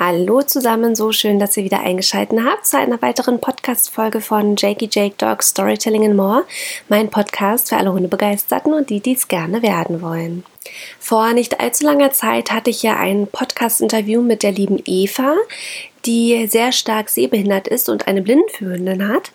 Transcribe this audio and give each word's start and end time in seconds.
Hallo 0.00 0.42
zusammen, 0.42 0.94
so 0.94 1.10
schön, 1.10 1.40
dass 1.40 1.56
ihr 1.56 1.64
wieder 1.64 1.80
eingeschaltet 1.80 2.38
habt 2.44 2.64
zu 2.64 2.78
einer 2.78 3.02
weiteren 3.02 3.40
Podcast-Folge 3.40 4.20
von 4.20 4.54
Jakey 4.56 4.88
Jake 4.88 5.16
Dog 5.18 5.42
Storytelling 5.42 6.04
and 6.04 6.14
More, 6.14 6.44
mein 6.88 7.10
Podcast 7.10 7.68
für 7.68 7.78
alle 7.78 7.92
Hundebegeisterten 7.92 8.72
und 8.74 8.90
die, 8.90 9.00
die 9.00 9.14
es 9.14 9.26
gerne 9.26 9.60
werden 9.60 10.00
wollen. 10.00 10.44
Vor 11.00 11.32
nicht 11.32 11.58
allzu 11.58 11.84
langer 11.84 12.12
Zeit 12.12 12.52
hatte 12.52 12.70
ich 12.70 12.84
ja 12.84 12.96
ein 12.96 13.26
Podcast-Interview 13.26 14.22
mit 14.22 14.44
der 14.44 14.52
lieben 14.52 14.80
Eva, 14.86 15.34
die 16.06 16.46
sehr 16.46 16.70
stark 16.70 17.08
sehbehindert 17.08 17.66
ist 17.66 17.88
und 17.88 18.06
eine 18.06 18.22
Blindenführerin 18.22 19.08
hat 19.08 19.32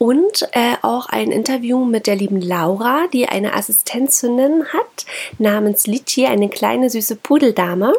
und 0.00 0.48
äh, 0.52 0.76
auch 0.80 1.10
ein 1.10 1.30
Interview 1.30 1.84
mit 1.84 2.06
der 2.06 2.16
lieben 2.16 2.40
Laura, 2.40 3.06
die 3.12 3.28
eine 3.28 3.52
Assistenzhündin 3.52 4.64
hat, 4.72 5.04
namens 5.36 5.86
Litchi, 5.86 6.24
eine 6.24 6.48
kleine 6.48 6.88
süße 6.88 7.16
Pudeldame. 7.16 7.92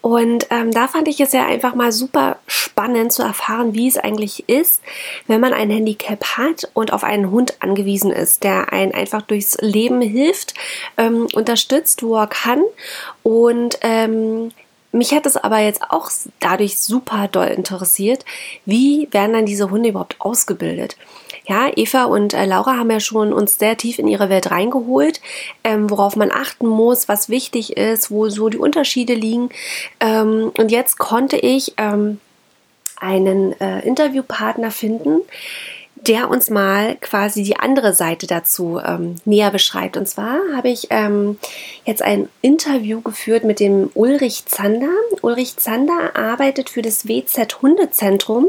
Und 0.00 0.48
ähm, 0.50 0.72
da 0.72 0.88
fand 0.88 1.06
ich 1.06 1.20
es 1.20 1.32
ja 1.32 1.46
einfach 1.46 1.76
mal 1.76 1.92
super 1.92 2.38
spannend 2.48 3.12
zu 3.12 3.22
erfahren, 3.22 3.74
wie 3.74 3.86
es 3.86 3.96
eigentlich 3.96 4.48
ist, 4.48 4.82
wenn 5.28 5.40
man 5.40 5.52
ein 5.52 5.70
Handicap 5.70 6.36
hat 6.36 6.68
und 6.74 6.92
auf 6.92 7.04
einen 7.04 7.30
Hund 7.30 7.54
angewiesen 7.60 8.10
ist, 8.10 8.42
der 8.42 8.72
einen 8.72 8.92
einfach 8.92 9.22
durchs 9.22 9.56
Leben 9.60 10.00
hilft, 10.00 10.54
ähm, 10.96 11.28
unterstützt, 11.32 12.02
wo 12.02 12.16
er 12.16 12.26
kann 12.26 12.60
und 13.22 13.78
ähm, 13.82 14.50
mich 14.92 15.12
hat 15.12 15.26
es 15.26 15.36
aber 15.36 15.58
jetzt 15.58 15.82
auch 15.88 16.10
dadurch 16.40 16.78
super 16.78 17.28
doll 17.28 17.46
interessiert, 17.46 18.24
wie 18.64 19.08
werden 19.12 19.32
dann 19.32 19.46
diese 19.46 19.70
Hunde 19.70 19.90
überhaupt 19.90 20.16
ausgebildet? 20.18 20.96
Ja, 21.46 21.70
Eva 21.74 22.04
und 22.04 22.34
äh, 22.34 22.44
Laura 22.44 22.76
haben 22.76 22.90
ja 22.90 23.00
schon 23.00 23.32
uns 23.32 23.58
sehr 23.58 23.76
tief 23.76 23.98
in 23.98 24.08
ihre 24.08 24.28
Welt 24.28 24.50
reingeholt, 24.50 25.20
ähm, 25.64 25.90
worauf 25.90 26.16
man 26.16 26.30
achten 26.30 26.66
muss, 26.66 27.08
was 27.08 27.28
wichtig 27.28 27.76
ist, 27.76 28.10
wo 28.10 28.28
so 28.28 28.48
die 28.48 28.58
Unterschiede 28.58 29.14
liegen. 29.14 29.48
Ähm, 30.00 30.52
und 30.56 30.70
jetzt 30.70 30.98
konnte 30.98 31.36
ich 31.36 31.74
ähm, 31.76 32.20
einen 32.96 33.58
äh, 33.60 33.80
Interviewpartner 33.80 34.70
finden, 34.70 35.22
der 36.06 36.30
uns 36.30 36.48
mal 36.48 36.96
quasi 37.00 37.42
die 37.42 37.58
andere 37.58 37.92
Seite 37.92 38.26
dazu 38.26 38.80
ähm, 38.84 39.16
näher 39.24 39.50
beschreibt. 39.50 39.96
Und 39.96 40.08
zwar 40.08 40.38
habe 40.54 40.68
ich 40.68 40.86
ähm, 40.90 41.38
jetzt 41.84 42.02
ein 42.02 42.28
Interview 42.40 43.00
geführt 43.00 43.44
mit 43.44 43.60
dem 43.60 43.90
Ulrich 43.94 44.46
Zander. 44.46 44.88
Ulrich 45.22 45.56
Zander 45.56 46.16
arbeitet 46.16 46.70
für 46.70 46.82
das 46.82 47.06
WZ 47.06 47.60
Hundezentrum 47.60 48.46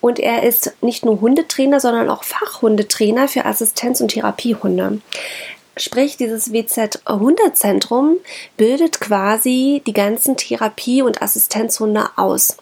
und 0.00 0.18
er 0.18 0.42
ist 0.42 0.74
nicht 0.82 1.04
nur 1.04 1.20
Hundetrainer, 1.20 1.78
sondern 1.78 2.10
auch 2.10 2.24
Fachhundetrainer 2.24 3.28
für 3.28 3.44
Assistenz- 3.44 4.00
und 4.00 4.08
Therapiehunde. 4.08 5.00
Sprich, 5.76 6.18
dieses 6.18 6.52
WZ-Hundezentrum 6.52 8.18
bildet 8.58 9.00
quasi 9.00 9.82
die 9.86 9.94
ganzen 9.94 10.36
Therapie- 10.36 11.00
und 11.00 11.22
Assistenzhunde 11.22 12.10
aus. 12.16 12.58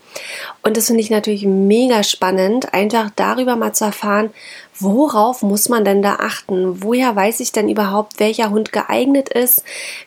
Und 0.62 0.76
das 0.76 0.86
finde 0.86 1.00
ich 1.00 1.10
natürlich 1.10 1.44
mega 1.44 2.04
spannend, 2.04 2.72
einfach 2.72 3.10
darüber 3.16 3.56
mal 3.56 3.72
zu 3.72 3.84
erfahren, 3.84 4.30
worauf 4.78 5.42
muss 5.42 5.68
man 5.68 5.84
denn 5.84 6.02
da 6.02 6.16
achten? 6.20 6.84
Woher 6.84 7.16
weiß 7.16 7.40
ich 7.40 7.50
denn 7.50 7.68
überhaupt, 7.68 8.20
welcher 8.20 8.50
Hund 8.50 8.72
geeignet 8.72 9.28
ist? 9.28 9.64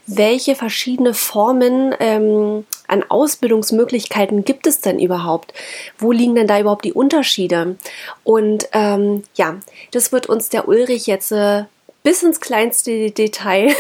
Welche 0.07 0.55
verschiedene 0.55 1.13
Formen 1.13 1.93
ähm, 1.99 2.65
an 2.87 3.03
Ausbildungsmöglichkeiten 3.07 4.45
gibt 4.45 4.65
es 4.65 4.79
denn 4.79 4.99
überhaupt? 4.99 5.53
Wo 5.97 6.13
liegen 6.13 6.35
denn 6.35 6.47
da 6.47 6.57
überhaupt 6.57 6.85
die 6.85 6.93
Unterschiede? 6.93 7.75
Und 8.23 8.69
ähm, 8.71 9.23
ja, 9.35 9.57
das 9.91 10.13
wird 10.13 10.27
uns 10.27 10.47
der 10.47 10.69
Ulrich 10.69 11.07
jetzt 11.07 11.31
äh, 11.33 11.65
bis 12.03 12.21
ins 12.21 12.41
kleinste 12.41 13.11
Detail 13.11 13.73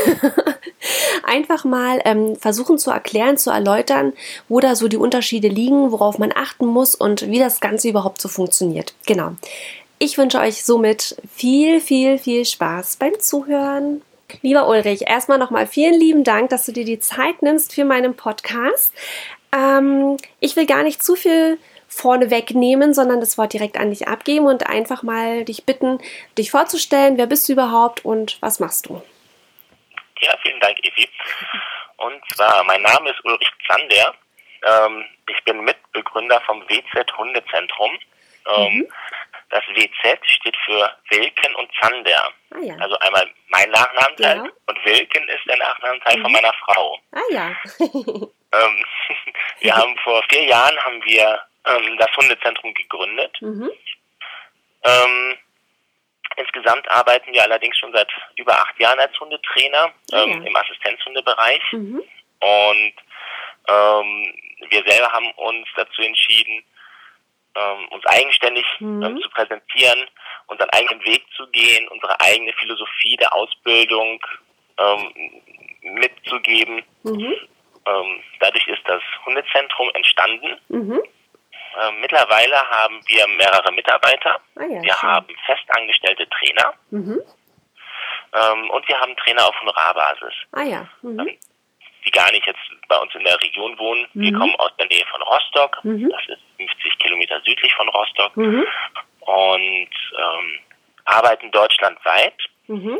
einfach 1.23 1.65
mal 1.65 2.01
ähm, 2.05 2.35
versuchen 2.37 2.77
zu 2.77 2.89
erklären, 2.89 3.37
zu 3.37 3.51
erläutern, 3.51 4.13
wo 4.49 4.59
da 4.59 4.75
so 4.75 4.87
die 4.87 4.97
Unterschiede 4.97 5.49
liegen, 5.49 5.91
worauf 5.91 6.17
man 6.17 6.33
achten 6.33 6.65
muss 6.65 6.95
und 6.95 7.29
wie 7.29 7.39
das 7.39 7.59
Ganze 7.59 7.89
überhaupt 7.89 8.21
so 8.21 8.29
funktioniert. 8.29 8.93
Genau. 9.05 9.33
Ich 9.99 10.17
wünsche 10.17 10.39
euch 10.39 10.63
somit 10.63 11.15
viel, 11.33 11.79
viel, 11.79 12.17
viel 12.17 12.45
Spaß 12.45 12.97
beim 12.97 13.19
Zuhören. 13.19 14.01
Lieber 14.41 14.67
Ulrich, 14.67 15.03
erstmal 15.07 15.37
nochmal 15.37 15.67
vielen 15.67 15.99
lieben 15.99 16.23
Dank, 16.23 16.49
dass 16.49 16.65
du 16.65 16.71
dir 16.71 16.85
die 16.85 16.99
Zeit 16.99 17.41
nimmst 17.41 17.73
für 17.73 17.85
meinen 17.85 18.15
Podcast. 18.15 18.91
Ähm, 19.55 20.17
ich 20.39 20.55
will 20.55 20.65
gar 20.65 20.83
nicht 20.83 21.03
zu 21.03 21.15
viel 21.15 21.57
vorne 21.93 22.31
wegnehmen, 22.31 22.93
sondern 22.93 23.19
das 23.19 23.37
Wort 23.37 23.53
direkt 23.53 23.77
an 23.77 23.89
dich 23.89 24.07
abgeben 24.07 24.47
und 24.47 24.67
einfach 24.67 25.03
mal 25.03 25.45
dich 25.45 25.65
bitten, 25.65 25.99
dich 26.37 26.51
vorzustellen. 26.51 27.17
Wer 27.17 27.27
bist 27.27 27.47
du 27.47 27.53
überhaupt 27.53 28.03
und 28.05 28.37
was 28.41 28.59
machst 28.59 28.87
du? 28.87 29.01
Ja, 30.19 30.35
vielen 30.41 30.59
Dank, 30.59 30.77
Evi. 30.79 31.09
Und 31.97 32.21
zwar, 32.33 32.63
mein 32.63 32.81
Name 32.81 33.09
ist 33.09 33.23
Ulrich 33.25 33.51
Zander. 33.67 34.13
Ähm, 34.63 35.05
ich 35.27 35.43
bin 35.43 35.63
Mitbegründer 35.63 36.41
vom 36.41 36.61
WZ 36.69 37.17
Hundezentrum. 37.17 37.91
Ähm, 38.47 38.73
mhm. 38.73 38.87
Das 39.49 39.63
WZ 39.75 40.19
steht 40.25 40.57
für 40.65 40.91
Wilken 41.09 41.55
und 41.55 41.69
Zander. 41.79 42.31
Ah, 42.51 42.59
ja. 42.59 42.75
Also 42.79 42.97
einmal 42.99 43.29
mein 43.49 43.69
Nachnamenteil 43.69 44.37
ja. 44.37 44.43
und 44.65 44.85
Wilken 44.85 45.27
ist 45.27 45.45
der 45.47 45.57
Nachnamenteil 45.57 46.17
mhm. 46.17 46.21
von 46.23 46.31
meiner 46.31 46.53
Frau. 46.65 46.97
Ah 47.11 47.19
ja. 47.29 47.55
ähm, 47.79 48.85
wir 49.59 49.75
haben 49.75 49.95
vor 50.03 50.23
vier 50.29 50.45
Jahren 50.45 50.77
haben 50.83 51.03
wir 51.03 51.39
ähm, 51.65 51.97
das 51.97 52.15
Hundezentrum 52.15 52.73
gegründet. 52.73 53.37
Mhm. 53.41 53.71
Ähm, 54.83 55.37
insgesamt 56.37 56.89
arbeiten 56.89 57.31
wir 57.31 57.43
allerdings 57.43 57.77
schon 57.77 57.93
seit 57.93 58.09
über 58.35 58.53
acht 58.53 58.77
Jahren 58.79 58.99
als 58.99 59.17
Hundetrainer 59.19 59.93
ähm, 60.11 60.39
mhm. 60.39 60.47
im 60.47 60.55
Assistenzhundebereich. 60.55 61.61
Mhm. 61.71 62.03
Und 62.39 62.93
ähm, 63.67 64.33
wir 64.69 64.83
selber 64.85 65.11
haben 65.11 65.31
uns 65.31 65.67
dazu 65.75 66.01
entschieden, 66.01 66.63
ähm, 67.55 67.87
uns 67.89 68.05
eigenständig 68.05 68.65
mhm. 68.79 69.03
ähm, 69.03 69.21
zu 69.21 69.29
präsentieren, 69.29 70.07
unseren 70.47 70.69
eigenen 70.71 71.03
Weg 71.05 71.23
zu 71.37 71.47
gehen, 71.47 71.87
unsere 71.89 72.19
eigene 72.19 72.51
Philosophie 72.53 73.15
der 73.17 73.33
Ausbildung 73.33 74.19
mitzugeben. 75.83 76.83
Mhm. 77.03 77.35
Dadurch 78.39 78.67
ist 78.67 78.81
das 78.85 79.03
Hundezentrum 79.23 79.91
entstanden. 79.93 80.59
Mhm. 80.69 80.99
Äh, 81.75 81.91
mittlerweile 82.01 82.57
haben 82.69 83.01
wir 83.07 83.27
mehrere 83.27 83.71
Mitarbeiter. 83.71 84.39
Ah 84.55 84.63
ja, 84.63 84.81
wir 84.81 84.93
schön. 84.93 85.09
haben 85.09 85.35
festangestellte 85.45 86.27
Trainer. 86.29 86.73
Mhm. 86.91 87.21
Ähm, 88.33 88.69
und 88.69 88.87
wir 88.87 88.99
haben 88.99 89.15
Trainer 89.17 89.47
auf 89.47 89.59
Honorarbasis. 89.61 90.33
Ah 90.51 90.63
ja. 90.63 90.87
Mhm. 91.01 91.19
Ähm, 91.19 91.37
die 92.05 92.11
gar 92.11 92.31
nicht 92.31 92.45
jetzt 92.45 92.59
bei 92.87 92.97
uns 92.97 93.13
in 93.15 93.23
der 93.23 93.39
Region 93.41 93.77
wohnen. 93.79 94.07
Mhm. 94.13 94.21
Wir 94.21 94.33
kommen 94.33 94.55
aus 94.57 94.71
der 94.77 94.87
Nähe 94.87 95.05
von 95.05 95.21
Rostock. 95.21 95.83
Mhm. 95.83 96.09
Das 96.09 96.21
ist 96.27 96.41
50 96.57 96.99
Kilometer 96.99 97.41
südlich 97.41 97.73
von 97.75 97.87
Rostock. 97.89 98.35
Mhm. 98.35 98.65
Und 99.21 99.89
ähm, 100.17 100.59
arbeiten 101.05 101.51
deutschlandweit. 101.51 102.35
Mhm. 102.67 102.99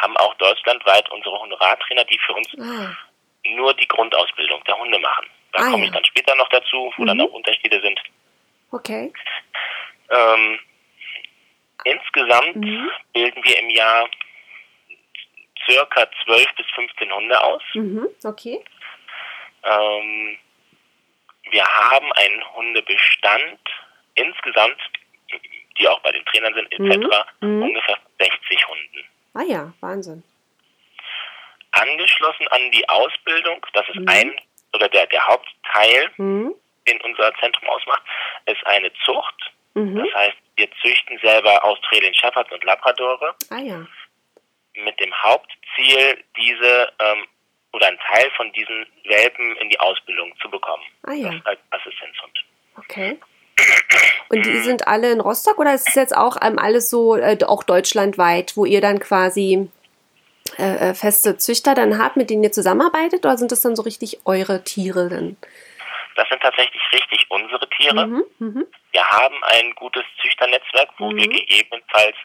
Haben 0.00 0.16
auch 0.16 0.34
deutschlandweit 0.34 1.10
unsere 1.10 1.38
Honorartrainer, 1.38 2.04
die 2.04 2.18
für 2.18 2.32
uns 2.32 2.48
ah. 2.58 2.96
nur 3.44 3.74
die 3.74 3.86
Grundausbildung 3.86 4.62
der 4.64 4.78
Hunde 4.78 4.98
machen. 4.98 5.26
Da 5.54 5.62
ah, 5.62 5.70
komme 5.70 5.84
ich 5.84 5.92
dann 5.92 6.04
später 6.04 6.34
noch 6.34 6.48
dazu, 6.48 6.92
wo 6.96 7.02
mhm. 7.02 7.06
dann 7.06 7.20
auch 7.20 7.32
Unterschiede 7.32 7.80
sind. 7.80 8.00
Okay. 8.72 9.12
Ähm, 10.10 10.58
insgesamt 11.84 12.56
mhm. 12.56 12.90
bilden 13.12 13.44
wir 13.44 13.58
im 13.60 13.70
Jahr 13.70 14.08
circa 15.64 16.08
12 16.24 16.46
bis 16.56 16.66
15 16.74 17.12
Hunde 17.12 17.42
aus. 17.42 17.62
Mhm. 17.74 18.08
Okay. 18.24 18.64
Ähm, 19.62 20.38
wir 21.50 21.64
haben 21.64 22.12
einen 22.12 22.54
Hundebestand 22.56 23.60
insgesamt, 24.16 24.80
die 25.78 25.88
auch 25.88 26.00
bei 26.00 26.10
den 26.10 26.24
Trainern 26.26 26.54
sind, 26.54 26.72
etc., 26.72 27.06
mhm. 27.40 27.48
mhm. 27.48 27.62
ungefähr 27.62 27.98
60 28.18 28.68
Hunden. 28.68 29.04
Ah 29.34 29.42
ja, 29.42 29.72
Wahnsinn. 29.80 30.24
Angeschlossen 31.70 32.48
an 32.48 32.70
die 32.72 32.88
Ausbildung, 32.88 33.64
das 33.72 33.88
ist 33.88 34.00
mhm. 34.00 34.08
ein 34.08 34.40
oder 34.74 34.88
der, 34.88 35.06
der 35.06 35.26
Hauptteil, 35.26 36.10
mhm. 36.16 36.54
den 36.86 37.00
unser 37.02 37.32
Zentrum 37.40 37.68
ausmacht, 37.68 38.02
ist 38.46 38.66
eine 38.66 38.90
Zucht. 39.04 39.52
Mhm. 39.74 39.96
Das 39.96 40.14
heißt, 40.14 40.36
wir 40.56 40.68
züchten 40.82 41.18
selber 41.22 41.64
Australian 41.64 42.14
Shepherds 42.14 42.52
und 42.52 42.64
Labradore. 42.64 43.34
Ah 43.50 43.58
ja. 43.58 43.86
Mit 44.74 44.98
dem 45.00 45.12
Hauptziel, 45.22 46.24
diese 46.36 46.92
ähm, 46.98 47.26
oder 47.72 47.88
einen 47.88 47.98
Teil 47.98 48.30
von 48.36 48.52
diesen 48.52 48.86
Welpen 49.04 49.56
in 49.56 49.68
die 49.68 49.78
Ausbildung 49.80 50.32
zu 50.40 50.48
bekommen. 50.48 50.82
Ah 51.02 51.12
ja. 51.12 51.30
als 51.44 51.58
Assistenzhund. 51.70 52.44
Okay. 52.76 53.18
Und 54.30 54.46
die 54.46 54.58
sind 54.58 54.86
alle 54.88 55.12
in 55.12 55.20
Rostock 55.20 55.58
oder 55.58 55.74
ist 55.74 55.88
es 55.88 55.94
jetzt 55.94 56.16
auch 56.16 56.36
ähm, 56.42 56.58
alles 56.58 56.90
so, 56.90 57.16
äh, 57.16 57.38
auch 57.46 57.62
deutschlandweit, 57.62 58.56
wo 58.56 58.64
ihr 58.64 58.80
dann 58.80 58.98
quasi 58.98 59.70
äh, 60.58 60.90
äh, 60.90 60.94
feste 60.94 61.38
Züchter 61.38 61.74
dann 61.74 61.98
habt, 61.98 62.16
mit 62.16 62.30
denen 62.30 62.44
ihr 62.44 62.52
zusammenarbeitet, 62.52 63.24
oder 63.24 63.36
sind 63.38 63.50
das 63.50 63.62
dann 63.62 63.76
so 63.76 63.82
richtig 63.82 64.20
eure 64.26 64.62
Tiere 64.62 65.08
denn? 65.08 65.36
Das 66.16 66.28
sind 66.28 66.42
tatsächlich 66.42 66.82
richtig 66.92 67.26
unsere 67.30 67.68
Tiere. 67.70 68.06
Mhm, 68.06 68.24
mh. 68.38 68.62
Wir 68.92 69.04
haben 69.04 69.42
ein 69.44 69.74
gutes 69.74 70.04
Züchternetzwerk, 70.22 70.90
wo 70.98 71.10
mhm. 71.10 71.16
wir 71.16 71.28
gegebenenfalls 71.28 72.16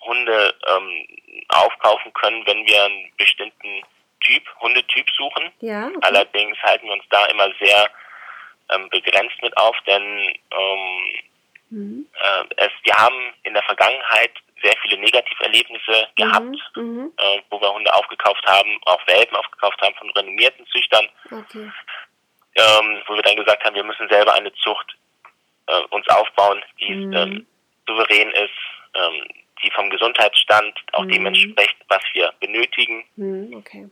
Hunde 0.00 0.54
ähm, 0.66 1.06
aufkaufen 1.48 2.12
können, 2.14 2.44
wenn 2.46 2.66
wir 2.66 2.84
einen 2.84 3.12
bestimmten 3.16 3.82
Typ, 4.20 4.42
Hundetyp 4.60 5.06
suchen. 5.16 5.52
Ja, 5.60 5.86
okay. 5.86 5.98
Allerdings 6.02 6.58
halten 6.62 6.86
wir 6.86 6.94
uns 6.94 7.04
da 7.10 7.26
immer 7.26 7.48
sehr 7.60 7.90
ähm, 8.70 8.88
begrenzt 8.90 9.40
mit 9.42 9.56
auf, 9.56 9.76
denn 9.86 10.02
ähm, 10.50 11.12
mhm. 11.70 12.06
äh, 12.20 12.44
es, 12.56 12.70
wir 12.82 12.94
haben 12.94 13.34
in 13.44 13.54
der 13.54 13.62
Vergangenheit 13.62 14.32
sehr 14.62 14.74
viele 14.82 14.98
Negativerlebnisse 14.98 16.08
mhm. 16.10 16.22
gehabt, 16.22 16.76
mhm. 16.76 17.12
äh, 17.16 17.42
wo 17.50 17.60
wir 17.60 17.72
Hunde 17.72 17.94
aufgekauft 17.94 18.44
haben, 18.46 18.78
auch 18.86 19.06
Welpen 19.06 19.36
aufgekauft 19.36 19.80
haben 19.82 19.94
von 19.96 20.10
renommierten 20.10 20.66
Züchtern, 20.66 21.08
okay. 21.26 21.70
ähm, 22.56 23.02
wo 23.06 23.14
wir 23.14 23.22
dann 23.22 23.36
gesagt 23.36 23.64
haben, 23.64 23.74
wir 23.74 23.84
müssen 23.84 24.08
selber 24.08 24.34
eine 24.34 24.52
Zucht 24.54 24.96
äh, 25.66 25.80
uns 25.90 26.08
aufbauen, 26.08 26.62
die 26.80 26.94
mhm. 26.94 27.12
ähm, 27.12 27.46
souverän 27.86 28.30
ist, 28.30 28.50
ähm, 28.94 29.28
die 29.62 29.70
vom 29.70 29.90
Gesundheitsstand 29.90 30.78
auch 30.92 31.04
mhm. 31.04 31.08
dem 31.08 31.26
entspricht, 31.26 31.76
was 31.88 32.02
wir 32.14 32.32
benötigen. 32.40 33.04
Mhm, 33.16 33.54
okay. 33.56 33.88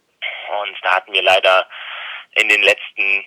Und 0.62 0.76
da 0.82 0.96
hatten 0.96 1.12
wir 1.12 1.22
leider 1.22 1.66
in 2.34 2.48
den 2.48 2.62
letzten, 2.62 3.24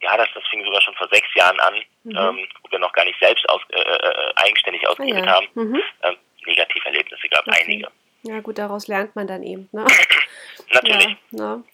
ja, 0.00 0.16
das, 0.16 0.28
das 0.34 0.44
fing 0.50 0.64
sogar 0.64 0.80
schon 0.80 0.94
vor 0.94 1.08
sechs 1.10 1.28
Jahren 1.34 1.58
an, 1.60 1.74
mhm. 2.04 2.16
ähm, 2.16 2.48
wo 2.62 2.70
wir 2.70 2.78
noch 2.78 2.92
gar 2.92 3.04
nicht 3.04 3.18
selbst 3.20 3.48
aus, 3.48 3.60
äh, 3.70 3.80
äh, 3.80 4.32
eigenständig 4.36 4.86
ausgebildet 4.88 5.24
ah, 5.24 5.26
ja. 5.26 5.34
haben. 5.34 5.48
Mhm. 5.54 5.82
Ähm, 6.02 6.16
Negativerlebnisse 6.46 7.28
gab 7.28 7.46
okay. 7.46 7.62
einige. 7.62 7.88
Ja 8.38 8.42
gut, 8.42 8.56
daraus 8.56 8.86
lernt 8.86 9.16
man 9.16 9.26
dann 9.26 9.42
eben. 9.42 9.68
Ne? 9.72 9.84
Natürlich. 10.72 11.16
Ja, 11.32 11.56
ne? 11.56 11.64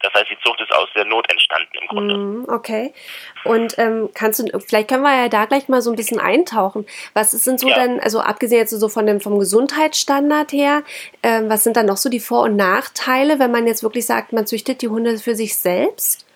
Das 0.00 0.14
heißt, 0.14 0.30
die 0.30 0.38
Zucht 0.44 0.60
ist 0.60 0.72
aus 0.72 0.88
der 0.94 1.04
Not 1.06 1.28
entstanden 1.28 1.76
im 1.80 1.88
Grunde. 1.88 2.16
Mm, 2.16 2.48
okay. 2.48 2.94
Und 3.42 3.76
ähm, 3.78 4.10
kannst 4.14 4.38
du, 4.38 4.60
vielleicht 4.60 4.88
können 4.88 5.02
wir 5.02 5.12
ja 5.16 5.28
da 5.28 5.46
gleich 5.46 5.68
mal 5.68 5.82
so 5.82 5.90
ein 5.90 5.96
bisschen 5.96 6.20
eintauchen. 6.20 6.86
Was 7.14 7.32
sind 7.32 7.58
so 7.58 7.68
ja. 7.68 7.74
dann, 7.74 7.98
also 7.98 8.20
abgesehen 8.20 8.60
jetzt 8.60 8.70
so 8.70 8.88
von 8.88 9.06
dem 9.06 9.20
vom 9.20 9.40
Gesundheitsstandard 9.40 10.52
her, 10.52 10.84
ähm, 11.24 11.50
was 11.50 11.64
sind 11.64 11.76
dann 11.76 11.86
noch 11.86 11.96
so 11.96 12.08
die 12.08 12.20
Vor- 12.20 12.44
und 12.44 12.54
Nachteile, 12.54 13.40
wenn 13.40 13.50
man 13.50 13.66
jetzt 13.66 13.82
wirklich 13.82 14.06
sagt, 14.06 14.32
man 14.32 14.46
züchtet 14.46 14.82
die 14.82 14.88
Hunde 14.88 15.18
für 15.18 15.34
sich 15.34 15.56
selbst? 15.56 16.28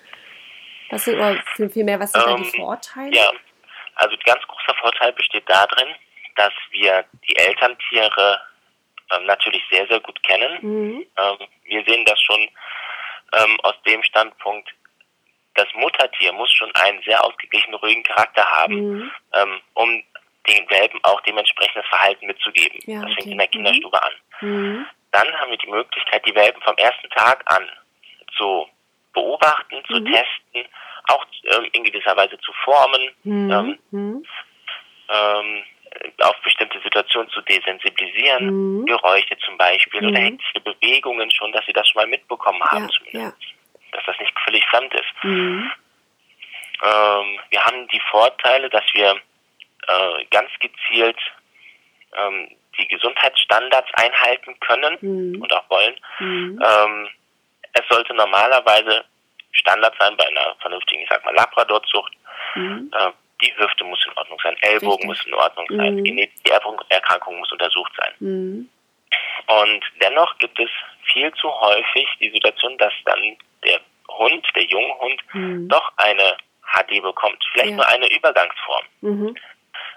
Was 0.91 1.05
sind, 1.05 1.19
oder 1.19 1.41
vielmehr, 1.71 2.01
was 2.01 2.11
sind 2.11 2.25
ähm, 2.27 2.37
da 2.37 2.37
die 2.37 2.59
Vorteile? 2.59 3.15
Ja, 3.17 3.31
also 3.95 4.17
ein 4.17 4.23
ganz 4.27 4.43
großer 4.43 4.77
Vorteil 4.81 5.13
besteht 5.13 5.49
darin, 5.49 5.95
dass 6.35 6.53
wir 6.73 7.05
die 7.29 7.37
Elterntiere 7.37 8.41
ähm, 9.13 9.27
natürlich 9.27 9.63
sehr, 9.71 9.87
sehr 9.87 10.01
gut 10.01 10.23
kennen. 10.23 10.59
Mhm. 10.61 11.07
Ähm, 11.17 11.49
wir 11.65 11.85
sehen 11.85 12.05
das 12.05 12.21
schon 12.21 12.49
ähm, 13.33 13.61
aus 13.63 13.75
dem 13.87 14.03
Standpunkt, 14.03 14.69
das 15.55 15.67
Muttertier 15.75 16.33
muss 16.33 16.53
schon 16.53 16.71
einen 16.75 17.03
sehr 17.03 17.23
ausgeglichenen, 17.25 17.75
ruhigen 17.81 18.05
Charakter 18.05 18.45
haben, 18.45 18.75
mhm. 18.75 19.11
ähm, 19.35 19.61
um 19.75 20.03
den 20.49 20.71
Welpen 20.71 21.01
auch 21.03 21.21
dementsprechendes 21.23 21.89
Verhalten 21.89 22.27
mitzugeben. 22.27 22.79
Ja, 22.87 23.03
das 23.03 23.15
fängt 23.15 23.21
okay. 23.21 23.33
in 23.33 23.39
der 23.39 23.49
Kinderstube 23.49 24.03
an. 24.03 24.13
Mhm. 24.41 24.87
Dann 25.11 25.41
haben 25.41 25.51
wir 25.51 25.59
die 25.59 25.69
Möglichkeit, 25.69 26.25
die 26.27 26.35
Welpen 26.35 26.63
vom 26.63 26.77
ersten 26.77 27.11
Tag 27.11 27.43
an 27.47 27.69
zu 28.37 28.69
beobachten, 29.13 29.83
zu 29.87 30.01
mhm. 30.01 30.07
testen, 30.07 30.73
auch 31.09 31.27
ähm, 31.45 31.69
in 31.73 31.85
gewisser 31.85 32.17
Weise 32.17 32.39
zu 32.39 32.53
formen, 32.65 33.11
mhm. 33.25 33.51
ähm, 33.51 33.79
mhm. 33.91 34.27
ähm, 35.09 35.65
auf 36.21 36.37
bestimmte 36.43 36.81
Situationen 36.81 37.29
zu 37.31 37.41
desensibilisieren, 37.43 38.81
mhm. 38.81 38.87
Geräusche 38.87 39.37
zum 39.45 39.57
Beispiel 39.57 40.03
mhm. 40.03 40.09
oder 40.09 40.19
hektische 40.19 40.61
Bewegungen 40.61 41.31
schon, 41.31 41.53
dass 41.53 41.65
sie 41.67 41.73
das 41.73 41.89
schon 41.89 42.03
mal 42.03 42.09
mitbekommen 42.09 42.63
haben 42.63 42.89
ja, 42.89 42.91
zumindest. 42.91 43.37
Ja. 43.43 43.57
Dass 43.93 44.05
das 44.07 44.19
nicht 44.21 44.39
völlig 44.41 44.65
fremd 44.67 44.95
ist. 44.95 45.25
Mhm. 45.25 45.71
Ähm, 46.85 47.41
wir 47.51 47.65
haben 47.65 47.89
die 47.89 48.01
Vorteile, 48.11 48.69
dass 48.71 48.85
wir 48.93 49.17
äh, 49.89 50.25
ganz 50.31 50.51
gezielt 50.61 51.19
ähm, 52.17 52.49
die 52.79 52.89
Gesundheitsstandards 52.89 53.89
einhalten 53.95 54.59
können 54.61 54.99
mhm. 55.01 55.43
und 55.43 55.53
auch 55.53 55.69
wollen. 55.71 55.95
Mhm. 56.21 56.63
Ähm, 56.65 57.09
es 57.73 57.83
sollte 57.89 58.15
normalerweise 58.15 59.05
Standard 59.53 59.95
sein 59.99 60.17
bei 60.17 60.27
einer 60.27 60.55
vernünftigen, 60.61 61.03
ich 61.03 61.09
sag 61.09 61.25
mal, 61.25 61.35
Labradorzucht. 61.35 62.13
Mhm. 62.55 62.91
Äh, 62.95 63.11
die 63.41 63.57
Hüfte 63.57 63.85
muss 63.85 64.05
in 64.07 64.13
Ordnung 64.17 64.39
sein, 64.43 64.57
Ellbogen 64.61 64.91
Richtig. 64.91 65.07
muss 65.07 65.27
in 65.27 65.35
Ordnung 65.35 65.67
sein, 65.71 65.95
mhm. 65.97 66.05
die 66.05 66.29
Erkrankung 66.89 67.39
muss 67.39 67.53
untersucht 67.53 67.93
sein. 67.97 68.13
Mhm. 68.19 68.69
Und 69.47 69.85
dennoch 70.03 70.37
gibt 70.39 70.59
es 70.59 70.71
viel 71.13 71.33
zu 71.35 71.49
häufig 71.49 72.09
die 72.21 72.31
Situation, 72.31 72.77
dass 72.79 72.93
dann 73.05 73.37
der 73.65 73.81
Hund, 74.09 74.47
der 74.55 74.65
Junghund, 74.65 75.23
mhm. 75.33 75.69
doch 75.69 75.93
eine 75.97 76.37
HD 76.75 77.03
bekommt. 77.03 77.43
Vielleicht 77.53 77.71
ja. 77.71 77.77
nur 77.77 77.89
eine 77.89 78.11
Übergangsform. 78.15 78.85
Mhm. 79.01 79.37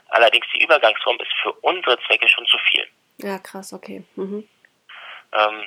Allerdings 0.09 0.45
die 0.53 0.63
Übergangsform 0.63 1.17
ist 1.19 1.33
für 1.41 1.51
unsere 1.61 1.97
Zwecke 2.07 2.27
schon 2.27 2.45
zu 2.45 2.57
viel. 2.69 2.87
Ja, 3.17 3.39
krass, 3.39 3.73
okay. 3.73 4.03
Mhm. 4.15 4.47
Ähm, 5.33 5.63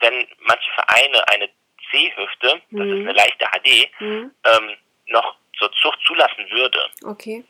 wenn 0.00 0.26
manche 0.40 0.70
Vereine 0.72 1.28
eine 1.28 1.48
C-Hüfte, 1.90 2.62
das 2.70 2.86
ist 2.86 2.94
mhm. 2.94 3.08
eine 3.08 3.12
leichte 3.12 3.46
HD, 3.46 4.00
mhm. 4.00 4.30
ähm, 4.44 4.76
noch 5.08 5.36
zur 5.58 5.70
Zucht 5.72 5.98
zulassen 6.06 6.39
würde, 6.50 6.90
okay. 7.04 7.44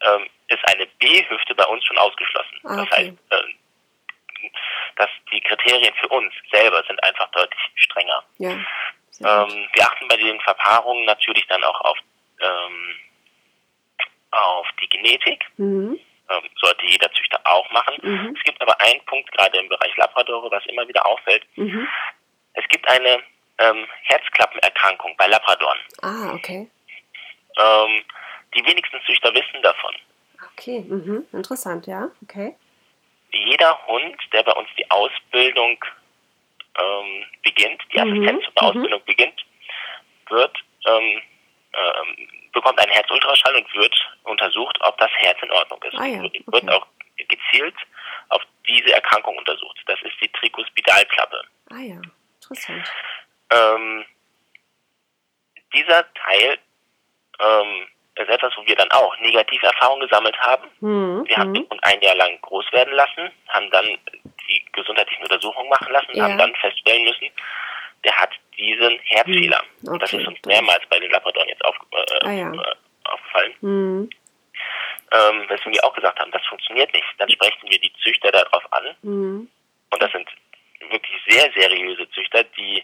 ähm, 0.00 0.26
ist 0.48 0.68
eine 0.68 0.86
B-Hüfte 0.98 1.54
bei 1.54 1.64
uns 1.66 1.84
schon 1.84 1.98
ausgeschlossen. 1.98 2.58
Ah, 2.64 2.76
das 2.76 2.90
heißt, 2.90 3.08
ähm, 3.08 4.50
dass 4.96 5.10
die 5.32 5.40
Kriterien 5.40 5.94
für 6.00 6.08
uns 6.08 6.32
selber 6.50 6.82
sind 6.86 7.02
einfach 7.04 7.30
deutlich 7.30 7.60
strenger. 7.76 8.24
Ja, 8.38 8.56
ähm, 9.20 9.68
wir 9.72 9.84
achten 9.84 10.08
bei 10.08 10.16
den 10.16 10.40
Verpaarungen 10.40 11.04
natürlich 11.04 11.46
dann 11.46 11.62
auch 11.64 11.80
auf, 11.82 11.98
ähm, 12.40 12.96
auf 14.30 14.66
die 14.80 14.88
Genetik. 14.88 15.44
Mhm. 15.56 15.98
Ähm, 16.30 16.42
sollte 16.60 16.86
jeder 16.86 17.12
Züchter 17.12 17.40
auch 17.44 17.70
machen. 17.72 17.98
Mhm. 18.00 18.34
Es 18.36 18.42
gibt 18.44 18.60
aber 18.62 18.80
einen 18.80 19.04
Punkt, 19.04 19.30
gerade 19.32 19.58
im 19.58 19.68
Bereich 19.68 19.94
Labradore, 19.96 20.50
was 20.50 20.64
immer 20.66 20.86
wieder 20.88 21.04
auffällt. 21.04 21.44
Mhm. 21.56 21.86
Es 22.54 22.66
gibt 22.68 22.88
eine 22.88 23.22
ähm, 23.58 23.86
Herzklappenerkrankung 24.04 25.14
bei 25.16 25.26
Labradoren. 25.26 25.78
Ah, 26.00 26.32
okay. 26.34 26.68
Ähm, 27.58 28.04
die 28.54 28.64
wenigsten 28.64 29.00
Züchter 29.06 29.32
wissen 29.34 29.62
davon. 29.62 29.94
Okay, 30.52 30.80
mhm. 30.80 31.26
interessant, 31.32 31.86
ja, 31.86 32.10
okay. 32.22 32.54
Jeder 33.32 33.86
Hund, 33.86 34.16
der 34.32 34.42
bei 34.42 34.52
uns 34.52 34.68
die 34.76 34.90
Ausbildung 34.90 35.82
ähm, 36.78 37.24
beginnt, 37.42 37.82
die 37.92 38.00
mhm. 38.00 38.12
Assistenz 38.12 38.44
zur 38.44 38.62
mhm. 38.62 38.68
Ausbildung 38.68 39.04
beginnt, 39.04 39.46
wird 40.28 40.56
ähm, 40.86 41.22
ähm, 41.72 42.28
bekommt 42.52 42.78
einen 42.78 42.92
Herzultraschall 42.92 43.56
und 43.56 43.74
wird 43.74 43.94
untersucht, 44.24 44.78
ob 44.82 44.98
das 44.98 45.10
Herz 45.16 45.38
in 45.42 45.50
Ordnung 45.50 45.82
ist. 45.84 45.94
Ah, 45.96 46.06
ja. 46.06 46.22
okay. 46.22 46.42
Wird 46.46 46.70
auch 46.70 46.86
gezielt 47.16 47.74
auf 48.28 48.42
diese 48.66 48.92
Erkrankung 48.92 49.36
untersucht. 49.38 49.78
Das 49.86 50.00
ist 50.02 50.14
die 50.20 50.28
Trikospidalklappe. 50.28 51.42
Ah 51.70 51.80
ja, 51.80 52.00
interessant. 52.34 52.84
Ähm, 53.50 54.04
dieser 55.74 56.12
Teil 56.14 56.58
ähm, 57.42 57.86
ist 58.14 58.28
etwas, 58.28 58.52
wo 58.56 58.66
wir 58.66 58.76
dann 58.76 58.90
auch 58.90 59.16
negative 59.18 59.66
Erfahrungen 59.66 60.06
gesammelt 60.06 60.38
haben. 60.38 60.68
Mhm. 60.80 61.24
Wir 61.26 61.36
haben 61.36 61.54
den 61.54 61.68
Hund 61.68 61.82
ein 61.82 62.00
Jahr 62.02 62.14
lang 62.14 62.38
groß 62.42 62.70
werden 62.72 62.92
lassen, 62.92 63.30
haben 63.48 63.70
dann 63.70 63.86
die 64.48 64.64
gesundheitlichen 64.72 65.22
Untersuchungen 65.22 65.70
machen 65.70 65.92
lassen, 65.92 66.10
ja. 66.12 66.24
haben 66.24 66.38
dann 66.38 66.54
feststellen 66.56 67.04
müssen, 67.04 67.28
der 68.04 68.14
hat 68.16 68.30
diesen 68.58 68.98
Herzfehler. 69.04 69.62
Mhm. 69.62 69.80
Okay. 69.80 69.92
Und 69.92 70.02
das 70.02 70.12
ist 70.12 70.26
uns 70.26 70.38
mehrmals 70.46 70.82
bei 70.90 70.98
den 70.98 71.10
Labradoren 71.10 71.48
jetzt 71.48 71.64
auf, 71.64 71.76
äh, 71.92 72.26
ah, 72.26 72.30
ja. 72.30 72.52
äh, 72.52 72.74
aufgefallen. 73.04 73.54
Mhm. 73.60 74.10
Ähm, 75.12 75.44
weswegen 75.48 75.74
wir 75.74 75.84
auch 75.84 75.94
gesagt 75.94 76.18
haben, 76.18 76.30
das 76.32 76.44
funktioniert 76.46 76.92
nicht. 76.92 77.06
Dann 77.18 77.30
sprechen 77.30 77.68
wir 77.68 77.78
die 77.78 77.92
Züchter 78.02 78.30
darauf 78.30 78.72
an. 78.72 78.96
Mhm. 79.02 79.48
Und 79.90 80.02
das 80.02 80.10
sind 80.12 80.28
wirklich 80.90 81.20
sehr 81.28 81.50
seriöse 81.52 82.08
Züchter, 82.10 82.44
die 82.44 82.82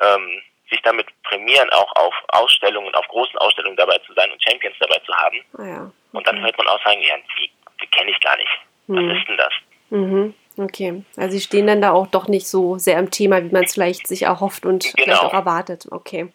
ähm, 0.00 0.42
sich 0.72 0.82
damit 0.82 1.06
prämieren, 1.22 1.70
auch 1.70 1.94
auf 1.96 2.14
Ausstellungen, 2.28 2.94
auf 2.94 3.06
großen 3.08 3.38
Ausstellungen 3.38 3.76
dabei 3.76 3.98
zu 3.98 4.12
sein 4.14 4.30
und 4.32 4.42
Champions 4.42 4.76
dabei 4.80 4.98
zu 5.06 5.14
haben. 5.14 5.38
Ah 5.58 5.66
ja, 5.66 5.82
okay. 5.82 5.92
Und 6.12 6.26
dann 6.26 6.42
hört 6.42 6.58
man 6.58 6.66
auch 6.66 6.82
sagen, 6.84 7.00
ja, 7.02 7.14
die, 7.38 7.50
die 7.80 7.86
kenne 7.86 8.10
ich 8.10 8.20
gar 8.20 8.36
nicht. 8.36 8.50
Was 8.88 9.02
mhm. 9.02 9.10
ist 9.10 9.28
denn 9.28 9.36
das? 9.36 9.52
Mhm. 9.90 10.34
Okay, 10.58 11.02
also 11.16 11.32
sie 11.32 11.40
stehen 11.40 11.66
dann 11.66 11.80
da 11.80 11.92
auch 11.92 12.06
doch 12.08 12.28
nicht 12.28 12.46
so 12.46 12.76
sehr 12.76 12.98
im 12.98 13.10
Thema, 13.10 13.42
wie 13.42 13.52
man 13.52 13.64
es 13.64 13.74
vielleicht 13.74 14.06
sich 14.06 14.22
erhofft 14.22 14.66
und 14.66 14.82
genau. 14.82 15.04
vielleicht 15.04 15.22
auch 15.22 15.32
erwartet. 15.32 15.86
Okay. 15.90 16.30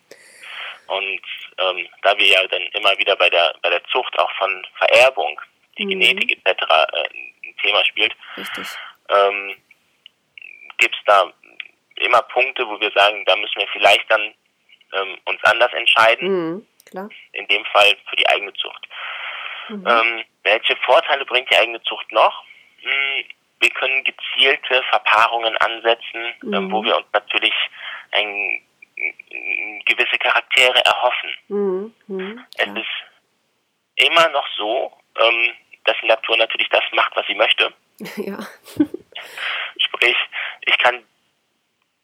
Und 0.87 1.21
ähm, 1.59 1.87
da 2.01 2.17
wir 2.17 2.25
ja 2.25 2.47
dann 2.47 2.61
immer 2.73 2.97
wieder 2.97 3.15
bei 3.15 3.29
der 3.29 3.53
bei 3.61 3.69
der 3.69 3.83
Zucht 3.85 4.17
auch 4.17 4.31
von 4.37 4.65
Vererbung, 4.77 5.39
die 5.77 5.85
mhm. 5.85 5.89
Genetik 5.89 6.39
etc. 6.43 6.63
Äh, 6.63 7.47
ein 7.47 7.55
Thema 7.61 7.85
spielt, 7.85 8.15
ähm, 9.09 9.55
gibt 10.77 10.95
es 10.95 11.01
da 11.05 11.31
immer 11.99 12.21
Punkte, 12.23 12.67
wo 12.67 12.79
wir 12.79 12.91
sagen, 12.91 13.23
da 13.25 13.35
müssen 13.35 13.59
wir 13.59 13.67
vielleicht 13.69 14.09
dann 14.09 14.33
ähm, 14.93 15.17
uns 15.25 15.43
anders 15.43 15.73
entscheiden. 15.73 16.29
Mhm, 16.29 16.67
klar. 16.89 17.09
In 17.33 17.47
dem 17.47 17.65
Fall 17.65 17.95
für 18.09 18.15
die 18.15 18.27
eigene 18.29 18.53
Zucht. 18.53 18.87
Mhm. 19.69 19.85
Ähm, 19.87 20.23
welche 20.43 20.75
Vorteile 20.77 21.25
bringt 21.25 21.49
die 21.51 21.57
eigene 21.57 21.81
Zucht 21.83 22.11
noch? 22.11 22.43
Hm, 22.81 23.25
wir 23.59 23.69
können 23.71 24.03
gezielte 24.03 24.83
Verpaarungen 24.89 25.57
ansetzen, 25.57 26.15
ähm, 26.15 26.35
mhm. 26.41 26.53
ähm, 26.53 26.71
wo 26.71 26.83
wir 26.83 26.95
uns 26.95 27.07
natürlich 27.11 27.53
ein, 28.11 28.61
gewisse 29.85 30.17
Charaktere 30.17 30.83
erhoffen. 30.85 31.29
Mhm. 31.47 31.93
Mhm, 32.07 32.45
es 32.57 32.67
ist 32.67 34.07
immer 34.07 34.27
noch 34.29 34.47
so, 34.57 34.91
ähm, 35.19 35.51
dass 35.85 35.95
die 36.01 36.07
Natur 36.07 36.37
natürlich 36.37 36.69
das 36.69 36.83
macht, 36.93 37.15
was 37.15 37.25
sie 37.27 37.35
möchte. 37.35 37.73
Ja. 38.17 38.37
Sprich, 39.77 40.15
ich 40.65 40.77
kann 40.77 41.03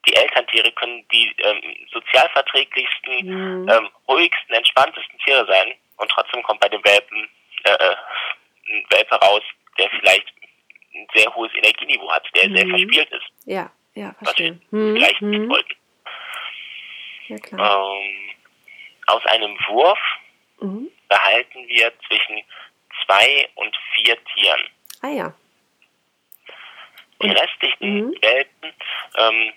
die 0.05 0.15
Elterntiere 0.15 0.71
können 0.73 1.05
die 1.11 1.33
ähm, 1.39 1.61
sozialverträglichsten, 1.91 3.25
mhm. 3.25 3.69
ähm, 3.69 3.89
ruhigsten, 4.07 4.55
entspanntesten 4.55 5.17
Tiere 5.19 5.45
sein 5.47 5.73
und 5.97 6.09
trotzdem 6.11 6.43
kommt 6.43 6.59
bei 6.59 6.69
den 6.69 6.83
Welpen 6.83 7.29
äh, 7.63 7.71
äh 7.71 7.95
ein 8.69 8.85
Welpe 8.89 9.15
raus, 9.15 9.43
der 9.77 9.89
vielleicht 9.89 10.33
ein 10.95 11.07
sehr 11.13 11.33
hohes 11.35 11.53
Energieniveau 11.53 12.09
hat, 12.11 12.27
der 12.35 12.49
mhm. 12.49 12.57
sehr 12.57 12.67
verspielt 12.67 13.09
ist. 13.11 13.25
Ja, 13.45 13.71
ja, 13.93 14.15
verstehe. 14.21 14.51
Was 14.51 14.71
wir 14.71 14.79
mhm. 14.79 14.95
vielleicht 14.95 15.21
nicht 15.21 15.39
mhm. 15.39 15.49
wollten. 15.49 15.75
Ja, 17.27 17.37
klar. 17.37 17.93
Ähm, 17.93 18.35
aus 19.07 19.25
einem 19.25 19.57
Wurf 19.67 19.99
mhm. 20.61 20.89
behalten 21.09 21.67
wir 21.67 21.91
zwischen 22.07 22.41
zwei 23.05 23.49
und 23.55 23.75
vier 23.95 24.17
Tieren. 24.25 24.61
Ah 25.01 25.09
ja. 25.09 25.33
Die 27.21 27.29
restlichen 27.29 28.07
mhm. 28.07 28.15
Welpen 28.21 28.73
ähm, 29.17 29.53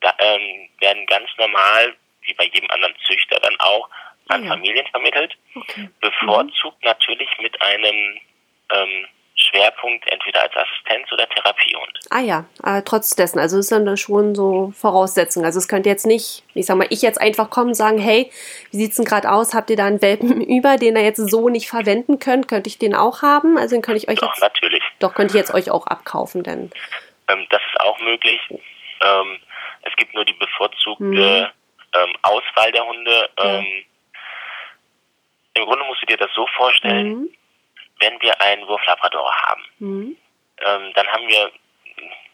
da, 0.00 0.14
ähm, 0.18 0.68
werden 0.78 1.06
ganz 1.06 1.28
normal, 1.38 1.94
wie 2.22 2.34
bei 2.34 2.44
jedem 2.44 2.70
anderen 2.70 2.94
Züchter 3.06 3.38
dann 3.40 3.56
auch, 3.60 3.88
an 4.28 4.44
ja. 4.44 4.50
Familien 4.50 4.86
vermittelt. 4.86 5.36
Okay. 5.54 5.88
Bevorzugt 6.00 6.82
mhm. 6.82 6.88
natürlich 6.88 7.28
mit 7.40 7.60
einem 7.60 8.20
ähm, 8.72 9.06
Schwerpunkt 9.34 10.06
entweder 10.10 10.42
als 10.42 10.54
Assistenz 10.54 11.10
oder 11.12 11.28
Therapiehund. 11.28 12.00
Ah 12.10 12.20
ja, 12.20 12.44
aber 12.62 12.84
trotz 12.84 13.16
dessen, 13.16 13.38
also 13.38 13.58
ist 13.58 13.72
dann 13.72 13.96
schon 13.96 14.34
so 14.34 14.72
Voraussetzung. 14.76 15.44
Also 15.44 15.58
es 15.58 15.68
könnte 15.68 15.88
jetzt 15.88 16.06
nicht, 16.06 16.44
ich 16.54 16.66
sag 16.66 16.76
mal, 16.76 16.86
ich 16.90 17.02
jetzt 17.02 17.20
einfach 17.20 17.50
kommen 17.50 17.68
und 17.68 17.74
sagen, 17.74 17.98
hey, 17.98 18.30
wie 18.70 18.76
sieht's 18.76 18.96
denn 18.96 19.04
gerade 19.04 19.30
aus? 19.30 19.54
Habt 19.54 19.70
ihr 19.70 19.76
da 19.76 19.86
einen 19.86 20.02
Welpen 20.02 20.40
über, 20.46 20.76
den 20.76 20.96
ihr 20.96 21.02
jetzt 21.02 21.18
so 21.30 21.48
nicht 21.48 21.68
verwenden 21.68 22.18
könnt? 22.18 22.48
Könnte 22.48 22.68
ich 22.68 22.78
den 22.78 22.94
auch 22.94 23.22
haben? 23.22 23.58
Also 23.58 23.76
den 23.76 23.82
könnte 23.82 23.98
ich 23.98 24.08
euch 24.08 24.18
doch, 24.18 24.28
jetzt, 24.28 24.42
natürlich. 24.42 24.82
Doch, 24.98 25.14
könnte 25.14 25.32
ich 25.32 25.38
jetzt 25.38 25.54
euch 25.54 25.70
auch 25.70 25.86
abkaufen, 25.86 26.42
denn. 26.42 26.70
Ähm, 27.28 27.46
das 27.50 27.62
ist 27.72 27.80
auch 27.80 27.98
möglich. 28.00 28.40
Ähm, 28.50 29.38
es 29.82 29.94
gibt 29.96 30.14
nur 30.14 30.24
die 30.24 30.34
bevorzugte 30.34 31.04
mhm. 31.04 31.46
ähm, 31.94 32.12
Auswahl 32.22 32.72
der 32.72 32.86
Hunde. 32.86 33.28
Ja. 33.38 33.44
Ähm, 33.44 33.84
Im 35.54 35.64
Grunde 35.64 35.84
musst 35.84 36.02
du 36.02 36.06
dir 36.06 36.16
das 36.16 36.30
so 36.34 36.46
vorstellen, 36.56 37.08
mhm 37.08 37.30
wenn 38.00 38.20
wir 38.20 38.40
einen 38.40 38.66
Wurflabrador 38.66 39.32
haben, 39.46 39.62
mhm. 39.78 40.16
ähm, 40.58 40.92
dann 40.94 41.06
haben 41.06 41.28
wir 41.28 41.52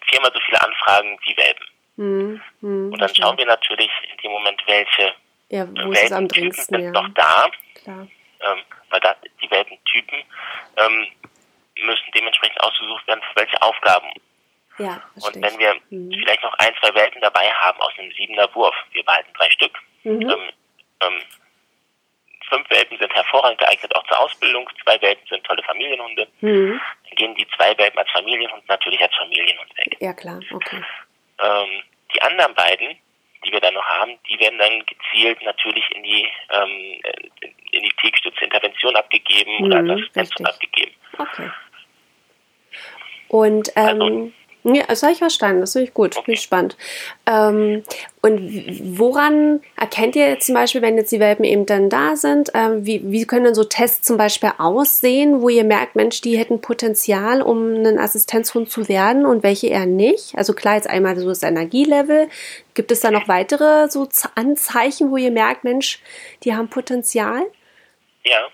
viermal 0.08 0.30
so 0.32 0.40
viele 0.46 0.62
Anfragen 0.62 1.18
wie 1.24 1.36
Welpen. 1.36 1.66
Mhm. 1.96 2.42
Mhm, 2.60 2.92
und 2.92 2.98
dann 2.98 3.14
schauen 3.14 3.36
wir 3.36 3.46
natürlich 3.46 3.90
in 4.10 4.16
dem 4.18 4.30
Moment, 4.30 4.62
welche 4.66 5.14
ja, 5.48 5.66
wo 5.68 5.92
dringendsten, 5.92 6.76
sind 6.76 6.84
ja. 6.84 6.90
noch 6.90 7.08
da. 7.14 7.50
Klar. 7.74 8.06
Ähm, 8.40 8.58
weil 8.90 9.00
da 9.00 9.16
die 9.42 9.50
Welpentypen 9.50 10.18
ähm, 10.76 11.06
müssen 11.80 12.04
dementsprechend 12.14 12.60
ausgesucht 12.60 13.06
werden, 13.06 13.22
für 13.22 13.40
welche 13.40 13.60
Aufgaben. 13.62 14.08
Ja, 14.78 15.02
und 15.14 15.34
wenn 15.36 15.58
wir 15.58 15.74
mhm. 15.90 16.12
vielleicht 16.12 16.42
noch 16.42 16.54
ein, 16.58 16.74
zwei 16.80 16.94
Welpen 16.94 17.20
dabei 17.20 17.50
haben 17.50 17.80
aus 17.80 17.92
einem 17.98 18.12
siebener 18.12 18.54
Wurf, 18.54 18.74
wir 18.92 19.04
behalten 19.04 19.30
drei 19.34 19.50
Stück, 19.50 19.72
mhm. 20.04 20.22
ähm, 20.22 20.50
ähm 21.00 21.20
fünf 22.48 22.70
Welpen 22.70 22.98
sind 22.98 23.12
hervorragend 23.14 23.58
geeignet 23.58 23.94
auch 23.94 24.06
zur 24.06 24.20
Ausbildung, 24.20 24.68
zwei 24.82 25.00
Welpen 25.02 25.26
sind 25.28 25.44
tolle 25.44 25.62
Familienhunde. 25.62 26.28
Mhm. 26.40 26.80
Dann 27.04 27.16
gehen 27.16 27.34
die 27.34 27.46
zwei 27.56 27.76
Welpen 27.76 27.98
als 27.98 28.10
Familienhund 28.10 28.68
natürlich 28.68 29.00
als 29.00 29.14
Familienhund 29.16 29.76
weg. 29.76 29.96
Ja, 30.00 30.12
klar, 30.12 30.40
okay. 30.52 30.82
Ähm, 31.42 31.82
die 32.14 32.22
anderen 32.22 32.54
beiden, 32.54 32.96
die 33.44 33.52
wir 33.52 33.60
dann 33.60 33.74
noch 33.74 33.84
haben, 33.84 34.18
die 34.28 34.38
werden 34.40 34.58
dann 34.58 34.84
gezielt 34.86 35.42
natürlich 35.42 35.84
in 35.94 36.02
die 36.02 36.28
ähm, 36.50 37.00
in 37.72 37.82
die 37.82 37.92
Tiefstützintervention 38.00 38.96
abgegeben 38.96 39.58
mhm, 39.58 39.64
oder 39.64 39.76
als 39.78 39.90
Assistenz 39.90 40.40
abgegeben. 40.40 40.94
Okay. 41.18 41.50
Und 43.28 43.70
ähm, 43.76 43.86
also, 43.86 44.32
ja, 44.74 44.84
das 44.88 45.02
habe 45.02 45.12
ich 45.12 45.18
verstanden, 45.18 45.60
das 45.60 45.72
finde 45.72 45.88
ich 45.88 45.94
gut, 45.94 46.16
okay. 46.16 46.24
bin 46.26 46.34
ich 46.34 46.40
spannend. 46.40 46.76
Ähm, 47.26 47.84
und 48.22 48.98
woran 48.98 49.60
erkennt 49.76 50.16
ihr 50.16 50.28
jetzt 50.28 50.46
zum 50.46 50.56
Beispiel, 50.56 50.82
wenn 50.82 50.96
jetzt 50.96 51.12
die 51.12 51.20
Welpen 51.20 51.44
eben 51.44 51.66
dann 51.66 51.88
da 51.88 52.16
sind, 52.16 52.50
ähm, 52.54 52.84
wie, 52.84 53.00
wie 53.04 53.24
können 53.26 53.44
denn 53.44 53.54
so 53.54 53.62
Tests 53.62 54.06
zum 54.06 54.16
Beispiel 54.16 54.52
aussehen, 54.58 55.40
wo 55.40 55.48
ihr 55.48 55.62
merkt, 55.62 55.94
Mensch, 55.94 56.20
die 56.20 56.36
hätten 56.36 56.60
Potenzial, 56.60 57.42
um 57.42 57.74
ein 57.74 57.98
Assistenzhund 57.98 58.68
zu 58.68 58.88
werden 58.88 59.24
und 59.24 59.44
welche 59.44 59.68
eher 59.68 59.86
nicht? 59.86 60.36
Also 60.36 60.54
klar, 60.54 60.74
jetzt 60.74 60.90
einmal 60.90 61.16
so 61.16 61.28
das 61.28 61.44
Energielevel. 61.44 62.28
Gibt 62.74 62.90
es 62.90 63.00
da 63.00 63.10
noch 63.10 63.28
weitere 63.28 63.88
so 63.88 64.08
Anzeichen, 64.34 65.10
wo 65.10 65.16
ihr 65.16 65.30
merkt, 65.30 65.62
Mensch, 65.62 66.00
die 66.42 66.54
haben 66.54 66.68
Potenzial? 66.68 67.42
Ja, 68.24 68.44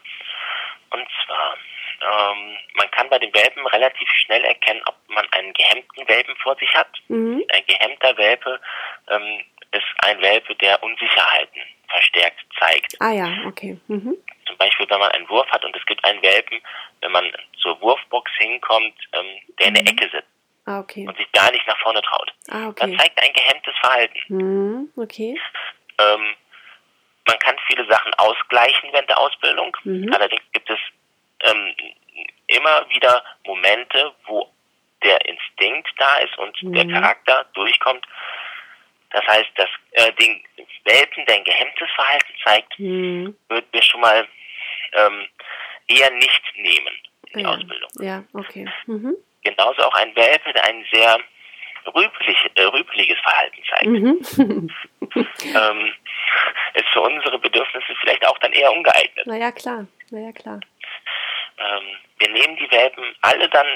und 0.91 1.07
zwar 1.25 1.57
ähm, 2.03 2.57
man 2.75 2.91
kann 2.91 3.09
bei 3.09 3.19
den 3.19 3.33
Welpen 3.35 3.67
relativ 3.67 4.09
schnell 4.11 4.45
erkennen, 4.45 4.83
ob 4.87 4.97
man 5.09 5.27
einen 5.33 5.53
gehemmten 5.53 6.09
Welpen 6.09 6.35
vor 6.37 6.57
sich 6.57 6.73
hat. 6.75 6.91
Mhm. 7.09 7.45
Ein 7.53 7.67
gehemmter 7.67 8.17
Welpe 8.17 8.61
ähm, 9.09 9.41
ist 9.73 9.85
ein 10.05 10.21
Welpe, 10.21 10.55
der 10.57 10.83
Unsicherheiten 10.83 11.63
verstärkt 11.89 12.41
zeigt. 12.59 12.97
Ah 13.01 13.13
ja, 13.13 13.29
okay. 13.47 13.79
Mhm. 13.89 14.17
Zum 14.47 14.57
Beispiel, 14.57 14.87
wenn 14.89 14.99
man 14.99 15.11
einen 15.13 15.29
Wurf 15.29 15.49
hat 15.51 15.65
und 15.65 15.77
es 15.77 15.85
gibt 15.87 16.05
einen 16.05 16.23
Welpen, 16.23 16.61
wenn 17.01 17.13
man 17.13 17.31
zur 17.61 17.81
Wurfbox 17.81 18.31
hinkommt, 18.39 18.95
ähm, 19.13 19.27
der 19.59 19.69
in 19.69 19.75
der 19.75 19.83
mhm. 19.83 19.89
Ecke 19.89 20.11
sitzt. 20.11 20.29
Ah, 20.65 20.79
okay. 20.79 21.07
Und 21.07 21.17
sich 21.17 21.31
gar 21.33 21.51
nicht 21.51 21.67
nach 21.67 21.79
vorne 21.81 22.01
traut. 22.03 22.33
Ah, 22.51 22.69
okay. 22.69 22.91
Das 22.93 23.01
zeigt 23.01 23.21
ein 23.21 23.33
gehemmtes 23.33 23.75
Verhalten. 23.81 24.19
Mhm, 24.29 24.93
okay. 24.97 25.39
Ähm, 25.99 26.37
man 27.27 27.39
kann 27.39 27.57
viele 27.67 27.87
Sachen 27.87 28.13
ausgleichen 28.15 28.91
während 28.93 29.09
der 29.09 29.19
Ausbildung. 29.19 29.77
Mhm. 29.85 30.13
Allerdings 30.13 30.43
gibt 30.53 30.71
es 30.71 30.79
ähm, 31.43 31.75
immer 32.49 32.89
wieder 32.91 33.23
Momente, 33.47 34.13
wo 34.27 34.49
der 35.03 35.19
Instinkt 35.27 35.89
da 35.99 36.19
ist 36.19 36.37
und 36.39 36.63
mhm. 36.63 36.73
der 36.75 36.87
Charakter 36.89 37.47
durchkommt. 37.55 38.07
Das 39.11 39.27
heißt, 39.27 39.51
dass 39.57 39.69
äh, 39.93 40.13
den 40.13 40.43
Welpen, 40.85 41.25
der 41.27 41.37
ein 41.37 41.45
gehemmtes 41.45 41.89
Verhalten 41.95 42.33
zeigt, 42.45 42.79
mhm. 42.79 43.37
würden 43.49 43.67
wir 43.73 43.83
schon 43.83 44.01
mal 44.01 44.27
ähm, 44.93 45.27
eher 45.89 46.11
nicht 46.11 46.43
nehmen 46.57 46.95
in 47.31 47.39
die 47.39 47.45
ja. 47.45 47.51
Ausbildung. 47.51 47.91
Ja, 48.01 48.25
okay. 48.33 48.67
Mhm. 48.87 49.17
Genauso 49.43 49.83
auch 49.83 49.95
ein 49.95 50.15
Welpe, 50.15 50.53
der 50.53 50.65
ein 50.65 50.85
sehr 50.93 51.19
rüpelig, 51.95 52.37
äh, 52.55 52.63
rüpeliges 52.63 53.19
Verhalten 53.19 53.63
zeigt. 53.69 53.87
Mhm. 53.87 54.71
ähm, 55.55 55.93
ist 56.75 56.89
für 56.93 57.01
unsere 57.01 57.39
Bedürfnisse 57.39 57.95
vielleicht 58.01 58.27
auch 58.27 58.39
dann 58.39 58.53
eher 58.53 58.73
ungeeignet. 58.73 59.27
Na 59.27 59.37
ja, 59.37 59.53
klar. 59.53 59.87
Na 60.11 60.21
ja, 60.21 60.33
klar. 60.33 60.61
Ähm, 61.59 61.97
wir 62.19 62.31
nehmen 62.31 62.57
die 62.57 62.71
Welpen 62.71 63.05
alle 63.23 63.49
dann 63.49 63.67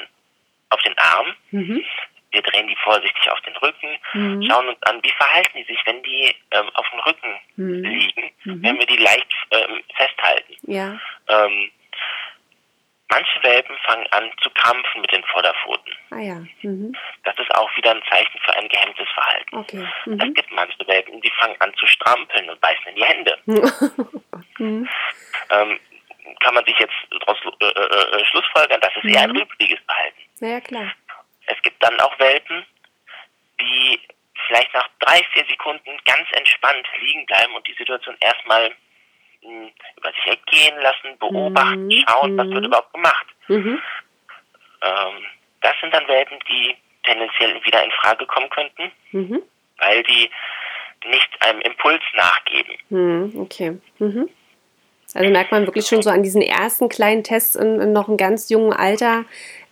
auf 0.70 0.82
den 0.82 0.96
Arm. 0.98 1.34
Mhm. 1.50 1.84
Wir 2.32 2.42
drehen 2.42 2.68
die 2.68 2.76
vorsichtig 2.82 3.30
auf 3.30 3.40
den 3.42 3.56
Rücken, 3.56 3.98
mhm. 4.12 4.42
schauen 4.42 4.68
uns 4.68 4.82
an, 4.82 5.00
wie 5.02 5.12
verhalten 5.12 5.56
die 5.56 5.64
sich, 5.64 5.80
wenn 5.86 6.02
die 6.02 6.34
ähm, 6.50 6.68
auf 6.74 6.86
dem 6.90 7.00
Rücken 7.00 7.40
mhm. 7.56 7.84
liegen, 7.84 8.30
mhm. 8.44 8.62
wenn 8.62 8.78
wir 8.78 8.86
die 8.86 8.96
leicht 8.96 9.32
ähm, 9.52 9.82
festhalten. 9.96 10.56
Ja. 10.62 10.98
Ähm, 11.28 11.70
manche 13.08 13.42
Welpen 13.42 13.76
fangen 13.84 14.06
an 14.10 14.30
zu 14.42 14.50
krampfen 14.50 15.00
mit 15.00 15.12
den 15.12 15.24
Vorderpfoten. 15.24 15.92
Ah 16.10 16.18
ja. 16.18 16.42
Mhm. 16.62 16.94
Das 17.24 17.38
ist 17.38 17.54
auch 17.54 17.74
wieder 17.76 17.92
ein 17.92 18.02
Zeichen 18.10 18.38
für 18.44 18.54
ein 18.56 18.68
gehemmtes 18.68 19.08
Verhalten. 19.14 19.56
Okay. 19.56 19.88
Mhm. 20.04 20.20
Es 20.20 20.34
gibt 20.34 20.52
manche 20.52 20.86
Welpen, 20.86 21.20
die 21.20 21.32
fangen 21.38 21.56
an 21.60 21.72
zu 21.76 21.86
strampeln 21.86 22.50
und 22.50 22.60
beißen 22.60 22.86
in 22.88 22.96
die 22.96 23.04
Hände. 23.04 23.38
mhm. 26.26 26.38
kann 26.40 26.54
man 26.54 26.64
sich 26.64 26.78
jetzt 26.78 26.94
daraus 27.10 27.38
äh, 27.60 27.66
äh, 27.66 28.20
äh, 28.20 28.24
schlussfolgern, 28.26 28.80
das 28.80 28.94
ist 28.96 29.04
mhm. 29.04 29.14
eher 29.14 29.22
ein 29.22 29.36
rüpeliges 29.36 29.78
Verhalten. 29.86 30.22
Ja, 30.40 30.60
klar. 30.60 30.92
Es 31.46 31.60
gibt 31.62 31.82
dann 31.82 31.98
auch 32.00 32.18
Welpen, 32.18 32.64
die 33.60 34.00
vielleicht 34.46 34.72
nach 34.74 34.88
drei, 35.00 35.22
vier 35.32 35.44
Sekunden 35.48 35.90
ganz 36.04 36.28
entspannt 36.32 36.86
liegen 37.00 37.26
bleiben 37.26 37.54
und 37.54 37.66
die 37.66 37.74
Situation 37.74 38.16
erstmal 38.20 38.72
hm, 39.42 39.70
über 39.96 40.12
sich 40.12 40.26
ergehen 40.26 40.78
lassen, 40.80 41.18
beobachten, 41.18 41.86
mhm. 41.86 42.04
schauen, 42.08 42.36
was 42.36 42.46
wird 42.48 42.60
mhm. 42.60 42.66
überhaupt 42.66 42.92
gemacht. 42.92 43.26
Mhm. 43.48 43.82
Ähm, 44.82 45.24
das 45.60 45.74
sind 45.80 45.94
dann 45.94 46.06
Welpen, 46.08 46.38
die 46.48 46.76
tendenziell 47.04 47.64
wieder 47.64 47.82
in 47.82 47.90
Frage 47.92 48.26
kommen 48.26 48.50
könnten, 48.50 48.92
mhm. 49.12 49.42
weil 49.78 50.02
die 50.02 50.30
nicht 51.06 51.30
einem 51.40 51.60
Impuls 51.60 52.02
nachgeben. 52.14 52.74
Mhm, 52.90 53.40
okay. 53.40 53.78
Also 55.16 55.30
merkt 55.30 55.50
man 55.50 55.66
wirklich 55.66 55.86
schon 55.86 56.02
so 56.02 56.10
an 56.10 56.22
diesen 56.22 56.42
ersten 56.42 56.88
kleinen 56.88 57.24
Tests 57.24 57.54
in, 57.54 57.80
in 57.80 57.92
noch 57.92 58.08
einem 58.08 58.16
ganz 58.16 58.50
jungen 58.50 58.72
Alter, 58.72 59.24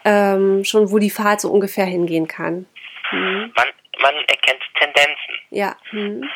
ähm, 0.05 0.65
schon 0.65 0.91
wo 0.91 0.99
die 0.99 1.11
Fahrt 1.11 1.41
so 1.41 1.51
ungefähr 1.51 1.85
hingehen 1.85 2.29
kann. 2.29 2.67
Mhm. 3.13 3.53
Man, 3.55 3.69
man 4.01 4.15
erkennt 4.27 4.63
Tendenzen. 4.79 5.35
Ja. 5.51 5.77
Mhm. 5.93 6.29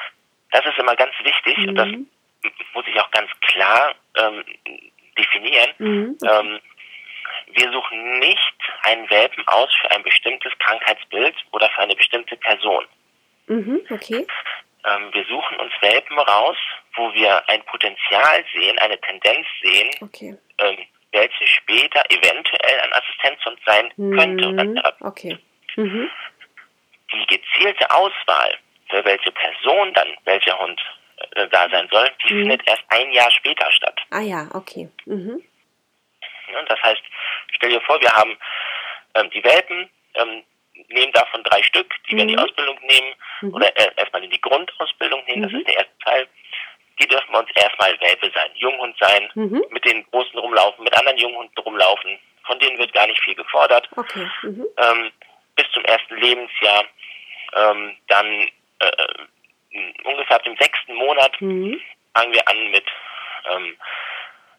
Das 0.51 0.65
ist 0.67 0.79
immer 0.79 0.97
ganz 0.97 1.13
wichtig 1.23 1.57
mhm. 1.59 1.69
und 1.69 1.75
das 1.77 1.89
mhm. 1.89 2.07
muss 2.75 2.85
ich 2.87 3.01
auch 3.01 3.11
ganz 3.11 3.31
klar 3.41 3.95
ähm, 4.17 4.45
definieren. 5.19 5.71
Mhm. 5.79 6.19
Ähm, 6.25 6.61
wir 7.55 7.73
suchen 7.73 8.19
nicht 8.19 8.55
einen 8.83 9.09
Welpen 9.11 9.47
aus 9.49 9.71
für 9.81 9.91
ein 9.91 10.03
bestimmtes 10.03 10.53
Krankheitsbild 10.59 11.35
oder 11.53 11.71
für 11.71 11.83
eine 11.83 11.97
bestimmte 11.97 12.37
Person. 12.37 12.85
Mhm, 13.47 13.81
okay. 13.91 14.27
Ähm, 14.85 15.13
wir 15.13 15.25
suchen 15.25 15.57
uns 15.59 15.73
Welpen 15.81 16.19
raus, 16.19 16.57
wo 16.95 17.13
wir 17.15 17.49
ein 17.49 17.63
Potenzial 17.65 18.45
sehen, 18.55 18.79
eine 18.79 19.01
Tendenz 19.01 19.47
sehen, 19.63 19.91
okay. 20.01 20.37
ähm, 20.59 20.79
welche 21.13 21.47
später 21.47 22.03
eventuell 22.11 22.81
ein 22.81 22.93
Assistenzhund 22.93 23.59
sein 23.67 23.93
könnte. 23.97 24.53
Mhm. 24.53 24.83
Okay. 25.01 25.39
Mhm. 25.77 26.11
Die 27.13 27.27
gezielte 27.27 27.91
Auswahl 27.91 28.59
für 28.91 29.05
welche 29.05 29.33
Person 29.33 29.93
dann 29.95 30.09
welcher 30.25 30.59
Hund 30.59 30.81
äh, 31.35 31.49
da 31.49 31.69
sein 31.71 31.89
soll, 31.91 32.11
die 32.25 32.35
mhm. 32.35 32.41
findet 32.41 32.69
erst 32.69 32.85
ein 32.89 33.11
Jahr 33.13 33.31
später 33.31 33.71
statt. 33.73 33.99
Ah 34.11 34.21
ja, 34.21 34.49
okay. 34.55 34.89
Mhm. 35.07 35.43
Ja, 36.53 36.63
das 36.63 36.81
heißt, 36.83 37.03
stell 37.53 37.71
dir 37.71 37.81
vor, 37.83 38.01
wir 38.01 38.13
haben 38.13 38.37
ähm, 39.15 39.31
die 39.31 39.45
Welpen, 39.45 39.91
ähm, 40.15 40.43
nehmen 40.89 41.13
davon 41.13 41.43
drei 41.45 41.63
Stück, 41.63 41.95
die 42.09 42.17
wir 42.17 42.23
in 42.23 42.29
die 42.29 42.37
mhm. 42.37 42.43
Ausbildung 42.43 42.79
nehmen, 42.83 43.15
mhm. 43.43 43.55
oder 43.55 43.77
äh, 43.77 43.91
erstmal 43.97 44.25
in 44.25 44.31
die 44.31 44.41
Grundausbildung 44.41 45.25
nehmen, 45.27 45.43
das 45.43 45.53
mhm. 45.53 45.59
ist 45.59 45.69
der 45.69 45.77
erste 45.77 45.99
Teil. 46.05 46.29
Die 47.01 47.07
dürfen 47.07 47.33
bei 47.33 47.39
uns 47.39 47.51
erstmal 47.55 48.01
Welpe 48.01 48.31
sein, 48.35 48.51
Junghund 48.55 48.97
sein, 48.99 49.31
mhm. 49.35 49.65
mit 49.71 49.85
den 49.85 50.05
Großen 50.11 50.39
rumlaufen, 50.39 50.83
mit 50.83 50.97
anderen 50.97 51.19
Junghunden 51.19 51.59
rumlaufen. 51.59 52.19
Von 52.45 52.59
denen 52.59 52.79
wird 52.79 52.93
gar 52.93 53.07
nicht 53.07 53.23
viel 53.23 53.35
gefordert. 53.35 53.89
Okay. 53.95 54.27
Mhm. 54.43 54.67
Ähm, 54.77 55.11
bis 55.55 55.67
zum 55.73 55.85
ersten 55.85 56.17
Lebensjahr. 56.17 56.85
Ähm, 57.55 57.97
dann 58.09 58.27
äh, 58.81 58.87
äh 58.87 59.15
ungefähr 60.05 60.37
ab 60.37 60.45
dem 60.45 60.57
sechsten 60.57 60.95
Monat 60.95 61.41
mhm. 61.41 61.81
fangen 62.15 62.33
wir 62.33 62.49
an 62.49 62.71
mit 62.71 62.85
ähm, 63.51 63.77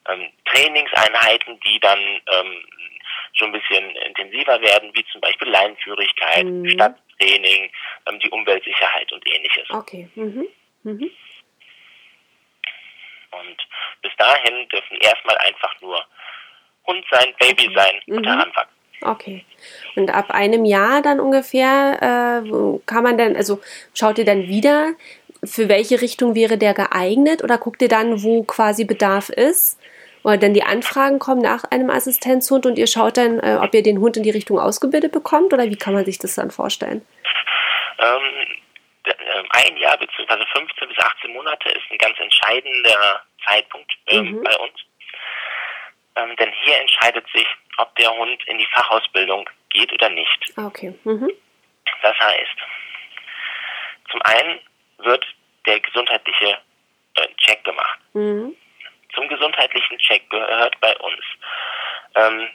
ähm, 0.09 0.29
Trainingseinheiten, 0.45 1.59
die 1.61 1.79
dann 1.79 1.99
ähm, 1.99 2.65
schon 3.33 3.49
ein 3.49 3.59
bisschen 3.59 3.95
intensiver 4.07 4.59
werden, 4.61 4.91
wie 4.93 5.05
zum 5.11 5.21
Beispiel 5.21 5.49
Leinenführigkeit, 5.49 6.45
mhm. 6.45 6.69
Stadttraining, 6.69 7.71
ähm, 8.07 8.19
die 8.19 8.29
Umweltsicherheit 8.29 9.11
und 9.11 9.23
ähnliches. 9.27 9.69
Okay. 9.69 10.09
Mhm. 10.15 10.47
Mhm. 10.83 11.11
Und 13.31 13.57
bis 14.01 14.11
dahin 14.17 14.67
dürfen 14.69 14.97
erstmal 14.97 15.37
einfach 15.37 15.79
nur 15.81 16.03
Hund 16.87 17.05
sein, 17.11 17.33
Baby 17.39 17.67
okay. 17.67 17.75
sein 17.75 18.01
und 18.07 18.25
mhm. 18.25 18.29
heranwachsen. 18.29 18.79
Okay. 19.01 19.45
Und 19.95 20.13
ab 20.13 20.31
einem 20.31 20.65
Jahr 20.65 21.01
dann 21.01 21.21
ungefähr 21.21 22.43
äh, 22.43 22.79
kann 22.85 23.03
man 23.03 23.17
dann, 23.17 23.35
also 23.37 23.61
schaut 23.93 24.17
ihr 24.17 24.25
dann 24.25 24.47
wieder, 24.47 24.93
für 25.43 25.69
welche 25.69 26.01
Richtung 26.01 26.35
wäre 26.35 26.57
der 26.57 26.73
geeignet 26.73 27.43
oder 27.43 27.57
guckt 27.57 27.81
ihr 27.81 27.87
dann, 27.87 28.23
wo 28.23 28.43
quasi 28.43 28.83
Bedarf 28.83 29.29
ist? 29.29 29.79
Oder 30.23 30.38
dann 30.38 30.53
die 30.53 30.63
Anfragen 30.63 31.19
kommen 31.19 31.41
nach 31.41 31.63
einem 31.71 31.89
Assistenzhund 31.89 32.65
und 32.65 32.77
ihr 32.77 32.88
schaut 32.88 33.17
dann, 33.17 33.39
äh, 33.39 33.57
ob 33.61 33.73
ihr 33.73 33.83
den 33.83 33.99
Hund 33.99 34.17
in 34.17 34.23
die 34.23 34.29
Richtung 34.29 34.59
ausgebildet 34.59 35.11
bekommt 35.11 35.53
oder 35.53 35.65
wie 35.65 35.77
kann 35.77 35.93
man 35.93 36.05
sich 36.05 36.17
das 36.17 36.35
dann 36.35 36.51
vorstellen? 36.51 37.05
Ähm, 37.99 38.21
ähm 39.05 39.45
ein 39.51 39.77
Jahr 39.77 39.97
bzw. 39.97 40.45
15 40.53 40.88
bis 40.89 40.97
18 40.97 41.33
Monate 41.33 41.69
ist 41.69 41.83
ein 41.89 41.97
ganz 41.97 42.19
entscheidender 42.19 43.23
Zeitpunkt 43.45 43.91
ähm, 44.07 44.31
mhm. 44.31 44.43
bei 44.43 44.55
uns. 44.57 44.73
Ähm, 46.15 46.35
denn 46.35 46.51
hier 46.63 46.79
entscheidet 46.79 47.25
sich, 47.33 47.47
ob 47.77 47.95
der 47.95 48.11
Hund 48.11 48.41
in 48.47 48.57
die 48.57 48.67
Fachausbildung 48.73 49.49
geht 49.69 49.91
oder 49.93 50.09
nicht. 50.09 50.53
Ah, 50.57 50.67
okay. 50.67 50.93
Mhm. 51.03 51.31
Das 52.01 52.17
heißt, 52.19 52.57
zum 54.11 54.21
einen 54.23 54.59
wird 54.97 55.25
der 55.65 55.79
gesundheitliche 55.79 56.57
äh, 57.15 57.27
Check 57.38 57.63
gemacht. 57.63 57.99
Mhm. 58.13 58.55
Zum 59.13 59.27
gesundheitlichen 59.27 59.97
Check 59.99 60.29
gehört 60.29 60.79
bei 60.81 60.95
uns 60.97 61.23
ähm, 62.15 62.47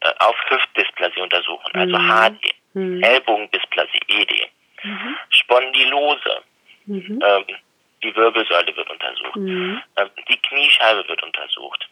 äh, 0.00 0.12
auf 0.18 0.36
Hüftdysplasie 0.48 1.20
untersuchen, 1.20 1.70
also 1.74 1.98
mhm. 1.98 2.08
HD, 2.08 2.54
mhm. 2.74 3.02
Ellbogendysplasie, 3.02 4.00
ED, 4.08 4.50
mhm. 4.82 5.16
Spondylose, 5.30 6.42
mhm. 6.86 7.22
ähm, 7.24 7.44
die 8.02 8.14
Wirbelsäule 8.14 8.76
wird 8.76 8.90
untersucht, 8.90 9.36
mhm. 9.36 9.82
ähm, 9.96 10.10
die 10.28 10.38
Kniescheibe 10.38 11.08
wird 11.08 11.22
untersucht, 11.22 11.88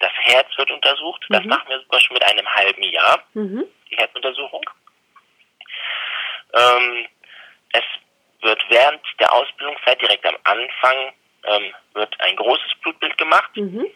das 0.00 0.12
Herz 0.14 0.46
wird 0.56 0.70
untersucht, 0.70 1.24
das 1.28 1.42
mhm. 1.42 1.50
machen 1.50 1.68
wir 1.68 1.80
sogar 1.80 2.00
schon 2.00 2.14
mit 2.14 2.24
einem 2.24 2.46
halben 2.46 2.82
Jahr, 2.84 3.22
die 3.34 3.96
Herzuntersuchung. 3.96 4.62
Ähm, 6.54 7.06
es 7.72 7.84
wird 8.40 8.64
während 8.68 9.00
der 9.18 9.32
Ausbildungszeit 9.32 10.00
direkt 10.00 10.24
am 10.26 10.36
Anfang 10.44 11.12
ähm, 11.48 11.74
wird 11.94 12.20
ein 12.20 12.36
großes 12.36 12.74
Blutbild 12.82 13.16
gemacht. 13.18 13.50
Mhm. 13.56 13.86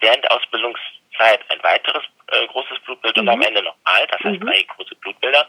Während 0.00 0.24
der 0.24 0.32
Ausbildungszeit 0.32 1.40
ein 1.50 1.62
weiteres 1.62 2.02
äh, 2.28 2.46
großes 2.46 2.78
Blutbild 2.80 3.16
mhm. 3.16 3.22
und 3.22 3.28
am 3.28 3.38
mhm. 3.38 3.44
Ende 3.44 3.62
nochmal, 3.62 4.06
das 4.08 4.20
heißt 4.20 4.40
mhm. 4.40 4.46
drei 4.46 4.62
große 4.62 4.94
Blutbilder. 4.96 5.48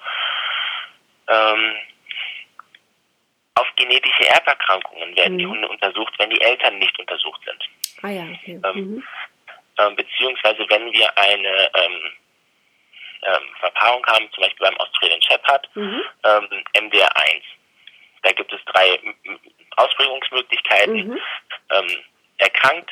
Ähm, 1.27 1.75
auf 3.55 3.67
genetische 3.75 4.27
Erberkrankungen 4.27 5.15
werden 5.15 5.37
die 5.37 5.45
mhm. 5.45 5.51
Hunde 5.51 5.67
untersucht, 5.69 6.13
wenn 6.17 6.29
die 6.29 6.41
Eltern 6.41 6.79
nicht 6.79 6.97
untersucht 6.99 7.41
sind. 7.45 7.63
Ah 8.01 8.09
ja, 8.09 8.23
okay. 8.23 8.59
Ähm, 8.63 8.75
mhm. 8.75 9.03
ähm, 9.77 9.95
beziehungsweise 9.95 10.65
wenn 10.69 10.91
wir 10.91 11.17
eine 11.17 11.69
ähm, 11.75 12.13
ähm, 13.25 13.55
Verpaarung 13.59 14.05
haben, 14.07 14.29
zum 14.31 14.43
Beispiel 14.43 14.67
beim 14.67 14.77
Australian 14.77 15.21
Shepherd, 15.21 15.69
mhm. 15.75 16.01
ähm, 16.23 16.47
MDR1. 16.75 17.41
Da 18.23 18.31
gibt 18.31 18.51
es 18.51 18.59
drei 18.65 18.99
Ausprägungsmöglichkeiten. 19.77 21.07
Mhm. 21.07 21.19
Ähm, 21.71 22.03
erkrankt 22.37 22.91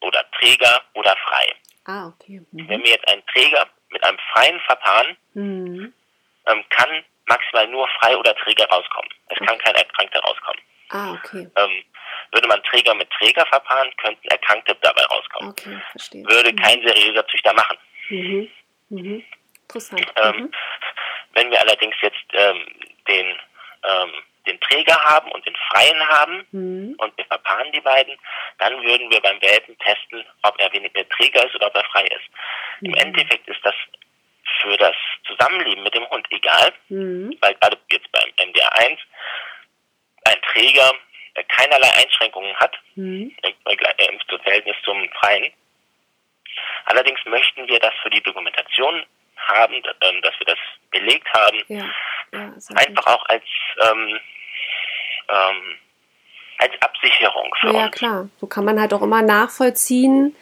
oder 0.00 0.24
Träger 0.32 0.82
oder 0.94 1.16
frei. 1.16 1.54
Ah, 1.84 2.08
okay. 2.08 2.42
Mhm. 2.52 2.68
Wenn 2.68 2.82
wir 2.82 2.90
jetzt 2.90 3.08
einen 3.08 3.24
Träger 3.26 3.66
mit 3.90 4.04
einem 4.04 4.18
freien 4.32 4.60
verpaaren, 4.60 5.16
mhm. 5.34 5.92
ähm, 6.46 6.64
kann 6.70 7.04
maximal 7.26 7.66
nur 7.68 7.88
frei 8.00 8.16
oder 8.16 8.34
Träger 8.36 8.66
rauskommen. 8.68 9.10
Es 9.28 9.38
kann 9.46 9.58
kein 9.58 9.74
Erkrankter 9.74 10.20
rauskommen. 10.20 10.62
Ah, 10.90 11.12
okay. 11.12 11.48
Ähm, 11.56 11.84
würde 12.32 12.48
man 12.48 12.62
Träger 12.64 12.94
mit 12.94 13.10
Träger 13.10 13.44
verpaaren, 13.46 13.90
könnten 13.96 14.26
Erkrankte 14.28 14.76
dabei 14.80 15.02
rauskommen. 15.04 15.50
Okay, 15.50 15.78
verstehe. 15.92 16.24
Würde 16.24 16.52
mhm. 16.52 16.56
kein 16.56 16.82
seriöser 16.82 17.26
Züchter 17.28 17.54
machen. 17.54 17.78
Mhm. 18.08 18.48
Mhm. 18.90 19.24
Interessant. 19.62 20.06
Ähm, 20.16 20.36
mhm. 20.36 20.52
Wenn 21.34 21.50
wir 21.50 21.60
allerdings 21.60 21.94
jetzt 22.00 22.24
ähm, 22.32 22.66
den 23.06 23.26
ähm, 23.84 24.12
den 24.48 24.60
Träger 24.60 24.96
haben 25.04 25.30
und 25.32 25.46
den 25.46 25.56
Freien 25.70 26.08
haben 26.08 26.46
mhm. 26.50 26.94
und 26.98 27.16
wir 27.16 27.24
verpaaren 27.26 27.70
die 27.72 27.80
beiden, 27.80 28.16
dann 28.58 28.82
würden 28.82 29.10
wir 29.10 29.20
beim 29.20 29.40
Welpen 29.40 29.78
testen, 29.78 30.24
ob 30.42 30.58
er 30.58 30.72
weniger 30.72 31.08
Träger 31.10 31.46
ist 31.46 31.54
oder 31.54 31.68
ob 31.68 31.76
er 31.76 31.84
frei 31.84 32.04
ist. 32.04 32.28
Mhm. 32.80 32.86
Im 32.86 32.94
Endeffekt 32.94 33.48
ist 33.48 33.60
das 33.62 33.74
für 34.60 34.76
das 34.76 34.96
Zusammenleben 35.26 35.84
mit 35.84 35.94
dem 35.94 36.08
Hund 36.10 36.26
egal, 36.30 36.72
mhm. 36.88 37.36
weil 37.40 37.54
gerade 37.54 37.78
jetzt 37.90 38.10
beim 38.10 38.48
MDR1 38.48 38.98
ein 40.24 40.42
Träger 40.52 40.92
keinerlei 41.48 41.88
Einschränkungen 42.02 42.54
hat 42.56 42.76
mhm. 42.96 43.32
im 43.42 44.40
Verhältnis 44.42 44.76
zum 44.84 45.08
Freien. 45.20 45.52
Allerdings 46.86 47.20
möchten 47.26 47.68
wir 47.68 47.78
das 47.78 47.94
für 48.02 48.10
die 48.10 48.22
Dokumentation 48.22 49.04
haben, 49.46 49.74
ähm, 49.74 50.22
dass 50.22 50.34
wir 50.38 50.46
das 50.46 50.58
belegt 50.90 51.28
haben, 51.32 51.62
ja, 51.68 51.84
ja, 52.32 52.52
einfach 52.74 53.06
auch 53.06 53.24
als 53.26 53.44
ähm, 53.80 54.18
ähm, 55.28 55.78
als 56.58 56.72
Absicherung 56.80 57.54
für 57.60 57.68
ja, 57.68 57.72
uns. 57.72 57.82
Ja, 57.82 57.88
klar. 57.90 58.28
So 58.40 58.46
kann 58.46 58.64
man 58.64 58.80
halt 58.80 58.92
auch 58.92 59.02
immer 59.02 59.22
nachvollziehen, 59.22 60.34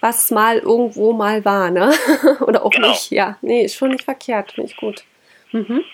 was 0.00 0.30
mal 0.30 0.58
irgendwo 0.58 1.12
mal 1.12 1.44
war, 1.44 1.70
ne? 1.70 1.92
Oder 2.40 2.64
auch 2.64 2.70
genau. 2.70 2.88
nicht. 2.88 3.10
Ja, 3.10 3.38
nee, 3.40 3.62
ist 3.62 3.76
schon 3.76 3.90
nicht 3.90 4.04
verkehrt. 4.04 4.52
Finde 4.52 4.70
ich 4.70 4.76
gut. 4.76 5.04
Mhm. 5.52 5.84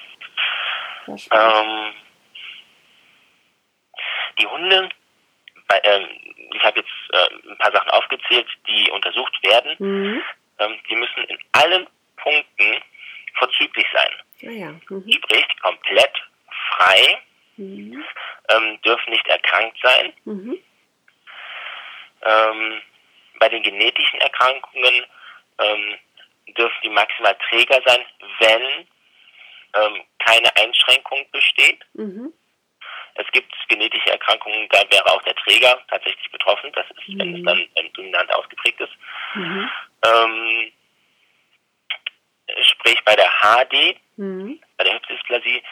Ähm, 1.09 1.93
die 4.39 4.47
Hunde, 4.47 4.89
bei, 5.69 5.81
ähm, 5.85 6.07
ich 6.55 6.63
habe 6.63 6.81
jetzt 6.81 6.91
äh, 7.13 7.51
ein 7.51 7.59
paar 7.59 7.73
Sachen 7.73 7.91
aufgezählt, 7.91 8.47
die 8.67 8.91
untersucht 8.91 9.43
werden. 9.43 9.77
Mhm. 9.79 10.23
Ähm, 10.59 10.79
die 10.91 10.97
müssen 10.97 11.25
in 11.25 11.39
allen 11.53 11.87
Punkten 12.19 12.83
vorzüglich 13.39 13.87
sein. 13.93 14.51
Ah, 14.51 14.53
ja. 14.53 14.69
mhm. 14.89 15.13
Sprich, 15.13 15.47
komplett 15.63 16.13
frei 16.73 17.19
mhm. 17.57 18.05
ähm, 18.49 18.81
dürfen 18.83 19.11
nicht 19.11 19.27
erkrankt 19.27 19.79
sein. 19.83 20.13
Mhm. 20.25 20.59
Ähm, 22.23 22.83
bei 23.39 23.49
den 23.49 23.63
genetischen 23.63 24.21
Erkrankungen 24.21 25.05
ähm, 25.59 25.99
dürfen 26.57 26.79
die 26.83 26.91
maximal 26.91 27.37
Träger 27.49 27.81
sein, 27.87 28.05
wenn 28.41 28.87
ähm, 29.75 30.03
keine 30.19 30.57
Einschränkung 30.57 31.27
besteht. 31.31 31.85
Mhm. 31.95 32.33
Es 33.15 33.27
gibt 33.33 33.53
genetische 33.69 34.11
Erkrankungen, 34.11 34.69
da 34.71 34.79
wäre 34.91 35.07
auch 35.07 35.23
der 35.23 35.35
Träger 35.35 35.83
tatsächlich 35.89 36.31
betroffen. 36.31 36.71
Das 36.75 36.87
ist, 36.91 37.19
wenn 37.19 37.35
es 37.35 37.41
mhm. 37.41 37.45
dann 37.45 37.59
ähm, 37.77 37.93
dominant 37.95 38.33
ausgeprägt 38.35 38.81
ist. 38.81 38.93
Sprich 42.63 42.99
bei 43.05 43.15
der 43.15 43.31
HD, 43.41 43.97
mhm. 44.17 44.61
bei 44.77 44.85
der 44.85 44.95
Hüftdysplasie, 44.95 45.63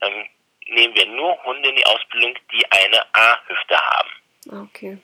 ähm, 0.00 0.26
nehmen 0.68 0.94
wir 0.94 1.06
nur 1.06 1.42
Hunde 1.44 1.68
in 1.68 1.76
die 1.76 1.86
Ausbildung, 1.86 2.34
die 2.52 2.64
eine 2.70 3.04
A-Hüfte 3.14 3.76
haben. 3.78 4.64
Okay. 4.64 4.98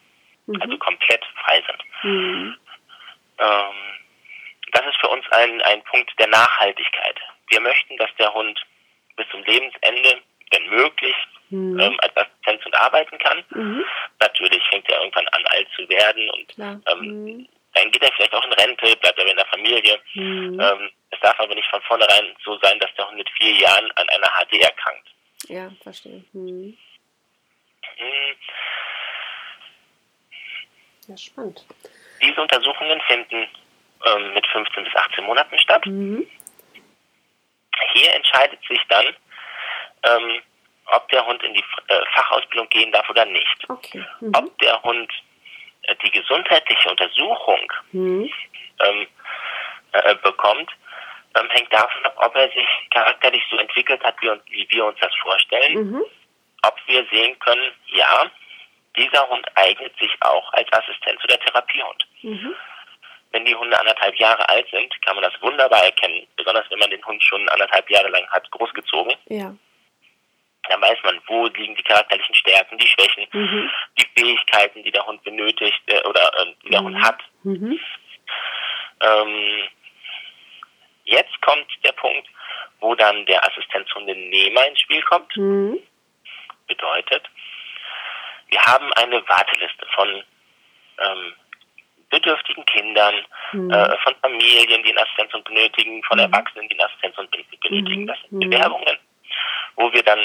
Mhm. 0.47 0.63
Also 0.63 0.79
komplett 0.79 1.25
frei 1.43 1.63
sind. 1.67 2.05
Mhm. 2.05 2.57
Ähm, 3.39 3.75
das 4.73 4.87
ist 4.87 5.01
für 5.01 5.09
uns 5.09 5.25
ein, 5.31 5.63
ein 5.63 5.83
Punkt 5.85 6.11
der 6.19 6.29
Nachhaltigkeit. 6.29 7.21
Wir 7.49 7.61
möchten, 7.61 7.97
dass 7.97 8.11
der 8.19 8.33
Hund 8.35 8.61
bis 9.17 9.29
zum 9.31 9.43
Lebensende, 9.45 10.21
wenn 10.53 10.69
möglich, 10.71 11.15
mhm. 11.51 11.79
ähm, 11.79 11.97
als 12.01 12.17
Assistenzhund 12.17 12.75
arbeiten 12.77 13.19
kann. 13.19 13.45
Mhm. 13.51 13.85
Natürlich 14.21 14.63
fängt 14.69 14.89
er 14.91 15.01
irgendwann 15.01 15.29
an, 15.29 15.45
alt 15.47 15.69
zu 15.77 15.89
werden 15.89 16.31
und 16.31 16.55
ähm, 16.59 17.25
mhm. 17.25 17.49
Dann 17.79 17.91
geht 17.91 18.03
er 18.03 18.13
vielleicht 18.13 18.35
auch 18.35 18.45
in 18.45 18.53
Rente, 18.53 18.97
bleibt 18.97 19.19
er 19.19 19.27
in 19.27 19.37
der 19.37 19.47
Familie. 19.47 20.01
Mhm. 20.15 20.61
Ähm, 20.61 20.91
es 21.11 21.21
darf 21.21 21.39
aber 21.39 21.55
nicht 21.55 21.69
von 21.69 21.81
vornherein 21.83 22.35
so 22.45 22.59
sein, 22.59 22.79
dass 22.81 22.93
der 22.97 23.07
Hund 23.07 23.19
mit 23.19 23.29
vier 23.31 23.53
Jahren 23.53 23.91
an 23.93 24.09
einer 24.09 24.29
HD 24.29 24.61
erkrankt. 24.61 25.09
Ja, 25.49 25.71
verstehe. 25.83 26.25
Hm. 26.33 26.77
Hm. 27.97 28.37
Ja, 31.07 31.17
spannend. 31.17 31.65
Diese 32.21 32.41
Untersuchungen 32.41 33.01
finden 33.03 33.49
ähm, 34.05 34.35
mit 34.35 34.47
15 34.49 34.85
bis 34.85 34.95
18 34.95 35.25
Monaten 35.25 35.59
statt. 35.59 35.87
Mhm. 35.87 36.29
Hier 37.95 38.15
entscheidet 38.15 38.61
sich 38.69 38.81
dann, 38.89 39.07
ähm, 40.03 40.43
ob 40.87 41.09
der 41.09 41.25
Hund 41.25 41.43
in 41.43 41.55
die 41.55 41.65
äh, 41.89 42.01
Fachausbildung 42.15 42.69
gehen 42.71 42.93
darf 42.93 43.09
oder 43.09 43.25
nicht. 43.25 43.69
Okay. 43.69 44.05
Mhm. 44.21 44.33
Ob 44.35 44.59
der 44.59 44.83
Hund 44.83 45.11
die 46.03 46.11
gesundheitliche 46.11 46.89
Untersuchung 46.91 47.73
Mhm. 47.93 48.31
ähm, 48.81 49.07
äh, 49.93 50.15
bekommt, 50.17 50.71
ähm, 51.39 51.49
hängt 51.51 51.73
davon 51.73 52.05
ab, 52.05 52.15
ob 52.17 52.37
er 52.37 52.49
sich 52.51 52.67
charakterlich 52.91 53.43
so 53.51 53.57
entwickelt 53.57 54.03
hat, 54.05 54.15
wie, 54.21 54.31
wie 54.51 54.67
wir 54.71 54.85
uns 54.87 54.99
das 55.01 55.15
vorstellen. 55.23 55.91
Mhm. 55.93 56.05
Ob 56.63 56.77
wir 56.87 57.07
sehen 57.11 57.39
können, 57.39 57.71
ja, 57.87 58.31
dieser 58.97 59.29
Hund 59.29 59.47
eignet 59.55 59.97
sich 59.99 60.11
auch 60.21 60.53
als 60.55 60.69
Assistenz- 60.73 61.23
oder 61.25 61.39
Therapiehund. 61.39 62.07
Mhm. 62.23 62.55
Wenn 63.31 63.45
die 63.45 63.55
Hunde 63.55 63.79
anderthalb 63.79 64.17
Jahre 64.17 64.49
alt 64.49 64.67
sind, 64.71 64.91
kann 65.03 65.15
man 65.15 65.23
das 65.23 65.41
wunderbar 65.43 65.85
erkennen. 65.85 66.27
Besonders 66.37 66.65
wenn 66.71 66.79
man 66.79 66.91
den 66.91 67.05
Hund 67.05 67.23
schon 67.23 67.47
anderthalb 67.51 67.89
Jahre 67.91 68.09
lang 68.09 68.27
hat 68.31 68.51
großgezogen. 68.51 69.13
Ja. 69.27 69.55
Dann 70.69 70.81
weiß 70.83 70.99
man, 71.05 71.21
wo 71.27 71.47
liegen 71.47 71.75
die 71.75 71.83
charakterlichen 71.83 72.35
Stärken, 72.35 72.79
die 72.79 72.87
Schwächen, 72.87 73.27
Mhm. 73.33 73.71
die 73.99 74.07
Fähigkeiten, 74.17 74.83
die 74.83 74.91
der 74.91 75.07
Hund 75.07 75.23
benötigt 75.25 75.81
äh, 75.87 76.03
oder 76.07 76.31
äh, 76.41 76.55
die 76.65 76.71
der 76.71 76.81
Mhm. 76.83 76.87
Hund 76.87 77.03
hat. 77.03 77.19
Mhm. 77.43 77.81
Ähm, 79.01 79.69
jetzt 81.05 81.41
kommt 81.43 81.67
der 81.85 81.93
Punkt, 81.93 82.29
wo 82.81 82.95
dann 82.95 83.25
der 83.27 83.45
Assistenzhundenehmer 83.47 84.67
ins 84.67 84.81
Spiel 84.81 85.03
kommt. 85.03 85.35
Mhm. 85.37 85.79
Bedeutet, 86.67 87.23
wir 88.49 88.61
haben 88.63 88.93
eine 88.95 89.27
Warteliste 89.29 89.87
von 89.95 90.23
ähm, 91.01 91.33
bedürftigen 92.11 92.65
Kindern, 92.67 93.15
Mhm. 93.53 93.71
äh, 93.71 93.97
von 93.99 94.15
Familien, 94.21 94.83
die 94.83 94.89
einen 94.91 94.99
Assistenzhund 94.99 95.45
benötigen, 95.45 96.03
von 96.05 96.19
Mhm. 96.19 96.25
Erwachsenen, 96.25 96.69
die 96.69 96.79
einen 96.79 96.89
Assistenzhund 96.91 97.31
ben- 97.31 97.45
benötigen. 97.63 98.03
Mhm. 98.03 98.07
Das 98.07 98.19
sind. 98.29 98.41
Bewerbungen, 98.51 98.99
wo 99.77 99.93
wir 99.93 100.03
dann 100.03 100.21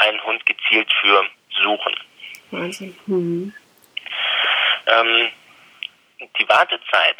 einen 0.00 0.22
Hund 0.24 0.44
gezielt 0.46 0.90
für 1.00 1.24
suchen. 1.62 1.94
Wahnsinn. 2.50 2.96
Mhm. 3.06 3.54
Ähm, 4.86 5.28
die 6.38 6.48
Wartezeit 6.48 7.16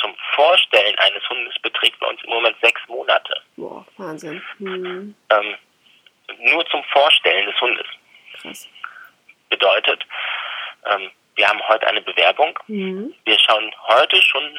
zum 0.00 0.14
Vorstellen 0.34 0.94
eines 0.98 1.28
Hundes 1.28 1.54
beträgt 1.60 1.98
bei 1.98 2.06
uns 2.06 2.22
im 2.22 2.30
Moment 2.30 2.56
sechs 2.62 2.80
Monate. 2.88 3.42
Boah, 3.56 3.84
Wahnsinn. 3.96 4.40
Mhm. 4.58 5.14
Ähm, 5.30 5.54
nur 6.52 6.64
zum 6.66 6.84
Vorstellen 6.84 7.46
des 7.46 7.60
Hundes. 7.60 7.86
Krass. 8.40 8.68
Bedeutet, 9.48 10.04
ähm, 10.86 11.10
wir 11.34 11.48
haben 11.48 11.60
heute 11.68 11.86
eine 11.88 12.00
Bewerbung. 12.02 12.56
Mhm. 12.68 13.14
Wir 13.24 13.38
schauen 13.38 13.74
heute 13.88 14.20
schon 14.22 14.58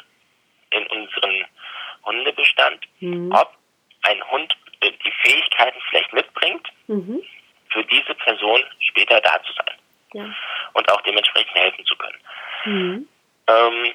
in 0.70 0.86
unseren 0.88 1.46
Hundebestand, 2.04 2.86
Mhm. 3.00 3.32
ob 3.32 3.54
ein 4.02 4.22
Hund 4.30 4.54
die 4.82 5.12
Fähigkeiten 5.22 5.80
vielleicht 5.88 6.12
mitbringt, 6.12 6.66
Mhm. 6.86 7.22
für 7.70 7.84
diese 7.84 8.14
Person 8.14 8.64
später 8.80 9.20
da 9.20 9.42
zu 9.44 9.52
sein 9.52 9.76
Ja. 10.14 10.34
und 10.72 10.90
auch 10.90 11.00
dementsprechend 11.02 11.54
helfen 11.54 11.84
zu 11.84 11.96
können. 11.96 12.20
Mhm. 12.64 13.08
Ähm, 13.46 13.94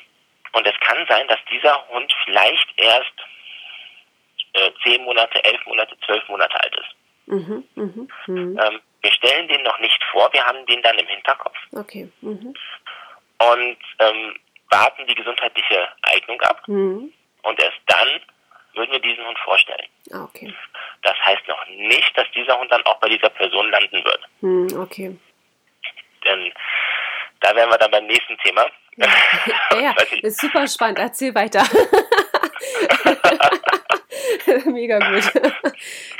und 0.53 0.67
es 0.67 0.79
kann 0.79 1.05
sein, 1.09 1.27
dass 1.27 1.39
dieser 1.51 1.87
Hund 1.89 2.13
vielleicht 2.25 2.67
erst 2.77 3.13
äh, 4.53 4.71
zehn 4.83 5.03
Monate, 5.03 5.43
elf 5.43 5.65
Monate, 5.65 5.97
zwölf 6.05 6.25
Monate 6.29 6.57
alt 6.63 6.75
ist. 6.77 6.95
Mhm. 7.27 7.63
Mhm. 7.75 8.07
Mhm. 8.27 8.59
Ähm, 8.63 8.79
wir 9.01 9.11
stellen 9.11 9.47
den 9.49 9.61
noch 9.63 9.77
nicht 9.79 10.01
vor, 10.11 10.31
wir 10.31 10.43
haben 10.45 10.65
den 10.67 10.81
dann 10.81 10.97
im 10.97 11.07
Hinterkopf 11.07 11.57
Okay. 11.73 12.09
Mhm. 12.21 12.53
und 13.39 13.77
ähm, 13.99 14.39
warten 14.69 15.05
die 15.07 15.15
gesundheitliche 15.15 15.89
Eignung 16.03 16.39
ab 16.41 16.61
Mhm. 16.67 17.11
und 17.43 17.61
erst 17.61 17.79
dann 17.87 18.07
würden 18.75 18.91
wir 18.91 18.99
diesen 18.99 19.25
Hund 19.25 19.37
vorstellen. 19.39 19.87
Ah, 20.11 20.23
okay. 20.23 20.53
Das 21.03 21.15
heißt 21.25 21.47
noch 21.47 21.65
nicht, 21.67 22.11
dass 22.17 22.29
dieser 22.31 22.57
Hund 22.59 22.71
dann 22.71 22.83
auch 22.85 22.99
bei 22.99 23.07
dieser 23.09 23.29
Person 23.29 23.69
landen 23.71 24.03
wird. 24.03 24.21
Mhm. 24.41 24.79
Okay. 24.81 25.15
Denn 26.25 26.51
da 27.41 27.55
wären 27.55 27.69
wir 27.69 27.77
dann 27.77 27.91
beim 27.91 28.05
nächsten 28.07 28.37
Thema. 28.39 28.65
Ja, 28.97 29.07
ja, 29.79 29.95
ich- 30.11 30.23
ist 30.23 30.41
super 30.41 30.67
spannend. 30.67 30.99
Erzähl 30.99 31.33
weiter. 31.35 31.63
Mega 34.65 34.99
gut. 34.99 35.31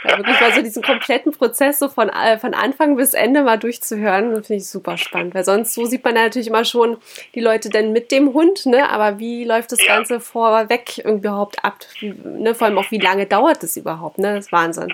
Ja, 0.04 0.18
wirklich 0.20 0.40
mal 0.40 0.54
so 0.54 0.62
diesen 0.62 0.84
kompletten 0.84 1.32
Prozess 1.32 1.80
so 1.80 1.90
von, 1.90 2.10
äh, 2.10 2.38
von 2.38 2.54
Anfang 2.54 2.96
bis 2.96 3.16
Ende 3.16 3.42
mal 3.42 3.58
durchzuhören, 3.58 4.32
finde 4.44 4.56
ich 4.62 4.70
super 4.70 4.98
spannend. 4.98 5.34
Weil 5.34 5.44
sonst, 5.44 5.74
so 5.74 5.86
sieht 5.86 6.04
man 6.04 6.16
ja 6.16 6.24
natürlich 6.24 6.48
immer 6.50 6.64
schon 6.64 6.98
die 7.34 7.40
Leute 7.40 7.70
denn 7.70 7.92
mit 7.92 8.12
dem 8.12 8.34
Hund, 8.34 8.68
ne? 8.68 8.88
Aber 8.90 9.18
wie 9.18 9.46
läuft 9.46 9.72
das 9.72 9.84
Ja. 9.84 9.96
Ganze 9.96 10.20
vorweg 10.20 11.00
überhaupt 11.00 11.64
ab? 11.66 11.80
Ne? 12.02 12.54
Vor 12.54 12.68
allem 12.68 12.78
auch, 12.78 12.92
wie 12.92 13.00
lange 13.00 13.26
dauert 13.26 13.64
das 13.64 13.78
überhaupt, 13.78 14.20
ne? 14.20 14.36
Das 14.36 14.46
ist 14.46 14.52
Wahnsinn. 14.52 14.94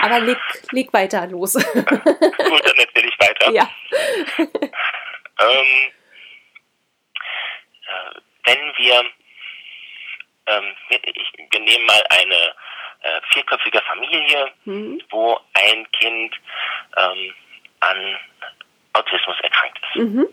Aber 0.00 0.20
leg, 0.20 0.38
leg 0.70 0.92
weiter 0.92 1.26
los. 1.26 1.54
Gut, 1.54 1.64
dann 1.74 2.76
erzähle 2.76 3.08
ich 3.08 3.18
weiter. 3.18 3.50
ja. 3.50 3.68
Ähm, 4.38 4.46
äh, 7.86 8.20
wenn 8.44 8.58
wir, 8.76 9.02
ähm, 10.50 10.76
wir, 10.88 11.00
ich, 11.04 11.32
wir 11.50 11.60
nehmen 11.60 11.86
mal 11.86 12.02
eine 12.10 12.54
äh, 13.02 13.20
vierköpfige 13.32 13.80
Familie, 13.82 14.52
Mhm. 14.64 15.02
wo 15.10 15.40
ein 15.54 15.90
Kind 15.92 16.34
ähm, 16.96 17.34
an 17.80 18.18
Autismus 18.92 19.36
erkrankt 19.40 19.78
ist. 19.94 19.96
Mhm. 20.02 20.28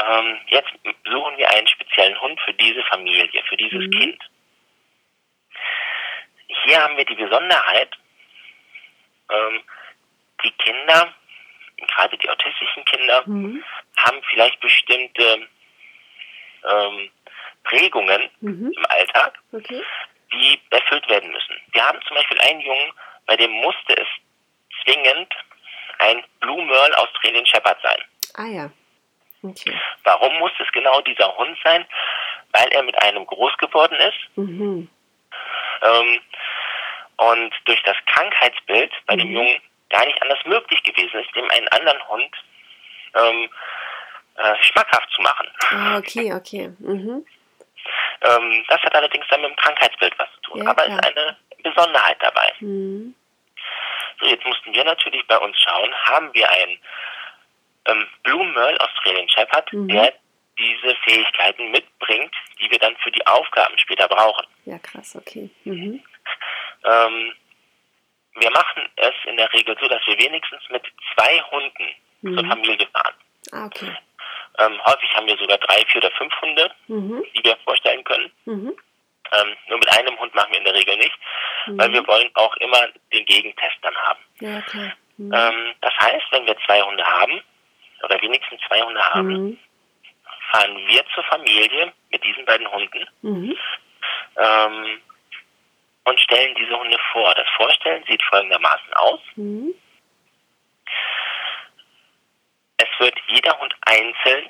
Ähm, 0.00 0.38
jetzt 0.48 0.70
suchen 1.04 1.36
wir 1.38 1.50
einen 1.50 1.66
speziellen 1.66 2.20
Hund 2.20 2.40
für 2.42 2.54
diese 2.54 2.82
Familie, 2.84 3.42
für 3.48 3.56
dieses 3.56 3.86
Mhm. 3.86 3.90
Kind. 3.90 4.22
Hier 6.64 6.82
haben 6.82 6.96
wir 6.96 7.04
die 7.04 7.14
Besonderheit, 7.14 7.96
ähm, 9.30 9.60
die 10.44 10.50
Kinder, 10.52 11.14
gerade 11.78 12.16
die 12.18 12.28
autistischen 12.28 12.84
Kinder, 12.84 13.22
Mhm. 13.26 13.64
haben 13.98 14.22
vielleicht 14.30 14.60
bestimmte 14.60 15.48
ähm, 16.68 17.10
Prägungen 17.68 18.30
Mhm. 18.40 18.72
im 18.76 18.86
Alltag, 18.88 19.38
Okay. 19.52 19.82
die 20.32 20.60
erfüllt 20.70 21.08
werden 21.08 21.30
müssen. 21.30 21.56
Wir 21.72 21.84
haben 21.86 22.00
zum 22.06 22.16
Beispiel 22.16 22.38
einen 22.40 22.60
Jungen, 22.60 22.92
bei 23.26 23.36
dem 23.36 23.50
musste 23.50 23.96
es 23.96 24.06
zwingend 24.82 25.32
ein 25.98 26.22
Blue 26.40 26.64
Merle 26.64 26.96
Australian 26.98 27.46
Shepherd 27.46 27.78
sein. 27.82 27.98
Ah 28.34 28.46
ja. 28.46 28.70
Okay. 29.42 29.72
Warum 30.04 30.36
muss 30.38 30.52
es 30.58 30.70
genau 30.72 31.00
dieser 31.02 31.36
Hund 31.36 31.56
sein? 31.64 31.84
Weil 32.52 32.68
er 32.72 32.82
mit 32.82 33.00
einem 33.02 33.26
groß 33.26 33.56
geworden 33.58 33.96
ist 33.96 34.18
Mhm. 34.36 34.88
ähm, 35.82 36.20
und 37.18 37.54
durch 37.66 37.82
das 37.82 37.96
Krankheitsbild 38.06 38.92
bei 39.06 39.16
dem 39.16 39.28
Mhm. 39.28 39.36
Jungen 39.36 39.60
gar 39.90 40.04
nicht 40.06 40.20
anders 40.22 40.38
möglich 40.44 40.82
gewesen 40.82 41.20
ist, 41.20 41.34
dem 41.36 41.48
einen 41.50 41.68
anderen 41.68 42.08
Hund 42.08 42.30
ähm, 43.14 43.48
äh, 44.36 44.54
schmackhaft 44.62 45.10
zu 45.10 45.22
machen. 45.22 45.48
Ah, 45.70 45.98
okay, 45.98 46.32
okay. 46.32 46.68
Mhm. 46.78 47.26
Ähm, 48.22 48.64
das 48.68 48.80
hat 48.82 48.94
allerdings 48.94 49.26
dann 49.30 49.40
mit 49.42 49.50
dem 49.50 49.56
Krankheitsbild 49.56 50.14
was 50.18 50.28
zu 50.34 50.40
tun, 50.50 50.62
Ja, 50.64 50.70
aber 50.70 50.84
klar. 50.84 50.98
ist 50.98 51.16
eine 51.16 51.36
Besonderheit 51.62 52.16
dabei. 52.20 52.52
Mhm. 52.60 53.14
So, 54.20 54.26
jetzt 54.26 54.44
mussten 54.46 54.72
wir 54.74 54.84
natürlich 54.84 55.24
bei 55.26 55.38
uns 55.38 55.56
schauen, 55.60 55.94
haben 56.04 56.32
wir 56.34 56.50
einen 56.50 56.78
ähm, 57.86 58.06
Blue 58.24 58.44
Merle 58.46 58.80
Australian 58.80 59.28
Shepherd, 59.28 59.72
Mhm. 59.72 59.88
der 59.88 60.12
diese 60.58 60.94
Fähigkeiten 61.04 61.70
mitbringt, 61.70 62.34
die 62.60 62.68
wir 62.70 62.78
dann 62.80 62.96
für 62.96 63.12
die 63.12 63.24
Aufgaben 63.28 63.78
später 63.78 64.08
brauchen. 64.08 64.44
Ja, 64.64 64.78
krass, 64.80 65.14
okay. 65.14 65.48
Mhm. 65.64 66.02
Ähm, 66.84 67.32
wir 68.34 68.50
machen 68.50 68.82
es 68.96 69.14
in 69.26 69.36
der 69.36 69.52
Regel 69.52 69.76
so, 69.80 69.86
dass 69.88 70.04
wir 70.06 70.18
wenigstens 70.18 70.62
mit 70.70 70.82
zwei 71.14 71.40
Hunden 71.52 71.88
zur 72.22 72.42
Mhm. 72.42 72.48
Familie 72.50 72.86
fahren. 72.88 73.14
Ah, 73.52 73.66
okay. 73.66 73.96
Ähm, 74.58 74.80
häufig 74.84 75.14
haben 75.14 75.26
wir 75.26 75.36
sogar 75.36 75.58
drei, 75.58 75.84
vier 75.86 76.02
oder 76.02 76.10
fünf 76.16 76.32
Hunde, 76.40 76.70
Mhm. 76.88 77.24
die 77.34 77.44
wir 77.44 77.56
vorstellen 77.64 78.02
können. 78.04 78.32
Mhm. 78.44 78.76
Ähm, 79.32 79.56
nur 79.68 79.78
mit 79.78 79.98
einem 79.98 80.18
Hund 80.18 80.34
machen 80.34 80.50
wir 80.52 80.58
in 80.58 80.64
der 80.64 80.74
Regel 80.74 80.96
nicht, 80.96 81.12
weil 81.66 81.88
Mhm. 81.90 81.94
wir 81.94 82.06
wollen 82.06 82.30
auch 82.34 82.56
immer 82.56 82.86
den 83.12 83.24
Gegentest 83.26 83.76
dann 83.82 83.94
haben. 83.96 84.20
Ja, 84.40 84.62
klar. 84.62 84.92
Mhm. 85.18 85.32
Ähm, 85.34 85.74
das 85.80 85.92
heißt, 86.00 86.24
wenn 86.30 86.46
wir 86.46 86.56
zwei 86.66 86.80
Hunde 86.82 87.04
haben, 87.04 87.42
oder 88.02 88.20
wenigstens 88.22 88.60
zwei 88.68 88.80
Hunde 88.80 89.02
haben, 89.02 89.28
Mhm. 89.50 89.58
fahren 90.52 90.76
wir 90.88 91.04
zur 91.14 91.24
Familie 91.24 91.92
mit 92.10 92.24
diesen 92.24 92.44
beiden 92.46 92.70
Hunden 92.70 93.06
Mhm. 93.22 93.56
ähm, 94.36 95.00
und 96.04 96.20
stellen 96.20 96.54
diese 96.54 96.78
Hunde 96.78 96.96
vor. 97.12 97.34
Das 97.34 97.48
Vorstellen 97.56 98.02
sieht 98.08 98.22
folgendermaßen 98.24 98.94
aus. 98.94 99.20
Mhm. 99.36 99.74
Es 102.78 102.87
wird 103.00 103.14
jeder 103.28 103.58
Hund 103.60 103.74
einzeln 103.82 104.48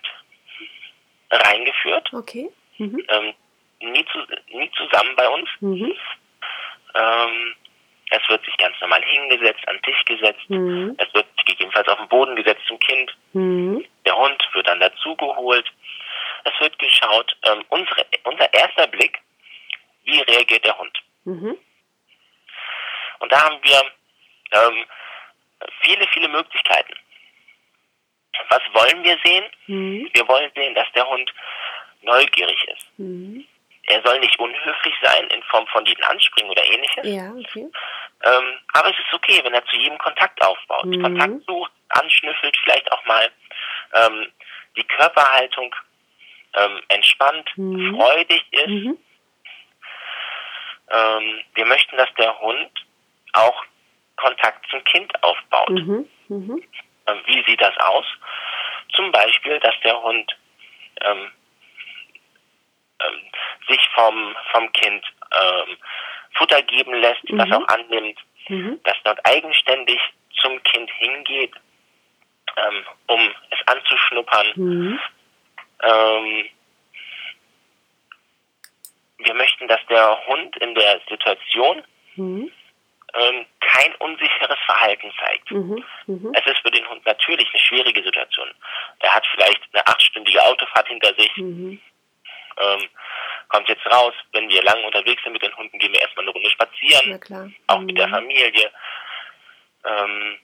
reingeführt, 1.30 2.12
Okay. 2.12 2.48
Mhm. 2.78 3.04
ähm, 3.08 3.34
nie, 3.80 4.04
zu, 4.06 4.18
nie 4.56 4.70
zusammen 4.76 5.14
bei 5.16 5.28
uns. 5.28 5.48
Mhm. 5.60 5.94
Ähm, 6.94 7.54
Es 8.10 8.26
wird 8.28 8.42
sich 8.46 8.56
ganz 8.56 8.74
normal 8.80 9.02
hingesetzt, 9.04 9.66
an 9.68 9.76
den 9.76 9.82
Tisch 9.82 10.02
gesetzt. 10.06 10.48
Mhm. 10.48 10.96
Es 10.98 11.12
wird 11.12 11.26
gegebenenfalls 11.44 11.88
auf 11.88 11.98
den 11.98 12.08
Boden 12.08 12.36
gesetzt 12.36 12.62
zum 12.66 12.78
Kind. 12.80 13.14
Mhm. 13.34 13.84
Der 14.06 14.16
Hund 14.16 14.42
wird 14.54 14.66
dann 14.66 14.80
dazugeholt. 14.80 15.70
Es 16.44 16.58
wird 16.60 16.78
geschaut, 16.78 17.36
ähm, 17.44 17.62
unsere, 17.68 18.06
unser 18.24 18.52
erster 18.54 18.86
Blick, 18.86 19.18
wie 20.04 20.20
reagiert 20.20 20.64
der 20.64 20.78
Hund. 20.78 20.96
Mhm. 21.24 21.58
Und 23.18 23.32
da 23.32 23.42
haben 23.44 23.58
wir 23.62 23.82
ähm, 24.52 24.84
viele, 25.82 26.06
viele 26.08 26.28
Möglichkeiten. 26.28 26.94
Was 28.48 28.62
wollen 28.72 29.04
wir 29.04 29.18
sehen? 29.24 29.44
Mhm. 29.66 30.10
Wir 30.12 30.28
wollen 30.28 30.50
sehen, 30.54 30.74
dass 30.74 30.90
der 30.92 31.08
Hund 31.08 31.32
neugierig 32.02 32.64
ist. 32.68 32.86
Mhm. 32.98 33.46
Er 33.86 34.02
soll 34.02 34.20
nicht 34.20 34.38
unhöflich 34.38 34.94
sein 35.02 35.26
in 35.28 35.42
Form 35.44 35.66
von 35.68 35.84
jeden 35.86 36.04
anspringen 36.04 36.50
oder 36.50 36.64
ähnliches. 36.64 37.06
Ja, 37.06 37.32
okay. 37.32 37.66
Ähm, 38.24 38.58
aber 38.74 38.90
es 38.90 38.98
ist 38.98 39.14
okay, 39.14 39.40
wenn 39.42 39.54
er 39.54 39.64
zu 39.64 39.76
jedem 39.76 39.96
Kontakt 39.98 40.40
aufbaut. 40.44 40.84
Mhm. 40.84 41.02
Kontakt 41.02 41.44
sucht, 41.46 41.72
anschnüffelt, 41.88 42.56
vielleicht 42.62 42.90
auch 42.92 43.04
mal 43.06 43.30
ähm, 43.94 44.26
die 44.76 44.84
Körperhaltung 44.84 45.74
ähm, 46.54 46.80
entspannt, 46.88 47.50
mhm. 47.56 47.96
freudig 47.96 48.44
ist. 48.50 48.68
Mhm. 48.68 48.98
Ähm, 50.90 51.40
wir 51.54 51.66
möchten, 51.66 51.96
dass 51.96 52.12
der 52.18 52.38
Hund 52.40 52.70
auch 53.32 53.64
Kontakt 54.16 54.66
zum 54.70 54.82
Kind 54.84 55.22
aufbaut. 55.22 55.70
Mhm. 55.70 56.08
Ähm, 57.08 57.20
wie 57.26 57.44
sieht 57.44 57.60
das 57.60 57.76
aus? 57.78 58.06
Zum 58.94 59.10
Beispiel, 59.12 59.58
dass 59.60 59.74
der 59.84 60.00
Hund 60.02 60.36
ähm, 61.02 61.30
ähm, 63.00 63.20
sich 63.68 63.80
vom, 63.94 64.36
vom 64.52 64.72
Kind 64.72 65.04
ähm, 65.32 65.76
Futter 66.34 66.62
geben 66.62 66.94
lässt, 66.94 67.28
mhm. 67.30 67.38
das 67.38 67.50
auch 67.52 67.66
annimmt, 67.68 68.18
mhm. 68.48 68.80
dass 68.84 68.96
dort 69.04 69.20
eigenständig 69.24 70.00
zum 70.40 70.62
Kind 70.62 70.90
hingeht, 70.98 71.52
ähm, 72.56 72.84
um 73.06 73.34
es 73.50 73.58
anzuschnuppern. 73.66 74.52
Mhm. 74.56 75.00
Ähm, 75.82 76.48
wir 79.18 79.34
möchten, 79.34 79.68
dass 79.68 79.84
der 79.88 80.26
Hund 80.26 80.56
in 80.58 80.74
der 80.74 81.00
Situation 81.08 81.82
mhm. 82.16 82.52
Ähm, 83.14 83.46
kein 83.60 83.94
unsicheres 83.96 84.58
Verhalten 84.66 85.12
zeigt. 85.18 85.50
Mhm. 85.50 85.84
Mhm. 86.06 86.32
Es 86.34 86.46
ist 86.46 86.60
für 86.62 86.70
den 86.70 86.88
Hund 86.88 87.04
natürlich 87.06 87.48
eine 87.50 87.60
schwierige 87.60 88.02
Situation. 88.02 88.48
Er 89.00 89.14
hat 89.14 89.26
vielleicht 89.34 89.62
eine 89.72 89.86
achtstündige 89.86 90.44
Autofahrt 90.44 90.88
hinter 90.88 91.14
sich. 91.14 91.36
Mhm 91.36 91.80
ähm, 92.58 92.88
kommt 93.48 93.68
jetzt 93.68 93.86
raus, 93.86 94.14
wenn 94.32 94.48
wir 94.48 94.62
lang 94.62 94.82
unterwegs 94.84 95.22
sind 95.22 95.32
mit 95.32 95.42
den 95.42 95.56
Hunden, 95.56 95.78
gehen 95.78 95.92
wir 95.92 96.00
erstmal 96.00 96.24
eine 96.24 96.32
Runde 96.32 96.50
spazieren, 96.50 97.20
ja, 97.28 97.48
auch 97.68 97.78
mhm. 97.78 97.86
mit 97.86 97.98
der 97.98 98.08
mhm. 98.08 98.12
Familie. 98.12 98.70
Ähm, 99.84 100.38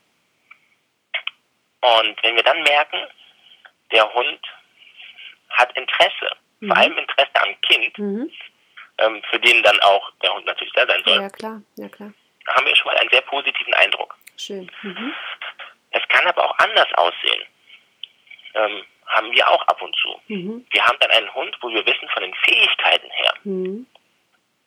und 1.80 2.22
wenn 2.22 2.36
wir 2.36 2.42
dann 2.42 2.62
merken, 2.62 2.98
der 3.92 4.12
Hund 4.14 4.40
hat 5.50 5.76
Interesse, 5.76 6.36
mhm. 6.60 6.68
vor 6.68 6.76
allem 6.76 6.98
Interesse 6.98 7.42
am 7.42 7.60
Kind, 7.62 7.98
mhm. 7.98 8.30
ähm, 8.98 9.22
für 9.30 9.38
den 9.38 9.62
dann 9.62 9.78
auch 9.80 10.10
der 10.22 10.34
Hund 10.34 10.46
natürlich 10.46 10.72
da 10.72 10.86
sein 10.86 11.02
soll. 11.04 11.20
Ja, 11.20 11.28
klar, 11.28 11.62
ja, 11.76 11.88
klar. 11.88 12.12
Haben 12.48 12.66
wir 12.66 12.76
schon 12.76 12.86
mal 12.86 12.98
einen 12.98 13.10
sehr 13.10 13.22
positiven 13.22 13.74
Eindruck. 13.74 14.16
Schön. 14.36 14.70
Mhm. 14.82 15.14
Es 15.90 16.02
kann 16.08 16.26
aber 16.26 16.44
auch 16.44 16.58
anders 16.58 16.92
aussehen. 16.94 17.42
Ähm, 18.54 18.84
haben 19.06 19.32
wir 19.32 19.48
auch 19.48 19.62
ab 19.68 19.80
und 19.82 19.94
zu. 19.96 20.20
Mhm. 20.28 20.66
Wir 20.70 20.86
haben 20.86 20.98
dann 21.00 21.10
einen 21.10 21.34
Hund, 21.34 21.56
wo 21.60 21.68
wir 21.68 21.84
wissen 21.86 22.08
von 22.08 22.22
den 22.22 22.34
Fähigkeiten 22.34 23.10
her, 23.10 23.34
mhm. 23.44 23.86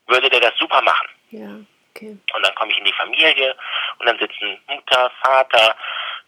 würde 0.07 0.29
der 0.29 0.41
das 0.41 0.57
super 0.57 0.81
machen. 0.81 1.07
Ja, 1.31 1.49
okay. 1.93 2.17
Und 2.33 2.45
dann 2.45 2.55
komme 2.55 2.71
ich 2.71 2.77
in 2.77 2.85
die 2.85 2.93
Familie 2.93 3.55
und 3.99 4.05
dann 4.05 4.19
sitzen 4.19 4.59
Mutter, 4.67 5.11
Vater, 5.23 5.75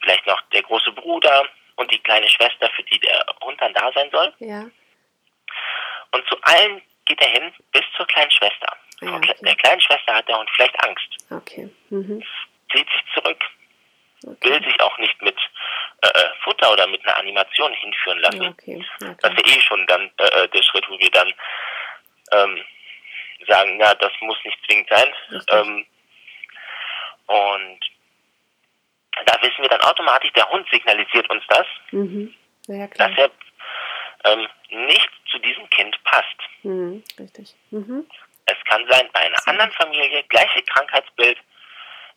vielleicht 0.02 0.26
noch 0.26 0.42
der 0.54 0.64
große 0.64 0.92
Bruder 0.92 1.46
und 1.76 1.92
die 1.92 2.00
kleine 2.00 2.28
Schwester, 2.28 2.70
für 2.76 2.84
die 2.84 3.00
der 3.00 3.26
Hund 3.42 3.60
dann 3.62 3.74
da 3.74 3.92
sein 3.94 4.10
soll. 4.12 4.34
Ja. 4.40 4.66
Und 6.12 6.28
zu 6.28 6.38
allen 6.42 6.82
geht 7.10 7.22
er 7.22 7.30
hin, 7.30 7.52
bis 7.72 7.84
zur 7.98 8.06
kleinen 8.08 8.32
Schwester. 8.32 8.78
Ja, 9.02 9.15
okay. 9.15 9.36
Der 9.41 9.56
kleinen 9.56 9.82
Schwester 9.82 10.13
hat 10.13 10.28
der 10.28 10.38
Hund 10.38 10.50
vielleicht 10.56 10.84
Angst. 10.84 11.17
Okay. 11.32 11.69
Mhm. 11.89 12.24
Zieht 12.72 12.88
sich 12.88 13.04
zurück, 13.13 13.43
okay. 14.26 14.50
will 14.50 14.63
sich 14.63 14.80
auch 14.82 14.98
nicht 15.00 15.22
mit 15.22 15.36
äh, 16.04 16.08
äh, 16.08 16.30
Futter 16.43 16.72
oder 16.72 16.88
mit 16.88 17.04
einer 17.06 17.17
Animation 17.17 17.74
hinführen 17.74 18.19
lassen. 18.19 18.48
Okay. 18.48 18.86
okay. 19.02 19.15
Das 19.22 19.32
ist 19.34 19.48
ja 19.48 19.58
eh 19.58 19.62
schon 19.62 19.88
dann 19.88 20.12
äh, 20.17 20.43
äh, 20.43 20.48
der 20.50 20.63
Schritt, 20.63 20.88
wo 20.88 21.00
wir 21.00 21.12
dann 21.12 21.34
ähm, 22.32 22.63
sagen, 23.48 23.80
ja, 23.80 23.95
das 23.95 24.12
muss 24.22 24.38
nicht 24.43 24.58
zwingend 24.65 24.89
sein. 24.89 25.13
Ähm, 25.52 25.86
und 27.26 27.80
da 29.26 29.41
wissen 29.41 29.62
wir 29.62 29.69
dann 29.69 29.82
automatisch, 29.82 30.32
der 30.34 30.50
Hund 30.50 30.67
signalisiert 30.72 31.30
uns 31.30 31.43
das, 31.48 31.65
mhm. 31.91 32.34
ja, 32.67 32.88
dass 32.88 33.17
er 33.17 33.32
ähm, 34.25 34.47
nicht 34.69 35.10
zu 35.32 35.39
diesem 35.39 35.69
Kind 35.69 35.97
passt. 36.03 36.38
Mhm. 36.63 37.03
Richtig. 37.19 37.55
Mhm. 37.71 38.05
Es 38.45 38.58
kann 38.65 38.86
sein, 38.89 39.08
bei 39.13 39.21
einer 39.21 39.47
anderen 39.47 39.71
Familie, 39.71 40.23
gleiche 40.23 40.62
Krankheitsbild, 40.63 41.38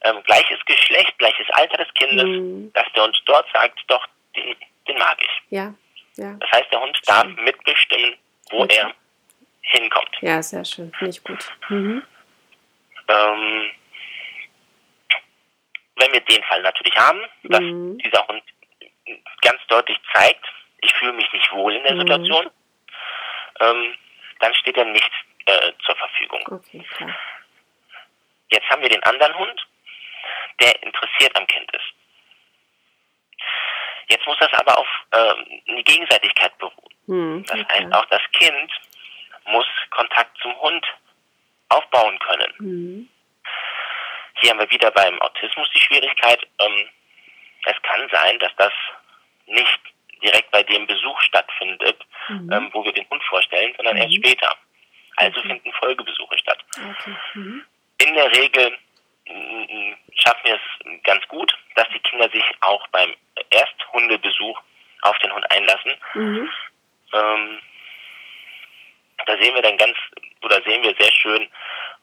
ähm, 0.02 0.22
gleiches 0.24 0.58
Geschlecht, 0.64 1.16
gleiches 1.18 1.48
Alter 1.50 1.78
des 1.78 1.92
Kindes, 1.94 2.24
mhm. 2.24 2.72
dass 2.72 2.86
der 2.94 3.04
Hund 3.04 3.22
dort 3.26 3.46
sagt, 3.52 3.78
doch, 3.88 4.06
den, 4.34 4.56
den 4.88 4.98
mag 4.98 5.18
ich. 5.20 5.42
Ja, 5.50 5.74
ja. 6.16 6.36
Das 6.40 6.50
heißt, 6.52 6.72
der 6.72 6.80
Hund 6.80 6.96
schön. 6.96 7.04
darf 7.06 7.26
mitbestimmen, 7.26 8.16
wo 8.50 8.62
okay. 8.62 8.76
er 8.76 8.94
hinkommt. 9.62 10.10
Ja, 10.20 10.42
sehr 10.42 10.64
schön. 10.64 10.92
Finde 10.98 11.10
ich 11.10 11.22
gut. 11.22 11.50
Mhm. 11.68 12.02
Ähm, 13.08 13.70
wenn 15.96 16.12
wir 16.12 16.20
den 16.20 16.42
Fall 16.44 16.62
natürlich 16.62 16.96
haben, 16.96 17.20
dass 17.44 17.60
mhm. 17.60 17.98
dieser 17.98 18.26
Hund 18.26 18.42
ganz 19.40 19.60
deutlich 19.68 19.98
zeigt, 20.12 20.44
ich 20.82 20.92
fühle 20.94 21.12
mich 21.12 21.32
nicht 21.32 21.50
wohl 21.52 21.74
in 21.74 21.82
der 21.84 21.94
mhm. 21.94 22.00
Situation, 22.00 22.50
ähm, 23.60 23.94
dann 24.40 24.54
steht 24.54 24.76
er 24.76 24.84
nicht 24.84 25.10
äh, 25.46 25.72
zur 25.84 25.96
Verfügung. 25.96 26.42
Okay, 26.46 26.84
klar. 26.96 27.16
Jetzt 28.50 28.68
haben 28.68 28.82
wir 28.82 28.88
den 28.88 29.02
anderen 29.04 29.34
Hund, 29.38 29.66
der 30.60 30.82
interessiert 30.82 31.34
am 31.36 31.46
Kind 31.46 31.70
ist. 31.74 31.94
Jetzt 34.08 34.26
muss 34.26 34.36
das 34.38 34.52
aber 34.52 34.78
auf 34.78 34.88
ähm, 35.12 35.62
eine 35.68 35.82
Gegenseitigkeit 35.84 36.56
beruhen. 36.58 36.94
Hm, 37.06 37.44
das 37.46 37.60
heißt, 37.68 37.92
auch 37.94 38.04
das 38.06 38.20
Kind 38.32 38.70
muss 39.46 39.66
Kontakt 39.90 40.36
zum 40.38 40.54
Hund 40.60 40.86
aufbauen 41.70 42.18
können. 42.18 42.52
Hm. 42.58 43.08
Hier 44.40 44.50
haben 44.50 44.58
wir 44.58 44.70
wieder 44.70 44.90
beim 44.90 45.20
Autismus 45.20 45.70
die 45.74 45.80
Schwierigkeit. 45.80 46.46
Ähm, 46.60 46.88
es 47.64 47.80
kann 47.82 48.08
sein, 48.10 48.38
dass 48.40 48.54
das 48.56 48.72
nicht 49.46 49.80
direkt 50.22 50.50
bei 50.50 50.62
dem 50.62 50.86
Besuch 50.86 51.20
stattfindet, 51.22 51.98
mhm. 52.28 52.52
ähm, 52.52 52.70
wo 52.72 52.84
wir 52.84 52.92
den 52.92 53.08
Hund 53.10 53.22
vorstellen, 53.24 53.72
sondern 53.76 53.96
mhm. 53.96 54.02
erst 54.02 54.14
später. 54.14 54.56
Also 55.16 55.38
okay. 55.40 55.48
finden 55.48 55.72
Folgebesuche 55.72 56.38
statt. 56.38 56.64
Okay. 56.76 57.16
Mhm. 57.34 57.64
In 57.98 58.14
der 58.14 58.32
Regel 58.32 58.76
schaffen 60.14 60.44
wir 60.44 60.54
es 60.54 61.02
ganz 61.04 61.26
gut, 61.28 61.56
dass 61.76 61.88
die 61.94 62.00
Kinder 62.00 62.28
sich 62.30 62.44
auch 62.60 62.86
beim 62.88 63.14
Ersthundebesuch 63.50 64.60
auf 65.02 65.18
den 65.18 65.32
Hund 65.32 65.50
einlassen. 65.50 65.92
Mhm. 66.14 66.50
Ähm, 67.12 67.58
da 69.26 69.36
sehen 69.38 69.54
wir 69.54 69.62
dann 69.62 69.76
ganz, 69.76 69.96
oder 70.42 70.60
sehen 70.62 70.82
wir 70.82 70.94
sehr 70.98 71.12
schön, 71.12 71.48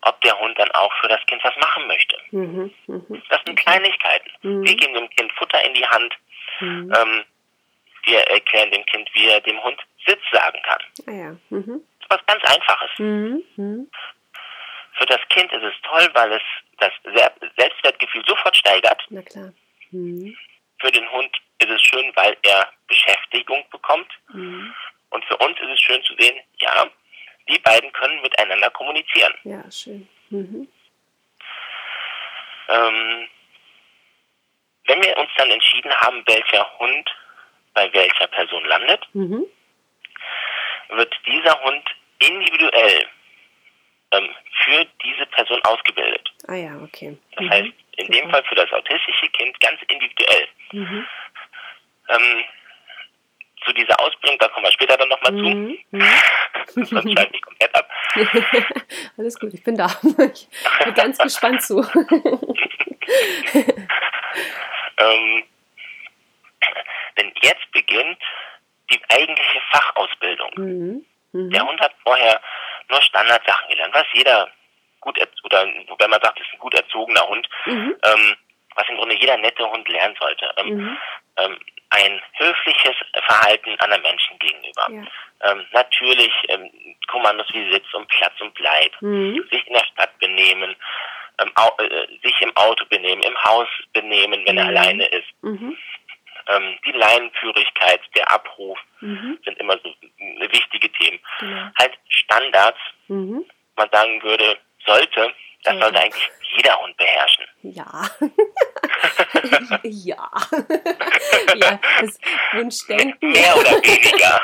ob 0.02 0.22
der 0.22 0.40
Hund 0.40 0.58
dann 0.58 0.72
auch 0.72 0.94
für 1.02 1.08
das 1.10 1.26
Kind 1.26 1.44
was 1.44 1.56
machen 1.58 1.88
möchte. 1.88 2.18
Mhm. 2.32 2.74
Mhm. 2.88 3.24
Das 3.30 3.42
sind 3.46 3.60
Kleinigkeiten. 3.60 4.32
Mhm. 4.42 4.66
Wir 4.66 4.76
geben 4.76 4.94
dem 4.94 5.10
Kind 5.10 5.32
Futter 5.34 5.62
in 5.66 5.74
die 5.74 5.86
Hand. 5.86 6.16
Mhm. 6.60 6.94
Ähm, 6.96 7.26
wir 8.06 8.20
erklären 8.20 8.72
dem 8.72 8.86
Kind, 8.86 9.10
wie 9.14 9.28
er 9.28 9.42
dem 9.42 9.62
Hund 9.64 9.80
Sitz 10.06 10.22
sagen 10.32 10.60
kann. 10.64 10.82
Ah 11.08 11.12
ja. 11.12 11.38
Mhm. 11.50 11.84
Das 12.00 12.02
ist 12.02 12.10
was 12.10 12.26
ganz 12.26 12.44
Einfaches. 12.44 12.92
Mhm. 12.98 13.90
Für 14.94 15.06
das 15.06 15.20
Kind 15.30 15.52
ist 15.52 15.64
es 15.64 15.74
toll, 15.84 16.10
weil 16.14 16.34
es 16.34 16.42
das 16.78 16.92
Selbstwertgefühl 17.58 18.24
sofort 18.26 18.56
steigert. 18.56 19.06
Na 19.10 19.22
klar. 19.22 19.54
Mhm. 19.92 20.36
Für 20.80 20.92
den 20.92 21.10
Hund 21.12 21.36
ist 21.60 21.70
es 21.70 21.82
schön, 21.82 22.12
weil 22.16 22.36
er 22.44 22.72
Beschäftigung 22.88 23.64
bekommt. 23.70 24.12
Mhm. 24.34 24.74
Und 25.10 25.26
für 25.26 25.38
uns 25.38 25.60
ist 25.60 25.70
es 25.70 25.82
schön 25.82 26.04
zu 26.04 26.16
sehen, 26.18 26.40
ja, 26.60 26.88
die 27.50 27.60
beiden 27.60 27.92
können 27.94 28.22
miteinander 28.22 28.70
kommunizieren. 28.70 29.34
Ja, 29.44 29.64
schön. 29.72 30.08
Mhm. 30.30 30.68
Ähm, 32.70 33.28
wenn 34.86 35.04
wir 35.04 35.18
uns 35.18 35.30
dann 35.38 35.50
entschieden 35.50 35.94
haben, 36.02 36.24
welcher 36.28 36.80
Hund 36.80 37.10
bei 37.80 37.94
welcher 37.94 38.28
Person 38.28 38.66
landet, 38.66 39.08
mhm. 39.14 39.46
wird 40.90 41.16
dieser 41.26 41.64
Hund 41.64 41.84
individuell 42.20 43.08
ähm, 44.12 44.30
für 44.64 44.86
diese 45.06 45.26
Person 45.28 45.62
ausgebildet. 45.64 46.30
Ah 46.48 46.56
ja, 46.56 46.78
okay. 46.84 47.18
Das 47.36 47.46
mhm. 47.46 47.50
heißt, 47.50 47.74
in 47.98 48.06
Super. 48.06 48.20
dem 48.20 48.30
Fall 48.32 48.44
für 48.44 48.56
das 48.56 48.72
autistische 48.74 49.30
Kind 49.30 49.58
ganz 49.62 49.80
individuell. 49.88 50.48
Mhm. 50.74 51.06
Ähm, 52.10 52.44
zu 53.66 53.74
dieser 53.74 53.98
Ausbildung, 54.02 54.38
da 54.40 54.50
kommen 54.50 54.66
wir 54.66 54.72
später 54.74 54.98
dann 54.98 55.10
nochmal 55.10 55.32
mhm. 55.32 55.38
zu. 55.38 55.96
Mhm. 55.96 56.04
Sonst 56.90 56.90
schreibe 57.14 57.30
ich 57.34 57.42
komplett 57.42 57.76
ab. 57.76 57.90
Alles 59.18 59.40
gut, 59.40 59.54
ich 59.54 59.64
bin 59.64 59.78
da. 59.78 59.88
Ich 60.02 60.86
bin 60.86 60.94
ganz 60.96 61.18
gespannt 61.18 61.62
zu. 61.62 61.82
ähm, 64.98 65.44
jetzt 67.50 67.72
beginnt 67.72 68.18
die 68.92 69.00
eigentliche 69.10 69.62
Fachausbildung. 69.72 70.52
Mhm. 70.56 71.06
Mhm. 71.32 71.50
Der 71.52 71.66
Hund 71.66 71.80
hat 71.80 71.94
vorher 72.04 72.42
nur 72.90 73.02
Standardsachen 73.02 73.70
gelernt, 73.70 73.94
was 73.94 74.06
jeder 74.14 74.50
gut 75.02 75.20
oder 75.44 75.66
wenn 75.66 76.10
man 76.10 76.22
sagt, 76.22 76.40
ist 76.40 76.54
ein 76.54 76.60
gut 76.60 76.74
erzogener 76.74 77.28
Hund, 77.28 77.48
mhm. 77.66 77.96
ähm, 78.04 78.36
was 78.76 78.90
im 78.90 78.98
Grunde 78.98 79.16
jeder 79.16 79.38
nette 79.38 79.70
Hund 79.70 79.88
lernen 79.88 80.16
sollte. 80.20 80.52
Ähm, 80.58 80.76
mhm. 80.76 80.98
ähm, 81.38 81.60
ein 81.92 82.22
höfliches 82.38 82.96
Verhalten 83.26 83.76
anderen 83.80 84.04
Menschen 84.04 84.38
gegenüber. 84.40 84.88
Ja. 84.92 85.52
Ähm, 85.52 85.66
natürlich 85.72 86.34
ähm, 86.50 86.70
Kommandos 87.08 87.48
wie 87.52 87.72
Sitz 87.72 87.92
und 87.94 88.08
Platz 88.10 88.40
und 88.42 88.54
Bleib, 88.54 89.02
mhm. 89.02 89.44
sich 89.52 89.66
in 89.66 89.74
der 89.74 89.86
Stadt 89.86 90.18
benehmen, 90.20 90.76
ähm, 91.42 91.52
äh, 91.80 92.08
sich 92.22 92.42
im 92.42 92.56
Auto 92.58 92.86
benehmen, 92.86 93.24
im 93.24 93.44
Haus 93.44 93.68
benehmen, 93.94 94.44
wenn 94.46 94.58
er 94.58 94.66
mhm. 94.66 94.78
alleine 94.78 95.06
ist. 95.08 95.28
Ähm, 96.48 96.78
die 96.86 96.92
Leinenführigkeit, 96.92 98.02
der 98.16 98.32
Abruf 98.32 98.80
mhm. 99.02 99.38
sind 99.44 99.58
immer 99.60 99.78
so 99.84 99.94
wichtige 100.52 100.92
Themen. 100.92 101.20
Genau. 101.40 101.70
Halt 101.78 101.94
Standards, 102.08 102.80
mhm. 103.08 103.46
man 103.76 103.90
sagen 103.92 104.22
würde, 104.24 104.58
sollte, 104.86 105.34
das 105.64 105.74
ja. 105.74 105.82
sollte 105.82 106.00
eigentlich 106.00 106.30
jeder 106.56 106.80
Hund 106.82 106.96
beherrschen. 106.98 107.46
Ja. 107.62 108.10
ja. 109.84 110.30
ja, 111.56 111.80
das 112.02 112.20
Wunschdenken. 112.54 113.32
Mehr 113.32 113.56
oder 113.58 113.72
weniger. 113.72 114.42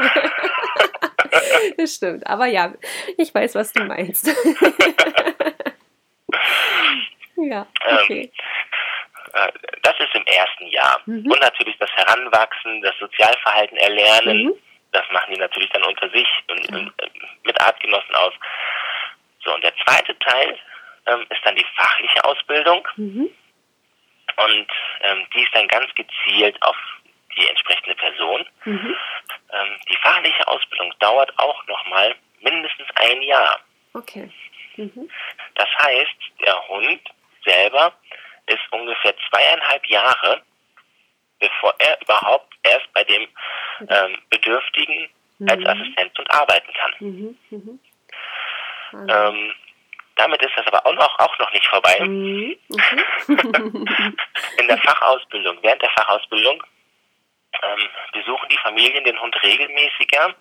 das 1.77 1.95
stimmt. 1.95 2.27
Aber 2.27 2.45
ja, 2.45 2.73
ich 3.17 3.33
weiß, 3.33 3.55
was 3.55 3.73
du 3.73 3.83
meinst. 3.83 4.27
ja, 7.37 7.67
ähm, 7.87 7.97
okay. 8.03 8.21
Ähm, 8.21 8.31
das 9.81 9.99
ist 9.99 10.15
im 10.15 10.25
ersten 10.25 10.67
Jahr. 10.67 11.01
Mhm. 11.05 11.29
Und 11.29 11.41
natürlich 11.41 11.77
das 11.77 11.91
Heranwachsen, 11.91 12.81
das 12.81 12.97
Sozialverhalten 12.99 13.77
erlernen. 13.77 14.45
Mhm. 14.45 14.53
Das 14.91 15.03
machen 15.11 15.33
die 15.33 15.39
natürlich 15.39 15.69
dann 15.71 15.83
unter 15.83 16.09
sich 16.09 16.27
und, 16.47 16.69
und 16.69 16.93
mit 17.43 17.59
Artgenossen 17.59 18.15
aus. 18.15 18.33
So, 19.43 19.53
und 19.53 19.63
der 19.63 19.73
zweite 19.83 20.17
Teil 20.19 20.57
ähm, 21.07 21.25
ist 21.29 21.41
dann 21.43 21.55
die 21.55 21.65
fachliche 21.75 22.23
Ausbildung. 22.23 22.87
Mhm. 22.95 23.29
Und 24.37 24.67
ähm, 25.01 25.27
die 25.33 25.43
ist 25.43 25.53
dann 25.53 25.67
ganz 25.67 25.93
gezielt 25.95 26.61
auf 26.61 26.77
die 27.37 27.47
entsprechende 27.47 27.95
Person. 27.95 28.45
Mhm. 28.63 28.95
Ähm, 29.51 29.77
die 29.89 29.97
fachliche 29.97 30.47
Ausbildung 30.47 30.93
dauert 30.99 31.31
auch 31.37 31.65
nochmal 31.67 32.15
mindestens 32.39 32.87
ein 32.95 33.21
Jahr. 33.21 33.59
Okay. 33.93 34.31
Mhm. 34.77 35.09
Das 35.55 35.69
heißt, 35.83 36.15
der 36.41 36.67
Hund 36.67 37.01
selber 37.43 37.93
ist 38.47 38.61
ungefähr 38.71 39.13
zweieinhalb 39.29 39.85
Jahre, 39.87 40.41
bevor 41.39 41.73
er 41.79 42.01
überhaupt 42.01 42.53
erst 42.63 42.91
bei 42.93 43.03
dem 43.03 43.27
ähm, 43.89 44.17
Bedürftigen 44.29 45.09
als 45.47 45.59
mhm. 45.59 45.67
Assistent 45.67 46.19
und 46.19 46.31
arbeiten 46.31 46.73
kann. 46.73 46.93
Mhm. 46.99 47.37
Mhm. 47.49 47.79
Ähm, 49.09 49.53
damit 50.15 50.41
ist 50.41 50.53
das 50.55 50.65
aber 50.67 50.85
auch 50.85 50.93
noch, 50.93 51.19
auch 51.19 51.39
noch 51.39 51.51
nicht 51.51 51.67
vorbei. 51.67 51.99
Mhm. 51.99 52.57
In 54.57 54.67
der 54.67 54.77
Fachausbildung, 54.77 55.57
während 55.61 55.81
der 55.81 55.89
Fachausbildung, 55.89 56.63
ähm, 57.61 57.89
besuchen 58.13 58.47
die 58.49 58.57
Familien 58.57 59.03
den 59.03 59.19
Hund 59.19 59.35
regelmäßiger. 59.41 60.35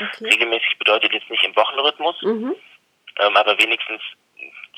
Okay. 0.00 0.24
Regelmäßig 0.24 0.78
bedeutet 0.78 1.12
jetzt 1.12 1.30
nicht 1.30 1.44
im 1.44 1.56
Wochenrhythmus, 1.56 2.20
mhm. 2.22 2.54
ähm, 3.18 3.36
aber 3.36 3.58
wenigstens 3.58 4.02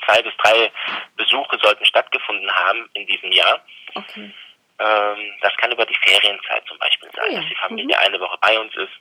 zwei 0.05 0.21
bis 0.21 0.33
drei 0.37 0.71
Besuche 1.15 1.57
sollten 1.61 1.85
stattgefunden 1.85 2.51
haben 2.51 2.89
in 2.93 3.05
diesem 3.07 3.31
Jahr. 3.31 3.61
Okay. 3.95 4.31
Ähm, 4.79 5.33
das 5.41 5.55
kann 5.57 5.71
über 5.71 5.85
die 5.85 5.95
Ferienzeit 5.95 6.63
zum 6.67 6.77
Beispiel 6.77 7.09
sein, 7.15 7.25
oh 7.27 7.33
ja. 7.33 7.39
dass 7.39 7.49
die 7.49 7.55
Familie 7.55 7.95
mhm. 7.95 8.05
eine 8.05 8.19
Woche 8.19 8.37
bei 8.41 8.59
uns 8.59 8.75
ist. 8.75 8.93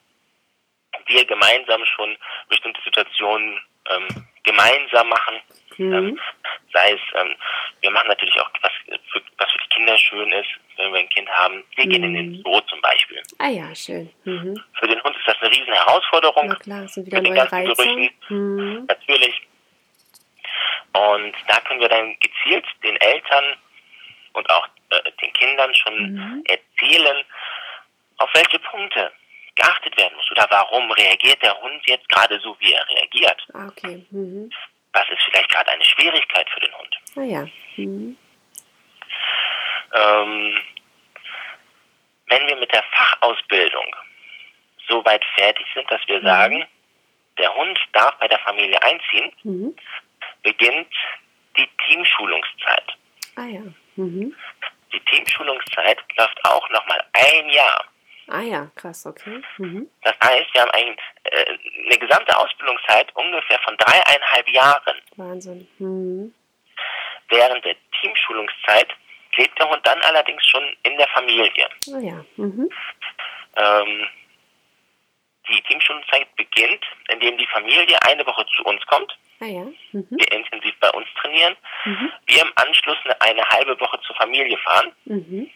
Wir 1.06 1.24
gemeinsam 1.26 1.84
schon 1.84 2.16
bestimmte 2.48 2.80
Situationen 2.82 3.60
ähm, 3.90 4.08
gemeinsam 4.42 5.08
machen. 5.08 5.40
Mhm. 5.76 5.92
Ähm, 5.92 6.20
sei 6.72 6.92
es, 6.92 7.00
ähm, 7.20 7.34
wir 7.82 7.90
machen 7.90 8.08
natürlich 8.08 8.40
auch 8.40 8.50
was 8.62 8.72
für, 8.86 9.20
was 9.36 9.52
für 9.52 9.58
die 9.58 9.68
Kinder 9.74 9.98
schön 9.98 10.32
ist, 10.32 10.48
wenn 10.76 10.92
wir 10.92 11.00
ein 11.00 11.08
Kind 11.10 11.28
haben. 11.28 11.62
Wir 11.74 11.84
mhm. 11.84 11.90
gehen 11.90 12.04
in 12.04 12.14
den 12.14 12.30
mhm. 12.30 12.42
Zoo 12.42 12.60
zum 12.62 12.80
Beispiel. 12.80 13.22
Ah 13.38 13.48
ja, 13.48 13.74
schön. 13.74 14.10
Mhm. 14.24 14.58
Für 14.78 14.88
den 14.88 15.02
Hund 15.02 15.16
ist 15.16 15.26
das 15.26 15.36
eine 15.40 15.50
riesen 15.50 15.72
Herausforderung. 15.72 16.46
Na 16.48 16.54
klar, 16.54 16.88
sind 16.88 17.06
wieder 17.06 17.20
mit 17.20 17.32
neue 17.32 17.52
Reize. 17.52 17.74
Gerüchen. 17.74 18.10
Mhm. 18.30 18.86
Natürlich. 18.88 19.42
Und 20.96 21.34
da 21.48 21.60
können 21.60 21.80
wir 21.80 21.88
dann 21.88 22.16
gezielt 22.20 22.64
den 22.82 22.96
Eltern 22.96 23.56
und 24.32 24.48
auch 24.50 24.68
äh, 24.90 25.12
den 25.22 25.32
Kindern 25.34 25.74
schon 25.74 26.12
mhm. 26.12 26.44
erzählen, 26.46 27.24
auf 28.18 28.30
welche 28.34 28.58
Punkte 28.58 29.12
geachtet 29.56 29.96
werden 29.96 30.16
muss 30.16 30.30
oder 30.30 30.46
warum 30.50 30.90
reagiert 30.92 31.42
der 31.42 31.58
Hund 31.60 31.82
jetzt 31.86 32.08
gerade 32.08 32.38
so, 32.40 32.56
wie 32.60 32.72
er 32.72 32.88
reagiert. 32.88 33.46
Ah, 33.54 33.68
okay. 33.68 34.04
Mhm. 34.10 34.50
Was 34.92 35.08
ist 35.10 35.22
vielleicht 35.24 35.50
gerade 35.50 35.70
eine 35.70 35.84
Schwierigkeit 35.84 36.48
für 36.50 36.60
den 36.60 36.74
Hund? 36.74 36.96
Ah 37.16 37.22
ja. 37.22 37.48
Mhm. 37.76 38.16
Ähm, 39.94 40.58
wenn 42.26 42.46
wir 42.46 42.56
mit 42.56 42.72
der 42.72 42.82
Fachausbildung 42.82 43.96
so 44.88 45.04
weit 45.04 45.24
fertig 45.36 45.66
sind, 45.74 45.90
dass 45.90 46.00
wir 46.06 46.20
mhm. 46.20 46.24
sagen, 46.24 46.66
der 47.38 47.54
Hund 47.54 47.78
darf 47.92 48.18
bei 48.18 48.28
der 48.28 48.38
Familie 48.40 48.82
einziehen, 48.82 49.32
mhm. 49.42 49.76
Beginnt 50.46 50.94
die 51.56 51.68
Teamschulungszeit. 51.84 52.96
Ah 53.34 53.46
ja. 53.46 53.62
Mhm. 53.96 54.34
Die 54.92 55.00
Teamschulungszeit 55.00 55.98
läuft 56.16 56.44
auch 56.44 56.70
nochmal 56.70 57.02
ein 57.12 57.48
Jahr. 57.48 57.84
Ah 58.28 58.40
ja, 58.42 58.70
krass, 58.76 59.06
okay. 59.06 59.42
Mhm. 59.58 59.88
Das 60.02 60.14
heißt, 60.22 60.46
wir 60.52 60.62
haben 60.62 60.70
ein, 60.70 60.96
äh, 61.24 61.58
eine 61.86 61.98
gesamte 61.98 62.38
Ausbildungszeit 62.38 63.14
ungefähr 63.14 63.58
von 63.64 63.76
dreieinhalb 63.76 64.48
Jahren. 64.50 64.96
Wahnsinn. 65.16 65.68
Mhm. 65.78 66.34
Während 67.28 67.64
der 67.64 67.76
Teamschulungszeit 68.00 68.88
lebt 69.36 69.58
der 69.58 69.68
Hund 69.68 69.84
dann 69.84 70.00
allerdings 70.02 70.44
schon 70.46 70.64
in 70.84 70.96
der 70.96 71.08
Familie. 71.08 71.68
Oh 71.88 71.98
ja. 71.98 72.24
Mhm. 72.36 72.70
Ähm, 73.56 74.08
die 75.48 75.62
Teamschulungszeit 75.62 76.34
beginnt, 76.36 76.84
indem 77.08 77.36
die 77.36 77.46
Familie 77.46 77.98
eine 78.02 78.24
Woche 78.26 78.44
zu 78.56 78.64
uns 78.64 78.84
kommt. 78.86 79.16
Ah 79.40 79.46
ja. 79.46 79.64
Mhm. 79.92 80.06
Wir 80.10 80.32
intensiv 80.32 80.74
bei 80.80 80.90
uns 80.90 81.06
trainieren. 81.20 81.56
Mhm. 81.84 82.12
Wir 82.26 82.42
im 82.42 82.52
Anschluss 82.56 82.96
eine, 83.04 83.20
eine, 83.20 83.48
halbe 83.48 83.78
Woche 83.80 84.00
zur 84.06 84.16
Familie 84.16 84.56
fahren. 84.58 84.92
Mhm. 85.04 85.50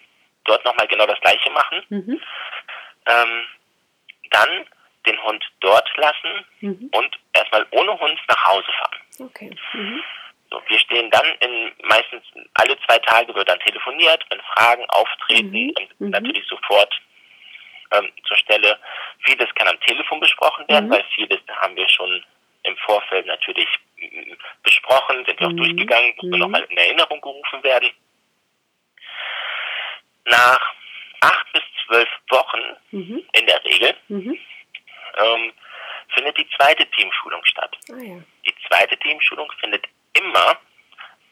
Dort 0.45 0.65
nochmal 0.65 0.89
genau 0.89 1.07
das 1.07 1.21
gleiche 1.21 1.51
machen. 1.51 1.83
Mhm 1.89 2.21
ähm, 3.07 3.45
dann 4.31 4.67
den 5.07 5.23
Hund 5.23 5.45
dort 5.61 5.89
lassen 5.97 6.45
mhm. 6.61 6.91
und 6.93 7.19
erstmal 7.33 7.67
ohne 7.71 7.99
Hund 7.99 8.21
nach 8.29 8.47
Hause 8.47 8.71
fahren. 8.73 9.29
Okay. 9.31 9.51
Mhm. 9.73 10.03
So, 10.51 10.61
wir 10.67 10.79
stehen 10.79 11.11
dann 11.11 11.27
in 11.41 11.73
meistens 11.85 12.25
alle 12.55 12.77
zwei 12.87 12.99
Tage 12.99 13.35
wird 13.35 13.49
dann 13.49 13.61
telefoniert, 13.61 14.25
wenn 14.31 14.41
Fragen 14.41 14.85
auftreten 14.89 15.73
und 15.99 16.11
natürlich 16.11 16.45
sofort 16.49 17.01
ähm, 17.93 18.11
zur 18.27 18.37
Stelle. 18.37 18.79
Vieles 19.21 19.49
kann 19.55 19.69
am 19.69 19.81
Telefon 19.81 20.19
besprochen 20.21 20.67
werden, 20.69 20.91
weil 20.91 21.05
vieles 21.15 21.39
haben 21.61 21.77
wir 21.77 21.89
schon 21.89 22.25
im 22.63 22.77
Vorfeld 22.79 23.27
natürlich 23.27 23.69
mm, 23.97 24.33
besprochen, 24.63 25.25
sind 25.25 25.41
wir 25.41 25.47
auch 25.47 25.53
mhm. 25.53 25.57
durchgegangen, 25.57 26.15
mhm. 26.23 26.31
nochmal 26.31 26.67
in 26.69 26.77
Erinnerung 26.77 27.21
gerufen 27.21 27.63
werden. 27.63 27.91
Nach 30.25 30.61
acht 31.21 31.53
bis 31.53 31.63
zwölf 31.85 32.09
Wochen 32.31 32.77
mhm. 32.91 33.23
in 33.33 33.47
der 33.47 33.65
Regel 33.65 33.95
mhm. 34.09 34.39
ähm, 35.17 35.53
findet 36.15 36.37
die 36.39 36.49
zweite 36.57 36.87
Teamschulung 36.91 37.45
statt. 37.45 37.77
Ah, 37.91 38.03
ja. 38.03 38.17
Die 38.47 38.55
zweite 38.69 38.97
Teamschulung 38.99 39.51
findet 39.61 39.87
immer 40.15 40.59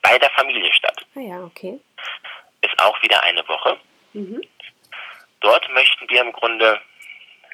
bei 0.02 0.18
der 0.18 0.30
Familie 0.30 0.72
statt. 0.72 1.04
Ah, 1.14 1.20
ja, 1.20 1.44
okay. 1.44 1.78
Ist 2.62 2.78
auch 2.78 3.00
wieder 3.02 3.22
eine 3.22 3.46
Woche. 3.48 3.78
Mhm. 4.12 4.42
Dort 5.40 5.68
möchten 5.72 6.08
wir 6.08 6.20
im 6.22 6.32
Grunde 6.32 6.80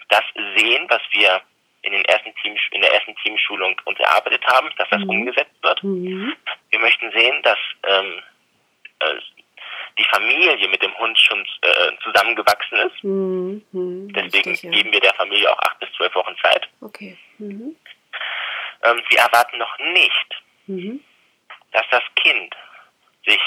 das 0.08 0.24
sehen, 0.56 0.86
was 0.88 1.02
wir 1.12 1.42
in, 1.84 1.92
den 1.92 2.04
ersten 2.04 2.34
Team, 2.36 2.56
in 2.72 2.80
der 2.80 2.92
ersten 2.92 3.14
Teamschulung 3.16 3.80
uns 3.84 3.98
erarbeitet 3.98 4.44
haben, 4.46 4.70
dass 4.76 4.88
das 4.90 5.00
mhm. 5.02 5.10
umgesetzt 5.10 5.54
wird. 5.62 5.82
Mhm. 5.82 6.34
Wir 6.70 6.78
möchten 6.80 7.10
sehen, 7.12 7.42
dass 7.42 7.58
ähm, 7.86 8.22
äh, 9.00 9.14
die 9.98 10.04
Familie 10.04 10.68
mit 10.68 10.82
dem 10.82 10.96
Hund 10.98 11.18
schon 11.18 11.44
äh, 11.62 11.90
zusammengewachsen 12.02 12.78
ist. 12.78 13.04
Mhm. 13.04 13.64
mhm 13.72 14.12
Deswegen 14.12 14.50
richtig, 14.50 14.62
ja. 14.62 14.70
geben 14.70 14.92
wir 14.92 15.00
der 15.00 15.14
Familie 15.14 15.52
auch 15.52 15.58
acht 15.58 15.78
bis 15.78 15.90
zwölf 15.96 16.14
Wochen 16.14 16.34
Zeit. 16.42 16.68
Okay. 16.80 17.16
Mhm. 17.38 17.76
Ähm, 18.82 19.02
wir 19.08 19.18
erwarten 19.18 19.58
noch 19.58 19.78
nicht, 19.78 20.42
mhm. 20.66 21.00
dass 21.72 21.84
das 21.90 22.02
Kind 22.16 22.54
sich 23.26 23.40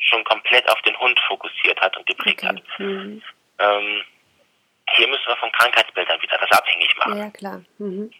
schon 0.00 0.24
komplett 0.24 0.68
auf 0.70 0.80
den 0.82 0.98
Hund 0.98 1.18
fokussiert 1.26 1.80
hat 1.80 1.96
und 1.96 2.06
geprägt 2.06 2.44
okay. 2.44 2.48
hat. 2.48 2.62
Ähm, 3.58 4.02
hier 4.96 5.08
müssen 5.08 5.26
wir 5.26 5.36
von 5.36 5.52
Krankheitsbildern 5.52 6.20
wieder 6.22 6.38
das 6.38 6.58
abhängig 6.58 6.96
machen. 6.96 7.18
Ja, 7.18 7.30
klar. 7.30 7.62
Mhm. 7.78 8.10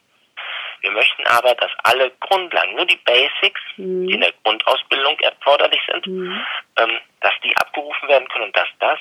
Wir 0.81 0.91
möchten 0.93 1.27
aber, 1.27 1.55
dass 1.55 1.71
alle 1.83 2.11
Grundlagen, 2.21 2.77
nur 2.77 2.87
die 2.87 2.99
Basics, 3.05 3.61
mhm. 3.77 4.07
die 4.07 4.14
in 4.14 4.21
der 4.21 4.33
Grundausbildung 4.45 5.19
erforderlich 5.21 5.81
sind, 5.91 6.07
mhm. 6.07 6.45
ähm, 6.77 6.99
dass 7.21 7.33
die 7.43 7.57
abgerufen 7.57 8.09
werden 8.09 8.29
können 8.29 8.45
und 8.45 8.57
dass 8.57 8.69
das 8.79 8.99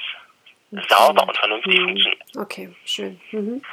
okay. 0.72 0.86
sauber 0.90 1.28
und 1.28 1.38
vernünftig 1.38 1.80
mhm. 1.80 1.86
funktioniert. 1.86 2.24
Okay, 2.38 2.76
schön. 2.86 3.22
Mhm. 3.32 3.64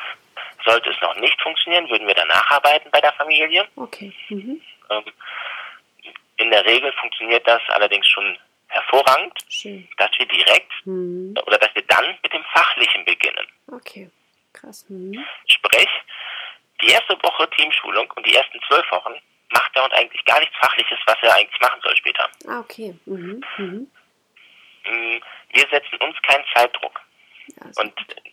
Sollte 0.65 0.91
es 0.91 1.01
noch 1.01 1.17
nicht 1.17 1.41
funktionieren, 1.43 1.89
würden 1.91 2.07
wir 2.07 2.15
danach 2.15 2.51
arbeiten 2.51 2.91
bei 2.91 3.01
der 3.01 3.13
Familie. 3.15 3.67
Okay. 3.77 4.13
Mhm. 4.29 4.61
Ähm, 4.91 5.05
in 6.37 6.51
der 6.51 6.65
Regel 6.65 6.93
funktioniert 6.93 7.47
das 7.47 7.63
allerdings 7.69 8.07
schon 8.09 8.37
hervorragend, 8.75 9.33
Schön. 9.49 9.89
dass 9.97 10.11
wir 10.19 10.27
direkt 10.27 10.71
Mhm. 10.85 11.35
oder 11.47 11.59
dass 11.59 11.75
wir 11.75 11.83
dann 11.87 12.19
mit 12.23 12.33
dem 12.33 12.45
Fachlichen 12.53 13.05
beginnen. 13.05 13.47
Okay, 13.73 14.11
krass. 14.53 14.85
Mhm. 14.89 15.25
Sprich, 15.47 15.89
die 16.83 16.89
erste 16.91 17.15
Woche 17.23 17.49
Teamschulung 17.51 18.11
und 18.13 18.27
die 18.27 18.35
ersten 18.35 18.61
zwölf 18.69 18.91
Wochen 18.91 19.15
macht 19.51 19.75
der 19.75 19.85
Hund 19.85 19.95
eigentlich 19.95 20.25
gar 20.25 20.41
nichts 20.41 20.57
Fachliches, 20.59 20.99
was 21.07 21.17
er 21.23 21.35
eigentlich 21.37 21.61
machen 21.61 21.81
soll 21.83 21.97
später. 21.97 22.29
Ah, 22.49 22.61
okay. 22.61 22.95
Mhm. 23.07 23.43
Mhm. 23.59 23.91
Mm, 24.87 25.21
Wir 25.51 25.67
setzen 25.71 25.97
uns 26.01 26.21
keinen 26.23 26.45
Zeitdruck. 26.55 27.01
Ja, 27.47 27.67
Und 27.83 27.93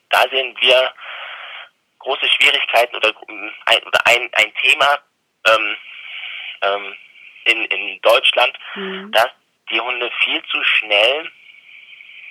da 0.10 0.22
sehen 0.30 0.56
wir 0.60 0.94
große 2.00 2.28
Schwierigkeiten 2.28 2.96
oder 2.96 3.12
mm, 3.28 3.50
ein, 3.68 3.84
oder 3.84 4.00
ein, 4.08 4.30
ein 4.34 4.54
Thema 4.56 5.00
ähm, 5.48 5.78
ähm, 6.64 6.96
in, 7.46 7.66
in 7.66 8.02
Deutschland, 8.02 8.58
Mhm. 8.76 9.12
dass 9.12 9.30
die 9.72 9.80
Hunde 9.80 10.09
viel 10.24 10.41
zu 10.43 10.63
schnell, 10.63 11.30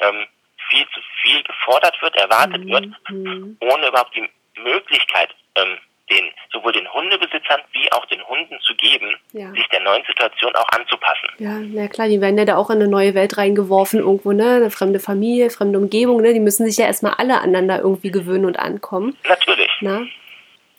ähm, 0.01 0.26
viel 0.70 0.86
zu 0.95 1.01
viel 1.22 1.43
gefordert 1.43 2.01
wird, 2.03 2.16
erwartet 2.16 2.66
wird, 2.66 2.86
Mhm. 3.11 3.57
ohne 3.61 3.88
überhaupt 3.88 4.14
die 4.14 4.28
Möglichkeit, 4.61 5.34
ähm, 5.57 5.78
den, 6.11 6.28
sowohl 6.53 6.72
den 6.72 6.93
Hundebesitzern 6.93 7.61
wie 7.72 7.91
auch 7.93 8.05
den 8.07 8.20
Hunden 8.26 8.59
zu 8.62 8.74
geben, 8.74 9.14
Ja. 9.32 9.51
sich 9.53 9.66
der 9.68 9.80
neuen 9.80 10.05
Situation 10.07 10.55
auch 10.57 10.68
anzupassen. 10.70 11.28
Ja, 11.38 11.53
na 11.61 11.86
klar, 11.88 12.09
die 12.09 12.20
werden 12.20 12.36
ja 12.36 12.45
da 12.45 12.57
auch 12.57 12.68
in 12.70 12.76
eine 12.76 12.88
neue 12.88 13.14
Welt 13.14 13.38
reingeworfen 13.38 14.01
irgendwo, 14.01 14.32
ne? 14.32 14.57
Eine 14.57 14.70
fremde 14.70 14.99
Familie, 14.99 15.51
fremde 15.51 15.78
Umgebung, 15.78 16.20
ne? 16.20 16.32
Die 16.34 16.41
müssen 16.41 16.66
sich 16.66 16.76
ja 16.78 16.86
erstmal 16.86 17.14
alle 17.14 17.41
aneinander 17.41 17.78
irgendwie 17.78 18.11
gewöhnen 18.11 18.45
und 18.45 18.59
ankommen, 18.59 19.16
Natürlich. 19.28 19.70
ne? 19.80 20.09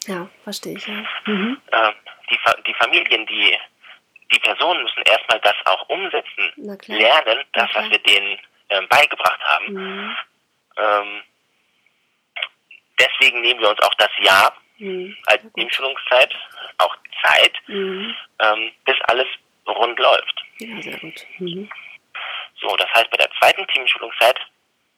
Ja, 0.07 0.29
verstehe 0.43 0.75
ich, 0.77 0.87
ja. 0.87 0.95
Mhm. 1.25 1.57
Ähm, 1.71 1.93
die, 2.29 2.37
Fa 2.39 2.53
die 2.67 2.73
Familien, 2.73 3.25
die, 3.27 3.57
die 4.31 4.39
Personen 4.39 4.83
müssen 4.83 5.01
erstmal 5.03 5.39
das 5.41 5.55
auch 5.65 5.87
umsetzen, 5.89 6.51
lernen, 6.87 7.43
das, 7.53 7.69
was 7.73 7.89
wir 7.89 7.99
denen 7.99 8.39
ähm, 8.69 8.87
beigebracht 8.89 9.41
haben. 9.43 9.73
Mhm. 9.73 10.17
Ähm, 10.77 11.23
deswegen 12.99 13.41
nehmen 13.41 13.59
wir 13.59 13.69
uns 13.69 13.79
auch 13.81 13.93
das 13.95 14.09
Jahr 14.19 14.55
Mhm. 14.77 15.15
als. 15.27 15.43
Teamschulungszeit, 15.53 16.33
auch 16.79 16.95
Zeit, 17.23 17.53
Mhm. 17.67 18.15
ähm, 18.39 18.71
bis 18.85 18.95
alles 19.03 19.27
rund 19.67 19.99
läuft. 19.99 20.43
Ja, 20.59 20.81
sehr 20.81 20.97
gut. 20.99 21.25
Mhm. 21.37 21.69
So, 22.59 22.75
das 22.77 22.89
heißt, 22.93 23.09
bei 23.11 23.17
der 23.17 23.29
zweiten 23.39 23.67
Teamschulungszeit 23.67 24.39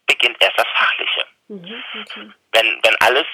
beginnt 0.06 0.36
erst 0.40 0.58
das 0.58 0.66
Fachliche. 0.74 1.26
Mhm. 1.48 1.84
Okay. 2.00 2.30
Wenn, 2.52 2.80
wenn 2.82 2.96
alles 3.00 3.26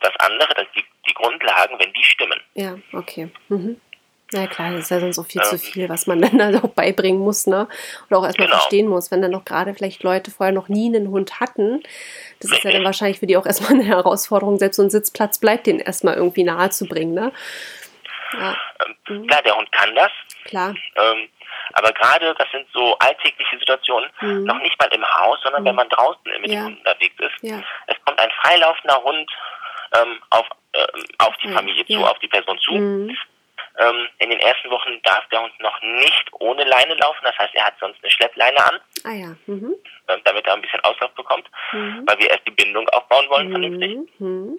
das 0.00 0.14
andere, 0.18 0.52
das 0.54 0.66
die, 0.76 0.84
die 1.08 1.14
Grundlagen, 1.14 1.78
wenn 1.78 1.92
die 1.92 2.04
stimmen. 2.04 2.40
Ja, 2.54 2.74
okay. 2.92 3.30
Mhm. 3.48 3.80
Ja 4.32 4.46
klar, 4.48 4.72
das 4.72 4.80
ist 4.84 4.90
ja 4.90 4.98
sonst 5.00 5.18
auch 5.18 5.26
viel 5.26 5.40
Ähm. 5.40 5.48
zu 5.48 5.58
viel, 5.58 5.88
was 5.88 6.06
man 6.06 6.20
dann 6.22 6.40
also 6.40 6.58
auch 6.66 6.72
beibringen 6.72 7.20
muss, 7.20 7.46
ne? 7.46 7.68
Oder 8.10 8.18
auch 8.18 8.24
erstmal 8.24 8.48
Genau. 8.48 8.58
verstehen 8.58 8.88
muss, 8.88 9.10
wenn 9.10 9.22
dann 9.22 9.30
noch 9.30 9.44
gerade 9.44 9.72
vielleicht 9.74 10.02
Leute 10.02 10.30
vorher 10.30 10.52
noch 10.52 10.68
nie 10.68 10.86
einen 10.94 11.08
Hund 11.10 11.38
hatten. 11.40 11.82
Das 12.40 12.50
ist 12.50 12.64
ja 12.64 12.70
dann 12.70 12.80
Richtig. 12.80 12.84
wahrscheinlich 12.84 13.18
für 13.20 13.26
die 13.26 13.36
auch 13.36 13.46
erstmal 13.46 13.72
eine 13.72 13.84
Herausforderung, 13.84 14.58
selbst 14.58 14.76
so 14.76 14.82
ein 14.82 14.90
Sitzplatz 14.90 15.38
bleibt 15.38 15.66
denen 15.66 15.78
erstmal 15.80 16.14
irgendwie 16.14 16.44
nahe 16.44 16.70
zu 16.70 16.86
bringen, 16.86 17.14
ne? 17.14 17.32
Ja, 18.32 18.56
Ähm, 18.84 18.96
Mhm. 19.08 19.26
Klar, 19.28 19.42
der 19.42 19.56
Hund 19.56 19.70
kann 19.70 19.94
das, 19.94 20.10
klar. 20.44 20.74
ähm, 20.96 21.28
aber 21.74 21.92
gerade 21.92 22.34
das 22.36 22.50
sind 22.50 22.66
so 22.72 22.98
alltägliche 22.98 23.56
Situationen, 23.58 24.10
Mhm. 24.20 24.42
noch 24.44 24.58
nicht 24.58 24.76
mal 24.80 24.88
im 24.92 25.04
Haus, 25.04 25.38
sondern 25.44 25.62
Mhm. 25.62 25.66
wenn 25.66 25.74
man 25.76 25.88
draußen 25.88 26.20
mit 26.40 26.50
Ja. 26.50 26.62
dem 26.62 26.64
Hund 26.66 26.78
unterwegs 26.78 27.14
ist. 27.18 27.32
Ja, 27.42 27.62
Es 27.86 27.94
kommt 28.04 28.18
ein 28.18 28.30
freilaufender 28.42 29.00
Hund 29.04 29.30
ähm, 29.94 30.20
auf, 30.30 30.46
ähm, 30.74 31.04
auf 31.18 31.36
die 31.42 31.48
Familie 31.52 31.86
zu, 31.86 32.04
auf 32.04 32.18
die 32.18 32.26
Person 32.28 32.58
zu. 32.58 32.72
mhm. 32.72 33.16
Ähm, 33.78 34.08
in 34.18 34.30
den 34.30 34.40
ersten 34.40 34.70
Wochen 34.70 35.00
darf 35.02 35.26
der 35.28 35.42
Hund 35.42 35.52
noch 35.60 35.80
nicht 35.82 36.24
ohne 36.32 36.64
Leine 36.64 36.94
laufen, 36.94 37.20
das 37.24 37.36
heißt, 37.38 37.54
er 37.54 37.66
hat 37.66 37.74
sonst 37.78 38.02
eine 38.02 38.10
Schleppleine 38.10 38.58
an, 38.64 38.80
Ah 39.04 39.12
ja. 39.12 39.36
Mhm. 39.46 39.74
ähm, 40.08 40.20
damit 40.24 40.46
er 40.46 40.54
ein 40.54 40.62
bisschen 40.62 40.80
Auslauf 40.80 41.10
bekommt, 41.12 41.46
Mhm. 41.72 42.04
weil 42.06 42.18
wir 42.18 42.30
erst 42.30 42.46
die 42.46 42.52
Bindung 42.52 42.88
aufbauen 42.90 43.28
wollen, 43.28 43.50
vernünftig. 43.50 43.96
Mhm. 44.18 44.26
Mhm. 44.28 44.58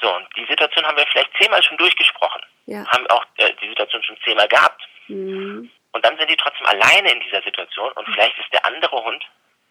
So, 0.00 0.16
und 0.16 0.26
die 0.36 0.46
Situation 0.46 0.84
haben 0.86 0.96
wir 0.96 1.06
vielleicht 1.06 1.30
zehnmal 1.40 1.62
schon 1.62 1.76
durchgesprochen, 1.76 2.42
Ja. 2.66 2.86
haben 2.88 3.06
auch 3.08 3.24
äh, 3.36 3.52
die 3.62 3.68
Situation 3.68 4.02
schon 4.02 4.16
zehnmal 4.24 4.48
gehabt. 4.48 4.82
Mhm. 5.08 5.70
Und 5.92 6.04
dann 6.04 6.16
sind 6.16 6.30
die 6.30 6.36
trotzdem 6.36 6.66
alleine 6.66 7.12
in 7.12 7.20
dieser 7.20 7.42
Situation 7.42 7.92
und 7.92 8.06
vielleicht 8.14 8.38
ist 8.38 8.52
der 8.52 8.64
andere 8.64 8.96
Hund 9.04 9.22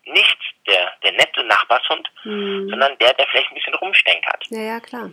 nicht 0.06 0.38
der, 0.68 0.94
der 1.04 1.12
nette 1.14 1.44
Nachbarshund, 1.44 2.08
Mhm. 2.24 2.70
sondern 2.70 2.98
der, 3.00 3.14
der 3.14 3.28
vielleicht 3.28 3.50
ein 3.52 3.56
bisschen 3.56 3.74
rumstenkert. 3.76 4.46
Ja, 4.50 4.62
ja, 4.62 4.80
klar. 4.80 5.10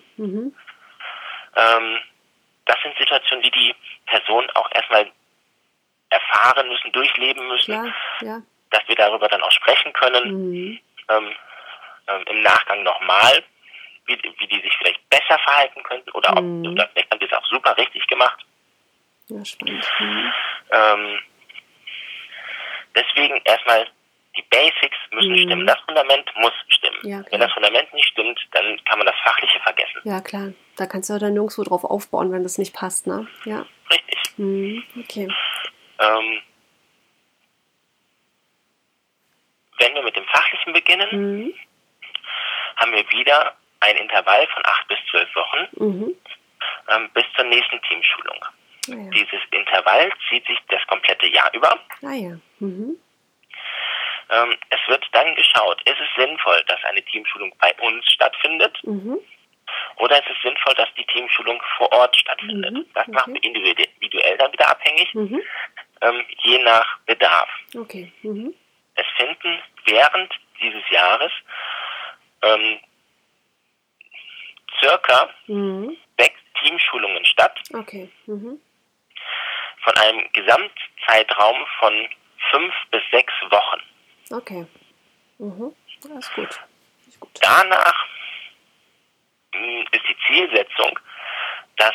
Ähm, 1.56 1.98
das 2.68 2.76
sind 2.82 2.96
Situationen, 2.98 3.42
die 3.42 3.50
die 3.50 3.74
Personen 4.06 4.48
auch 4.50 4.70
erstmal 4.72 5.10
erfahren 6.10 6.68
müssen, 6.68 6.92
durchleben 6.92 7.46
müssen, 7.48 7.72
Klar, 7.74 7.94
ja. 8.22 8.38
dass 8.70 8.86
wir 8.88 8.96
darüber 8.96 9.28
dann 9.28 9.42
auch 9.42 9.50
sprechen 9.52 9.92
können, 9.92 10.50
Mhm. 10.50 10.80
ähm, 11.08 11.34
ähm, 12.08 12.24
im 12.28 12.42
Nachgang 12.42 12.82
nochmal, 12.82 13.42
wie, 14.06 14.16
wie 14.38 14.46
die 14.46 14.60
sich 14.62 14.74
vielleicht 14.78 15.06
besser 15.10 15.38
verhalten 15.40 15.82
könnten 15.82 16.10
oder, 16.12 16.30
ob, 16.32 16.42
Mhm. 16.44 16.66
oder 16.72 16.88
vielleicht 16.88 17.10
haben 17.10 17.18
die 17.20 17.26
es 17.26 17.32
auch 17.32 17.44
super 17.46 17.76
richtig 17.76 18.06
gemacht. 18.06 18.38
Ja, 19.28 19.44
spannend. 19.44 19.86
Mhm. 19.98 20.32
Ähm, 20.72 21.20
deswegen 22.94 23.40
erstmal 23.44 23.86
die 24.36 24.42
Basics 24.50 24.96
müssen 25.10 25.32
Mhm. 25.32 25.38
stimmen. 25.42 25.66
Das 25.66 25.78
Fundament 25.80 26.30
muss 26.36 26.52
stimmen. 26.68 26.98
Ja. 27.02 27.22
Wenn 27.30 27.40
das 27.40 27.52
Fundament 27.52 27.92
nicht 27.92 28.08
stimmt, 28.08 28.40
dann 28.52 28.82
kann 28.84 28.98
man 28.98 29.06
das 29.06 29.16
Fachliche 29.22 29.60
vergessen. 29.60 30.00
Ja, 30.04 30.20
klar. 30.20 30.52
Da 30.78 30.86
kannst 30.86 31.10
du 31.10 31.18
dann 31.18 31.32
nirgendwo 31.34 31.64
drauf 31.64 31.82
aufbauen, 31.82 32.30
wenn 32.30 32.44
das 32.44 32.56
nicht 32.56 32.72
passt, 32.72 33.08
ne? 33.08 33.26
Ja. 33.44 33.66
Richtig. 33.90 34.38
Mhm. 34.38 34.84
Okay. 35.00 35.28
Ähm, 35.98 36.40
wenn 39.80 39.94
wir 39.94 40.02
mit 40.02 40.14
dem 40.16 40.24
Fachlichen 40.26 40.72
beginnen, 40.72 41.08
Mhm. 41.10 41.54
haben 42.76 42.92
wir 42.92 43.10
wieder 43.10 43.56
ein 43.80 43.96
Intervall 43.96 44.46
von 44.54 44.62
acht 44.66 44.86
bis 44.86 44.98
zwölf 45.10 45.28
Wochen 45.34 45.66
Mhm. 45.84 46.14
ähm, 46.88 47.10
bis 47.12 47.24
zur 47.34 47.44
nächsten 47.46 47.80
Teamschulung. 47.82 48.38
Ah 48.90 48.94
ja. 48.94 49.10
Dieses 49.10 49.40
Intervall 49.50 50.10
zieht 50.28 50.46
sich 50.46 50.58
das 50.68 50.86
komplette 50.86 51.26
Jahr 51.26 51.52
über. 51.54 51.70
Ah 52.02 52.12
ja. 52.12 52.38
Mhm. 52.60 52.96
Ähm, 54.30 54.56
es 54.70 54.78
wird 54.88 55.04
dann 55.12 55.34
geschaut, 55.34 55.82
ist 55.82 55.98
es 56.00 56.08
sinnvoll, 56.22 56.62
dass 56.68 56.82
eine 56.84 57.02
Teamschulung 57.02 57.52
bei 57.58 57.74
uns 57.80 58.04
stattfindet 58.12 58.78
Mhm. 58.84 59.18
Oder 59.96 60.18
ist 60.18 60.30
es 60.30 60.42
sinnvoll, 60.42 60.74
dass 60.74 60.88
die 60.96 61.04
Teamschulung 61.06 61.60
vor 61.76 61.92
Ort 61.92 62.16
stattfindet. 62.16 62.72
Mhm, 62.72 62.86
Das 62.94 63.06
macht 63.08 63.28
okay. 63.28 63.38
individuell 63.42 64.36
dann 64.38 64.52
wieder 64.52 64.70
abhängig, 64.70 65.12
Mhm. 65.14 65.42
ähm, 66.02 66.24
je 66.42 66.58
nach 66.62 66.98
Bedarf. 67.06 67.48
Okay. 67.76 68.12
Mhm. 68.22 68.54
Es 68.94 69.06
finden 69.16 69.62
während 69.86 70.32
dieses 70.60 70.82
Jahres 70.90 71.32
ähm, 72.42 72.80
circa 74.80 75.30
Mhm. 75.46 75.96
sechs 76.18 76.38
Teamschulungen 76.60 77.24
statt, 77.24 77.58
Okay. 77.74 78.10
Mhm. 78.26 78.60
von 79.82 79.96
einem 79.98 80.28
Gesamtzeitraum 80.32 81.66
von 81.78 82.08
fünf 82.50 82.74
bis 82.90 83.02
sechs 83.10 83.32
Wochen. 83.50 83.80
Okay. 84.30 84.66
Mhm. 85.38 85.74
Ja, 86.08 86.18
ist 86.18 86.34
gut. 86.34 86.60
Danach 87.40 88.06
ist 89.92 90.02
die 90.08 90.16
Zielsetzung, 90.26 90.98
dass 91.76 91.94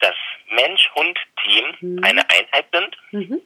das 0.00 0.14
Mensch-Hund-Team 0.50 1.76
Mhm. 1.80 2.04
eine 2.04 2.22
Einheit 2.30 2.66
sind 2.72 2.96
Mhm. 3.12 3.40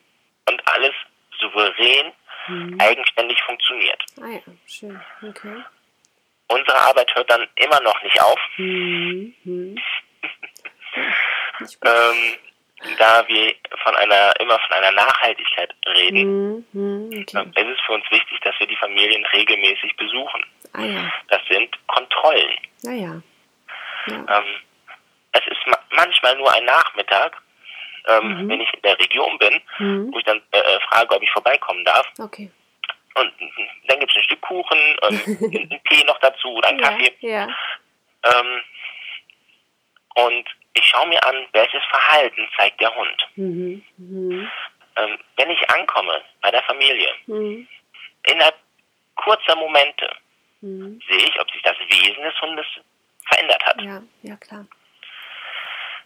und 0.49 0.63
alles 0.69 0.93
souverän, 1.41 2.13
Mhm. 2.49 2.79
eigenständig 2.81 3.41
funktioniert. 3.43 4.03
Ah 4.21 4.27
ja, 4.29 4.41
schön. 4.67 5.01
Okay. 5.23 5.63
Unsere 6.49 6.77
Arbeit 6.77 7.15
hört 7.15 7.31
dann 7.31 7.47
immer 7.57 7.81
noch 7.81 8.01
nicht 8.03 8.21
auf, 8.21 8.39
Mhm. 8.57 9.35
Mhm. 9.45 9.79
Ähm, 11.85 12.37
da 12.99 13.27
wir 13.29 13.55
von 13.85 13.95
einer 13.97 14.33
immer 14.41 14.59
von 14.59 14.73
einer 14.77 14.91
Nachhaltigkeit 14.93 15.73
reden. 15.87 16.67
Mhm. 16.73 17.07
Okay. 17.23 17.39
Ähm, 17.39 17.53
Es 17.55 17.67
ist 17.69 17.81
für 17.87 17.93
uns 17.93 18.05
wichtig, 18.11 18.41
dass 18.41 18.59
wir 18.59 18.67
die 18.67 18.77
Familien 18.77 19.25
regelmäßig 19.27 19.97
besuchen. 19.97 20.45
Ah 20.73 20.83
ja. 20.83 21.13
Das 21.29 21.41
sind 21.49 21.71
Kontrollen. 21.87 22.57
Ja, 22.83 22.93
ja. 22.93 23.23
Ja. 24.07 24.39
Ähm, 24.39 24.45
es 25.33 25.47
ist 25.47 25.67
ma 25.67 25.79
manchmal 25.91 26.37
nur 26.37 26.53
ein 26.53 26.65
Nachmittag, 26.65 27.41
ähm, 28.09 28.45
Mhm. 28.45 28.49
wenn 28.49 28.61
ich 28.61 28.73
in 28.75 28.83
der 28.83 28.99
Region 28.99 29.39
bin, 29.39 29.61
Mhm. 29.79 30.13
wo 30.13 30.19
ich 30.19 30.25
dann 30.25 30.43
äh, 30.53 30.59
äh, 30.59 30.81
frage, 30.89 31.15
ob 31.15 31.23
ich 31.23 31.31
vorbeikommen 31.31 31.85
darf. 31.85 32.07
Okay. 32.19 32.51
Und 33.15 33.33
dann 33.89 34.01
gibt 34.01 34.11
es 34.11 34.17
ein 34.17 34.23
Stück 34.25 34.41
Kuchen, 34.41 34.79
ähm, 35.03 35.21
einen 35.71 35.81
Tee 35.85 36.05
noch 36.05 36.19
dazu 36.21 36.49
oder 36.55 36.69
einen 36.69 36.79
Ja, 36.81 36.89
Kaffee. 36.91 37.15
ja. 37.21 37.49
Ähm, 38.25 38.63
und 40.15 40.45
ich 40.75 40.85
schaue 40.87 41.07
mir 41.09 41.23
an, 41.27 41.47
welches 41.53 41.83
Verhalten 41.91 42.49
zeigt 42.57 42.81
der 42.81 42.95
Hund. 42.95 43.29
Mhm. 43.37 43.83
Mhm. 43.99 44.51
Ähm, 44.97 45.19
wenn 45.37 45.51
ich 45.51 45.71
ankomme 45.71 46.23
bei 46.43 46.51
der 46.51 46.63
Familie, 46.65 47.09
mhm. 47.27 47.67
innerhalb 48.27 48.57
kurzer 49.17 49.57
Momente 49.57 50.11
mhm. 50.61 51.01
sehe 51.09 51.19
ich, 51.29 51.41
ob 51.41 51.51
sich 51.51 51.63
das 51.63 51.77
Wesen 51.79 52.23
des 52.23 52.41
Hundes 52.41 52.67
verändert 53.29 53.65
hat. 53.65 53.81
Ja, 53.81 54.03
ja 54.23 54.37
klar. 54.37 54.67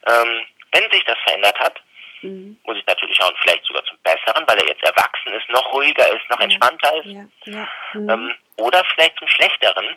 Ähm, 0.07 0.47
wenn 0.73 0.91
sich 0.91 1.05
das 1.05 1.19
verändert 1.25 1.59
hat, 1.59 1.81
mhm. 2.23 2.59
muss 2.65 2.77
ich 2.77 2.87
natürlich 2.87 3.17
schauen, 3.17 3.35
vielleicht 3.41 3.65
sogar 3.65 3.85
zum 3.85 3.99
Besseren, 4.03 4.45
weil 4.47 4.59
er 4.59 4.69
jetzt 4.69 4.83
erwachsen 4.83 5.33
ist, 5.33 5.49
noch 5.49 5.73
ruhiger 5.73 6.07
ist, 6.09 6.29
noch 6.31 6.41
entspannter 6.41 6.95
ist. 6.97 7.07
Ja, 7.07 7.27
ja. 7.45 7.69
Mhm. 7.95 8.11
Ähm, 8.11 8.35
oder 8.57 8.85
vielleicht 8.95 9.19
zum 9.19 9.29
Schlechteren, 9.29 9.97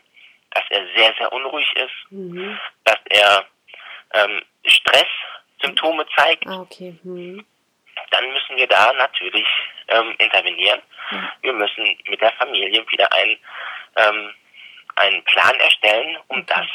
dass 0.51 0.63
er 0.69 0.85
sehr, 0.95 1.13
sehr 1.17 1.31
unruhig 1.31 1.71
ist, 1.75 2.11
mhm. 2.11 2.59
dass 2.85 2.97
er 3.09 3.45
ähm, 4.13 4.41
Stresssymptome 4.65 6.05
zeigt. 6.15 6.47
Ah, 6.47 6.61
okay. 6.61 6.97
Mhm. 7.03 7.45
Dann 8.11 8.31
müssen 8.31 8.55
wir 8.55 8.67
da 8.67 8.93
natürlich 8.93 9.47
ähm, 9.89 10.15
intervenieren. 10.17 10.81
Ja. 11.11 11.33
Wir 11.41 11.53
müssen 11.53 11.97
mit 12.07 12.21
der 12.21 12.31
Familie 12.33 12.83
wieder 12.89 13.11
ein, 13.13 13.37
ähm, 13.95 14.33
einen 14.95 15.23
Plan 15.25 15.55
erstellen, 15.59 16.17
um 16.27 16.39
okay. 16.39 16.53
das 16.55 16.67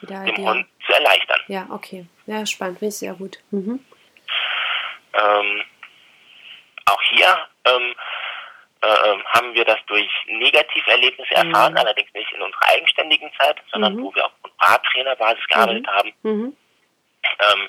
wieder 0.00 0.24
dem 0.24 0.36
Hund 0.36 0.66
zu 0.86 0.92
erleichtern. 0.92 1.40
Ja, 1.48 1.66
okay. 1.70 2.06
Ja, 2.26 2.44
spannend, 2.46 2.78
finde 2.78 2.90
ich 2.90 2.98
sehr 2.98 3.14
gut. 3.14 3.38
Mhm. 3.50 3.84
Ähm, 5.14 5.62
auch 6.86 7.02
hier 7.10 7.48
ähm, 7.64 7.94
äh, 8.80 9.10
ähm, 9.10 9.24
haben 9.26 9.54
wir 9.54 9.64
das 9.64 9.78
durch 9.86 10.08
Negativerlebnisse 10.26 11.34
erfahren, 11.34 11.72
mhm. 11.72 11.78
allerdings 11.78 12.12
nicht 12.14 12.32
in 12.32 12.42
unserer 12.42 12.68
eigenständigen 12.68 13.30
Zeit, 13.36 13.56
sondern 13.72 13.96
mhm. 13.96 14.02
wo 14.02 14.14
wir 14.14 14.26
auf 14.26 14.32
gearbeitet 15.48 15.82
mhm. 15.82 15.90
haben. 15.90 16.12
Mhm. 16.22 16.56
Ähm, 17.40 17.68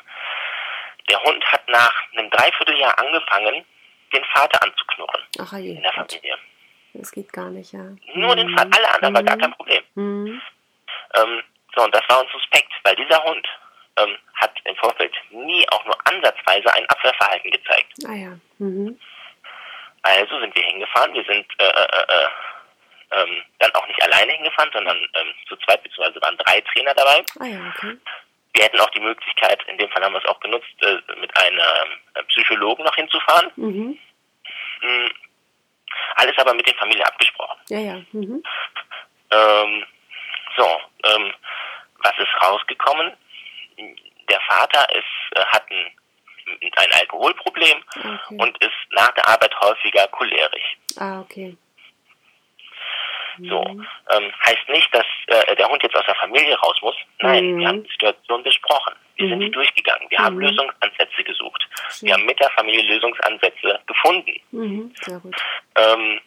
der 1.09 1.23
Hund 1.23 1.43
hat 1.45 1.67
nach 1.67 1.93
einem 2.15 2.30
Dreivierteljahr 2.30 2.97
angefangen, 2.99 3.65
den 4.13 4.23
Vater 4.25 4.61
anzuknurren 4.63 5.23
Ach, 5.39 5.53
je, 5.57 5.75
in 5.75 5.82
der 5.82 5.93
Familie. 5.93 6.38
Das 6.93 7.11
geht 7.11 7.32
gar 7.32 7.49
nicht, 7.49 7.73
ja. 7.73 7.86
Nur 8.13 8.36
den 8.36 8.49
Vater, 8.55 8.69
alle 8.77 8.93
anderen 8.93 9.13
war 9.15 9.23
gar 9.23 9.38
kein 9.38 9.53
Problem. 9.53 9.84
Ähm, 9.95 11.43
so, 11.76 11.84
und 11.84 11.93
das 11.93 12.03
war 12.09 12.22
uns 12.22 12.32
suspekt, 12.32 12.72
weil 12.84 12.95
dieser 12.95 13.24
Hund 13.24 13.47
ähm, 13.97 14.17
hat 14.36 14.53
im 14.63 14.76
Vorfeld 14.76 15.13
nie 15.32 15.67
auch 15.70 15.86
nur 15.86 15.95
ansatzweise 16.07 16.74
ein 16.74 16.86
Abwehrverhalten 16.89 17.51
gezeigt. 17.51 17.93
Ah 18.07 18.13
ja. 18.13 18.39
Mhm. 18.59 18.99
Also 20.01 20.39
sind 20.39 20.55
wir 20.55 20.63
hingefahren. 20.63 21.13
Wir 21.13 21.26
sind 21.26 21.45
äh, 21.59 21.65
äh, 21.65 22.03
äh, 22.07 22.30
ähm, 23.11 23.43
dann 23.59 23.72
auch 23.74 23.88
nicht 23.88 24.01
alleine 24.03 24.32
hingefahren, 24.34 24.72
sondern 24.74 24.97
ähm, 24.97 25.34
zu 25.47 25.55
zweit, 25.57 25.84
beziehungsweise 25.84 26.22
waren 26.22 26.38
drei 26.38 26.61
Trainer 26.61 26.93
dabei. 26.93 27.24
Ah 27.39 27.45
ja, 27.45 27.74
okay. 27.76 27.97
Wir 28.53 28.63
hätten 28.63 28.80
auch 28.80 28.89
die 28.91 29.01
Möglichkeit, 29.01 29.61
in 29.67 29.78
dem 29.78 29.89
Fall 29.89 30.03
haben 30.03 30.13
wir 30.13 30.24
es 30.24 30.30
auch 30.30 30.39
genutzt, 30.39 30.67
äh, 30.82 30.97
mit 31.20 31.36
einem 31.38 31.59
äh, 32.15 32.24
Psychologen 32.24 32.84
noch 32.84 32.95
hinzufahren. 32.95 33.51
Mhm. 33.55 33.99
Mhm. 34.82 35.11
Alles 36.15 36.38
aber 36.38 36.53
mit 36.53 36.67
der 36.67 36.76
Familie 36.76 37.05
abgesprochen. 37.05 37.59
Ja, 37.70 37.80
ja. 37.80 38.01
Mhm. 38.11 38.43
Ähm, 39.32 39.86
so, 40.60 40.68
ähm, 41.10 41.34
was 42.03 42.14
ist 42.18 42.43
rausgekommen? 42.43 43.14
Der 44.30 44.41
Vater 44.41 44.86
ist, 44.95 45.38
äh, 45.38 45.45
hat 45.45 45.64
ein, 45.72 45.91
ein 46.62 46.91
Alkoholproblem 46.99 47.84
okay. 47.95 48.36
und 48.38 48.57
ist 48.64 48.76
nach 48.91 49.12
der 49.14 49.28
Arbeit 49.28 49.55
häufiger 49.62 50.07
cholerisch. 50.07 50.78
Ah, 50.97 51.22
okay. 51.22 51.55
So, 53.41 53.64
mhm. 53.64 53.88
ähm, 54.12 54.32
heißt 54.45 54.68
nicht, 54.68 54.93
dass 54.93 55.05
äh, 55.28 55.55
der 55.55 55.70
Hund 55.70 55.82
jetzt 55.82 55.95
aus 55.95 56.05
der 56.05 56.16
Familie 56.16 56.55
raus 56.55 56.76
muss. 56.82 56.95
Nein, 57.20 57.53
mhm. 57.53 57.60
wir 57.60 57.68
haben 57.70 57.84
die 57.84 57.91
Situation 57.91 58.43
besprochen. 58.43 58.95
Wir 59.16 59.28
mhm. 59.28 59.30
sind 59.30 59.39
die 59.39 59.51
durchgegangen. 59.51 60.10
Wir 60.10 60.20
haben 60.20 60.36
mhm. 60.36 60.41
Lösungsansätze 60.41 61.24
gesucht. 61.24 61.66
Wir 62.01 62.14
haben 62.14 62.26
mit 62.26 62.39
der 62.39 62.49
Familie 62.51 62.84
Lösungsansätze 62.93 63.80
gefunden. 63.88 64.41
Mhm. 64.51 64.93
Sehr 65.01 65.20
gut. 65.20 65.36
Ähm, 65.78 66.20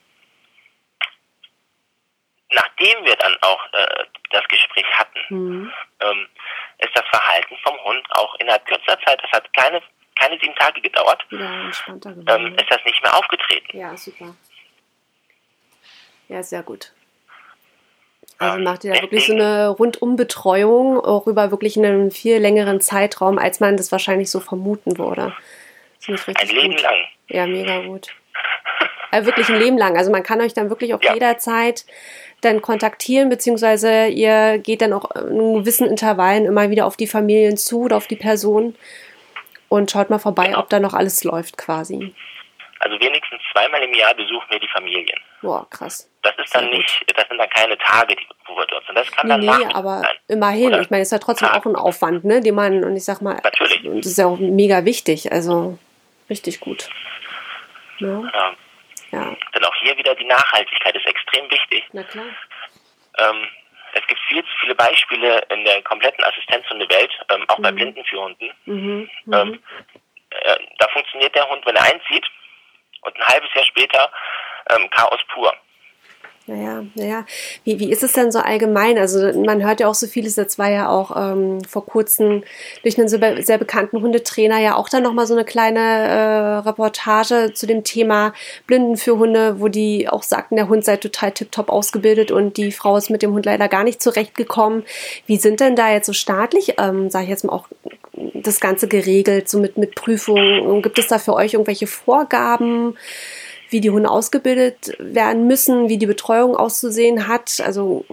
nachdem 2.52 3.04
wir 3.04 3.16
dann 3.16 3.36
auch 3.42 3.64
äh, 3.72 4.04
das 4.30 4.46
Gespräch 4.48 4.86
hatten, 4.92 5.20
mhm. 5.28 5.72
ähm, 6.00 6.26
ist 6.78 6.90
das 6.94 7.06
Verhalten 7.08 7.56
vom 7.62 7.78
Hund 7.84 8.06
auch 8.10 8.34
innerhalb 8.36 8.64
kürzer 8.66 8.98
Zeit, 9.04 9.20
das 9.22 9.30
hat 9.32 9.52
keine, 9.54 9.80
keine 10.18 10.38
sieben 10.40 10.54
Tage 10.56 10.80
gedauert, 10.80 11.24
ja. 11.30 11.70
Ähm, 11.88 12.56
ist 12.56 12.70
das 12.70 12.84
nicht 12.84 13.02
mehr 13.02 13.16
aufgetreten. 13.16 13.78
Ja, 13.78 13.96
super. 13.96 14.34
Ja, 16.28 16.42
sehr 16.42 16.62
gut. 16.62 16.92
Also 18.38 18.58
macht 18.58 18.84
ihr 18.84 18.94
da 18.94 19.02
wirklich 19.02 19.26
so 19.26 19.34
eine 19.34 19.68
Rundumbetreuung, 19.68 20.98
auch 20.98 21.26
über 21.26 21.50
wirklich 21.50 21.76
einen 21.76 22.10
viel 22.10 22.38
längeren 22.38 22.80
Zeitraum, 22.80 23.38
als 23.38 23.60
man 23.60 23.76
das 23.76 23.92
wahrscheinlich 23.92 24.30
so 24.30 24.40
vermuten 24.40 24.98
würde. 24.98 25.34
Ein 26.08 26.48
Leben 26.48 26.70
gut. 26.70 26.82
lang. 26.82 27.06
Ja, 27.28 27.46
mega 27.46 27.80
gut. 27.82 28.08
Also 29.12 29.26
wirklich 29.26 29.48
ein 29.48 29.58
Leben 29.58 29.78
lang. 29.78 29.96
Also 29.96 30.10
man 30.10 30.22
kann 30.22 30.40
euch 30.40 30.54
dann 30.54 30.70
wirklich 30.70 30.94
auf 30.94 31.04
ja. 31.04 31.14
jeder 31.14 31.38
Zeit 31.38 31.84
dann 32.44 32.60
kontaktieren, 32.62 33.28
beziehungsweise 33.28 34.06
ihr 34.08 34.58
geht 34.58 34.82
dann 34.82 34.92
auch 34.92 35.10
in 35.16 35.54
gewissen 35.54 35.88
Intervallen 35.88 36.44
immer 36.44 36.70
wieder 36.70 36.86
auf 36.86 36.96
die 36.96 37.06
Familien 37.06 37.56
zu 37.56 37.82
oder 37.82 37.96
auf 37.96 38.06
die 38.06 38.16
Personen 38.16 38.76
und 39.68 39.90
schaut 39.90 40.10
mal 40.10 40.18
vorbei, 40.18 40.46
genau. 40.46 40.60
ob 40.60 40.68
da 40.68 40.80
noch 40.80 40.92
alles 40.92 41.24
läuft 41.24 41.56
quasi. 41.56 42.14
Also 42.80 42.98
wenigstens 42.98 43.40
zweimal 43.52 43.80
im 43.82 43.94
Jahr 43.94 44.12
besuchen 44.12 44.44
wir 44.50 44.58
die 44.58 44.68
Familien. 44.68 45.18
Boah, 45.40 45.66
krass. 45.70 46.10
Das 46.22 46.34
ist 46.36 46.52
dann 46.52 46.68
nicht, 46.68 47.04
das 47.16 47.28
sind 47.28 47.38
dann 47.38 47.48
keine 47.48 47.78
Tage, 47.78 48.16
die, 48.16 48.26
wo 48.46 48.56
wir 48.56 48.66
dort 48.66 48.84
sind. 48.86 48.96
Das 48.96 49.10
kann 49.12 49.28
nee, 49.28 49.46
dann 49.46 49.60
nee, 49.60 49.66
aber 49.72 50.00
sein. 50.00 50.16
immerhin. 50.26 50.66
Oder? 50.68 50.80
Ich 50.80 50.90
meine, 50.90 51.02
es 51.02 51.08
ist 51.08 51.12
ja 51.12 51.18
trotzdem 51.18 51.48
Tag. 51.48 51.60
auch 51.60 51.66
ein 51.66 51.76
Aufwand, 51.76 52.24
ne, 52.24 52.40
den 52.40 52.56
man, 52.56 52.82
und 52.82 52.96
ich 52.96 53.04
sag 53.04 53.22
mal, 53.22 53.40
Natürlich. 53.42 53.82
das 53.84 54.06
ist 54.06 54.18
ja 54.18 54.26
auch 54.26 54.38
mega 54.38 54.84
wichtig. 54.84 55.30
Also 55.30 55.78
richtig 56.28 56.58
gut. 56.58 56.88
Ja. 57.98 58.08
ja. 58.08 58.56
Ja. 59.12 59.36
Dann 59.52 59.64
auch 59.64 59.74
hier 59.76 59.96
wieder 59.96 60.14
die 60.14 60.24
Nachhaltigkeit 60.24 60.96
ist 60.96 61.06
extrem 61.06 61.50
wichtig. 61.50 61.84
Na 61.92 62.02
klar. 62.02 62.24
Ähm, 63.18 63.48
es 63.94 64.06
gibt 64.06 64.20
viel 64.28 64.42
zu 64.42 64.50
viele 64.60 64.74
Beispiele 64.74 65.40
in 65.50 65.64
der 65.64 65.82
kompletten 65.82 66.24
Assistenzhundewelt, 66.24 67.12
ähm, 67.28 67.44
auch 67.48 67.58
mhm. 67.58 67.62
bei 67.62 67.72
Blindenführhunden. 67.72 68.52
Mhm. 68.64 69.10
Mhm. 69.26 69.32
Ähm, 69.32 69.62
äh, 70.30 70.56
da 70.78 70.88
funktioniert 70.88 71.34
der 71.34 71.48
Hund, 71.48 71.64
wenn 71.66 71.76
er 71.76 71.84
einzieht, 71.84 72.26
und 73.02 73.16
ein 73.16 73.28
halbes 73.28 73.52
Jahr 73.54 73.64
später 73.64 74.10
ähm, 74.70 74.88
Chaos 74.90 75.20
pur. 75.28 75.52
Naja, 76.46 76.84
naja. 76.96 77.24
Wie, 77.62 77.78
wie 77.78 77.92
ist 77.92 78.02
es 78.02 78.14
denn 78.14 78.32
so 78.32 78.40
allgemein? 78.40 78.98
Also 78.98 79.32
man 79.44 79.64
hört 79.64 79.78
ja 79.78 79.86
auch 79.86 79.94
so 79.94 80.08
vieles, 80.08 80.34
jetzt 80.34 80.58
war 80.58 80.70
ja 80.70 80.88
auch 80.88 81.16
ähm, 81.16 81.62
vor 81.64 81.86
kurzem 81.86 82.42
durch 82.82 82.98
einen 82.98 83.06
sehr, 83.06 83.42
sehr 83.44 83.58
bekannten 83.58 84.02
Hundetrainer 84.02 84.58
ja 84.58 84.74
auch 84.74 84.88
dann 84.88 85.04
nochmal 85.04 85.28
so 85.28 85.34
eine 85.34 85.44
kleine 85.44 85.78
äh, 85.78 86.68
Reportage 86.68 87.52
zu 87.54 87.66
dem 87.66 87.84
Thema 87.84 88.32
Blinden 88.66 88.96
für 88.96 89.18
Hunde, 89.18 89.60
wo 89.60 89.68
die 89.68 90.08
auch 90.08 90.24
sagten, 90.24 90.56
der 90.56 90.68
Hund 90.68 90.84
sei 90.84 90.96
total 90.96 91.30
tiptop 91.30 91.68
ausgebildet 91.68 92.32
und 92.32 92.56
die 92.56 92.72
Frau 92.72 92.96
ist 92.96 93.08
mit 93.08 93.22
dem 93.22 93.32
Hund 93.32 93.46
leider 93.46 93.68
gar 93.68 93.84
nicht 93.84 94.02
zurechtgekommen. 94.02 94.82
Wie 95.26 95.36
sind 95.36 95.60
denn 95.60 95.76
da 95.76 95.92
jetzt 95.92 96.06
so 96.06 96.12
staatlich, 96.12 96.74
ähm, 96.78 97.08
sage 97.08 97.24
ich 97.24 97.30
jetzt 97.30 97.44
mal 97.44 97.52
auch, 97.52 97.68
das 98.34 98.60
Ganze 98.60 98.88
geregelt, 98.88 99.48
so 99.48 99.58
mit, 99.58 99.78
mit 99.78 99.94
Prüfungen? 99.94 100.82
Gibt 100.82 100.98
es 100.98 101.06
da 101.06 101.18
für 101.18 101.34
euch 101.34 101.54
irgendwelche 101.54 101.86
Vorgaben? 101.86 102.96
Wie 103.72 103.80
die 103.80 103.90
Hunde 103.90 104.10
ausgebildet 104.10 104.94
werden 104.98 105.46
müssen, 105.46 105.88
wie 105.88 105.98
die 105.98 106.06
Betreuung 106.06 106.56
auszusehen 106.56 107.26
hat. 107.28 107.60
Also 107.64 108.04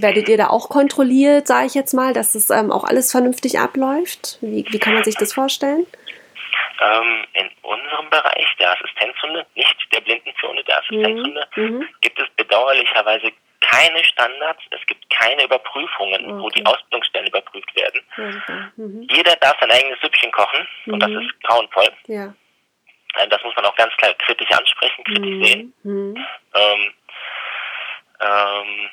werdet 0.00 0.28
ihr 0.28 0.36
da 0.36 0.48
auch 0.48 0.68
kontrolliert, 0.68 1.46
sage 1.46 1.66
ich 1.66 1.74
jetzt 1.74 1.94
mal, 1.94 2.12
dass 2.12 2.34
es 2.34 2.50
ähm, 2.50 2.70
auch 2.70 2.84
alles 2.84 3.10
vernünftig 3.10 3.58
abläuft? 3.58 4.38
Wie, 4.40 4.64
wie 4.68 4.78
kann 4.78 4.94
man 4.94 5.04
sich 5.04 5.16
das 5.16 5.32
vorstellen? 5.32 5.86
Ähm, 6.80 7.24
in 7.32 7.48
unserem 7.62 8.10
Bereich 8.10 8.46
der 8.58 8.72
Assistenzhunde, 8.72 9.46
nicht 9.54 9.76
der 9.94 10.00
Blindenführhunde, 10.02 10.62
der 10.64 10.78
Assistenzhunde, 10.78 11.48
mhm. 11.56 11.62
mhm. 11.62 11.88
gibt 12.02 12.20
es 12.20 12.28
bedauerlicherweise 12.36 13.32
keine 13.60 14.04
Standards, 14.04 14.60
es 14.70 14.86
gibt 14.86 15.08
keine 15.10 15.44
Überprüfungen, 15.44 16.30
okay. 16.30 16.42
wo 16.42 16.48
die 16.50 16.64
Ausbildungsstellen 16.66 17.28
überprüft 17.28 17.74
werden. 17.74 18.00
Mhm. 18.76 19.08
Jeder 19.10 19.34
darf 19.36 19.56
sein 19.60 19.70
eigenes 19.70 19.98
Süppchen 20.00 20.30
kochen 20.30 20.66
und 20.86 21.00
das 21.00 21.10
mhm. 21.10 21.20
ist 21.20 21.42
grauenvoll. 21.42 21.88
Ja. 22.06 22.34
Äh, 23.16 23.28
das 23.28 23.42
muss 23.42 23.54
man 23.56 23.64
auch 23.64 23.76
ganz 23.76 23.94
klar 23.96 24.14
kritisch 24.14 24.50
ansprechen, 24.50 25.04
kritisch 25.04 25.30
mhm. 25.30 25.44
sehen. 25.44 25.74
Mhm. 25.82 26.26
Ähm, 26.54 26.92
ähm, 28.20 28.90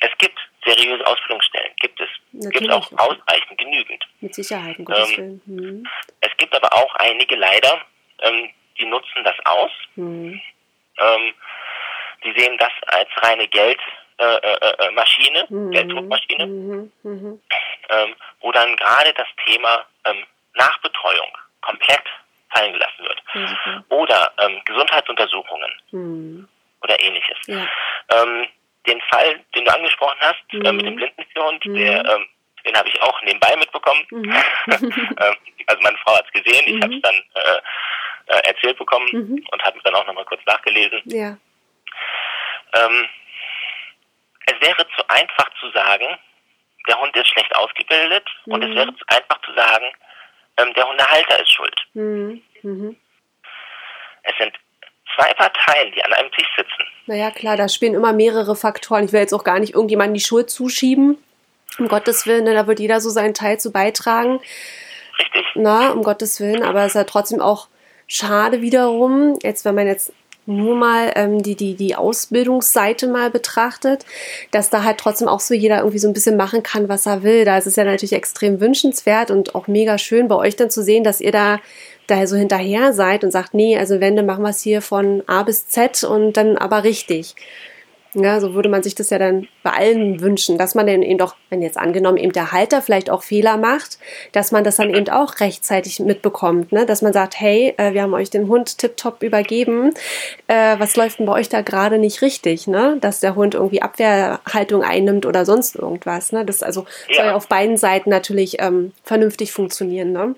es 0.00 0.10
gibt 0.18 0.38
seriöse 0.64 1.06
Ausbildungsstellen, 1.06 1.72
gibt 1.80 2.00
es. 2.00 2.08
Natürlich 2.32 2.60
gibt 2.60 2.72
auch 2.72 2.92
ausreichend, 2.92 3.58
genügend. 3.58 4.06
Mit 4.20 4.34
Sicherheit, 4.34 4.78
um 4.78 4.86
ähm, 4.92 5.40
mhm. 5.46 5.88
Es 6.20 6.36
gibt 6.36 6.54
aber 6.54 6.72
auch 6.72 6.94
einige 6.96 7.36
leider, 7.36 7.80
ähm, 8.20 8.50
die 8.78 8.84
nutzen 8.84 9.24
das 9.24 9.36
aus. 9.44 9.70
Mhm. 9.94 10.40
Ähm, 10.98 11.34
die 12.24 12.38
sehen 12.38 12.58
das 12.58 12.72
als 12.86 13.08
reine 13.22 13.46
Geldmaschine, 13.48 15.38
äh, 15.38 15.42
äh, 15.42 15.46
mhm. 15.48 15.70
Gelddruckmaschine, 15.70 16.46
mhm. 16.46 16.92
ähm, 17.02 18.14
wo 18.40 18.52
dann 18.52 18.76
gerade 18.76 19.12
das 19.14 19.28
Thema 19.44 19.86
Nachbetreuung 20.54 21.36
komplett 21.60 22.04
fallen 22.56 22.72
gelassen 22.72 23.04
wird. 23.04 23.22
Mhm. 23.34 23.84
Oder 23.88 24.32
ähm, 24.38 24.60
Gesundheitsuntersuchungen 24.64 25.70
mhm. 25.90 26.48
oder 26.82 27.00
ähnliches. 27.00 27.38
Ja. 27.46 27.66
Ähm, 28.10 28.46
den 28.86 29.00
Fall, 29.02 29.40
den 29.54 29.64
du 29.64 29.74
angesprochen 29.74 30.18
hast, 30.20 30.44
äh, 30.52 30.72
mit 30.72 30.86
dem 30.86 30.96
Blindenführhund, 30.96 31.64
mhm. 31.66 31.74
der 31.74 32.04
ähm, 32.04 32.26
den 32.66 32.76
habe 32.76 32.88
ich 32.88 33.00
auch 33.00 33.22
nebenbei 33.22 33.56
mitbekommen. 33.56 34.06
Mhm. 34.10 34.34
Ähm, 35.18 35.36
also 35.68 35.82
meine 35.82 35.96
Frau 35.98 36.14
hat 36.16 36.26
es 36.26 36.42
gesehen, 36.42 36.62
ich 36.66 36.74
mhm. 36.74 36.82
habe 36.82 36.94
es 36.94 37.02
dann 37.02 37.14
äh, 37.14 37.60
äh, 38.26 38.48
erzählt 38.48 38.76
bekommen 38.76 39.08
mhm. 39.10 39.46
und 39.50 39.62
habe 39.64 39.80
dann 39.82 39.94
auch 39.94 40.06
nochmal 40.06 40.24
kurz 40.24 40.44
nachgelesen. 40.46 41.00
Ja. 41.06 41.36
Ähm, 42.74 43.08
es 44.46 44.60
wäre 44.60 44.86
zu 44.96 45.08
einfach 45.08 45.48
zu 45.60 45.70
sagen, 45.70 46.06
der 46.86 47.00
Hund 47.00 47.16
ist 47.16 47.28
schlecht 47.28 47.54
ausgebildet 47.56 48.28
und 48.44 48.62
es 48.62 48.70
mhm. 48.70 48.76
wäre 48.76 48.94
zu 48.96 49.04
einfach 49.08 49.40
zu 49.42 49.54
sagen, 49.54 49.86
ähm, 50.56 50.72
der 50.74 50.88
Hundehalter 50.88 51.40
ist 51.40 51.52
schuld. 51.52 51.76
Mhm. 51.94 52.42
Mhm. 52.62 52.96
Es 54.22 54.34
sind 54.38 54.52
zwei 55.14 55.32
Parteien, 55.34 55.92
die 55.92 56.04
an 56.04 56.12
einem 56.12 56.30
Tisch 56.32 56.48
sitzen. 56.56 56.84
Naja, 57.06 57.30
klar, 57.30 57.56
da 57.56 57.68
spielen 57.68 57.94
immer 57.94 58.12
mehrere 58.12 58.56
Faktoren. 58.56 59.04
Ich 59.04 59.12
will 59.12 59.20
jetzt 59.20 59.32
auch 59.32 59.44
gar 59.44 59.60
nicht 59.60 59.74
irgendjemandem 59.74 60.14
die 60.14 60.20
Schuld 60.20 60.50
zuschieben. 60.50 61.18
Um 61.78 61.88
Gottes 61.88 62.26
Willen, 62.26 62.44
ne, 62.44 62.54
da 62.54 62.66
wird 62.66 62.80
jeder 62.80 63.00
so 63.00 63.10
seinen 63.10 63.34
Teil 63.34 63.60
zu 63.60 63.70
beitragen. 63.70 64.40
Richtig. 65.18 65.46
Na, 65.54 65.90
um 65.90 66.02
Gottes 66.02 66.40
Willen, 66.40 66.62
aber 66.62 66.80
es 66.80 66.88
ist 66.88 66.94
ja 66.94 67.04
trotzdem 67.04 67.40
auch 67.40 67.68
schade 68.06 68.60
wiederum, 68.60 69.38
jetzt 69.42 69.64
wenn 69.64 69.74
man 69.74 69.86
jetzt 69.86 70.12
nur 70.46 70.76
mal 70.76 71.12
ähm, 71.16 71.42
die, 71.42 71.56
die, 71.56 71.74
die 71.74 71.96
Ausbildungsseite 71.96 73.08
mal 73.08 73.30
betrachtet, 73.30 74.04
dass 74.50 74.70
da 74.70 74.84
halt 74.84 74.98
trotzdem 74.98 75.28
auch 75.28 75.40
so 75.40 75.54
jeder 75.54 75.78
irgendwie 75.78 75.98
so 75.98 76.08
ein 76.08 76.14
bisschen 76.14 76.36
machen 76.36 76.62
kann, 76.62 76.88
was 76.88 77.06
er 77.06 77.22
will. 77.22 77.44
Da 77.44 77.58
ist 77.58 77.66
es 77.66 77.76
ja 77.76 77.84
natürlich 77.84 78.12
extrem 78.12 78.60
wünschenswert 78.60 79.30
und 79.30 79.54
auch 79.54 79.66
mega 79.66 79.98
schön 79.98 80.28
bei 80.28 80.36
euch 80.36 80.56
dann 80.56 80.70
zu 80.70 80.82
sehen, 80.82 81.04
dass 81.04 81.20
ihr 81.20 81.32
da 81.32 81.60
da 82.06 82.24
so 82.26 82.36
hinterher 82.36 82.92
seid 82.92 83.24
und 83.24 83.32
sagt, 83.32 83.52
nee, 83.52 83.76
also 83.76 84.00
wenn, 84.00 84.16
dann 84.16 84.26
machen 84.26 84.44
wir 84.44 84.50
es 84.50 84.60
hier 84.60 84.80
von 84.80 85.22
A 85.26 85.42
bis 85.42 85.66
Z 85.66 86.04
und 86.04 86.34
dann 86.36 86.56
aber 86.56 86.84
richtig. 86.84 87.34
Ja, 88.18 88.40
so 88.40 88.54
würde 88.54 88.70
man 88.70 88.82
sich 88.82 88.94
das 88.94 89.10
ja 89.10 89.18
dann 89.18 89.46
bei 89.62 89.72
allen 89.72 90.22
wünschen, 90.22 90.56
dass 90.56 90.74
man 90.74 90.86
dann 90.86 91.02
eben 91.02 91.18
doch, 91.18 91.36
wenn 91.50 91.60
jetzt 91.60 91.76
angenommen 91.76 92.16
eben 92.16 92.32
der 92.32 92.50
Halter 92.50 92.80
vielleicht 92.80 93.10
auch 93.10 93.22
Fehler 93.22 93.58
macht, 93.58 93.98
dass 94.32 94.52
man 94.52 94.64
das 94.64 94.76
dann 94.76 94.94
eben 94.94 95.10
auch 95.10 95.38
rechtzeitig 95.40 96.00
mitbekommt, 96.00 96.72
ne? 96.72 96.86
dass 96.86 97.02
man 97.02 97.12
sagt, 97.12 97.38
hey, 97.38 97.74
äh, 97.76 97.92
wir 97.92 98.00
haben 98.00 98.14
euch 98.14 98.30
den 98.30 98.48
Hund 98.48 98.78
tipptopp 98.78 99.22
übergeben, 99.22 99.92
äh, 100.46 100.78
was 100.78 100.96
läuft 100.96 101.18
denn 101.18 101.26
bei 101.26 101.34
euch 101.34 101.50
da 101.50 101.60
gerade 101.60 101.98
nicht 101.98 102.22
richtig, 102.22 102.66
ne? 102.66 102.96
dass 103.02 103.20
der 103.20 103.34
Hund 103.34 103.54
irgendwie 103.54 103.82
Abwehrhaltung 103.82 104.82
einnimmt 104.82 105.26
oder 105.26 105.44
sonst 105.44 105.76
irgendwas. 105.76 106.32
Ne? 106.32 106.46
Das 106.46 106.62
also 106.62 106.86
ja. 107.08 107.16
soll 107.16 107.26
ja 107.26 107.34
auf 107.34 107.48
beiden 107.48 107.76
Seiten 107.76 108.08
natürlich 108.08 108.62
ähm, 108.62 108.94
vernünftig 109.04 109.52
funktionieren. 109.52 110.12
Ne? 110.12 110.34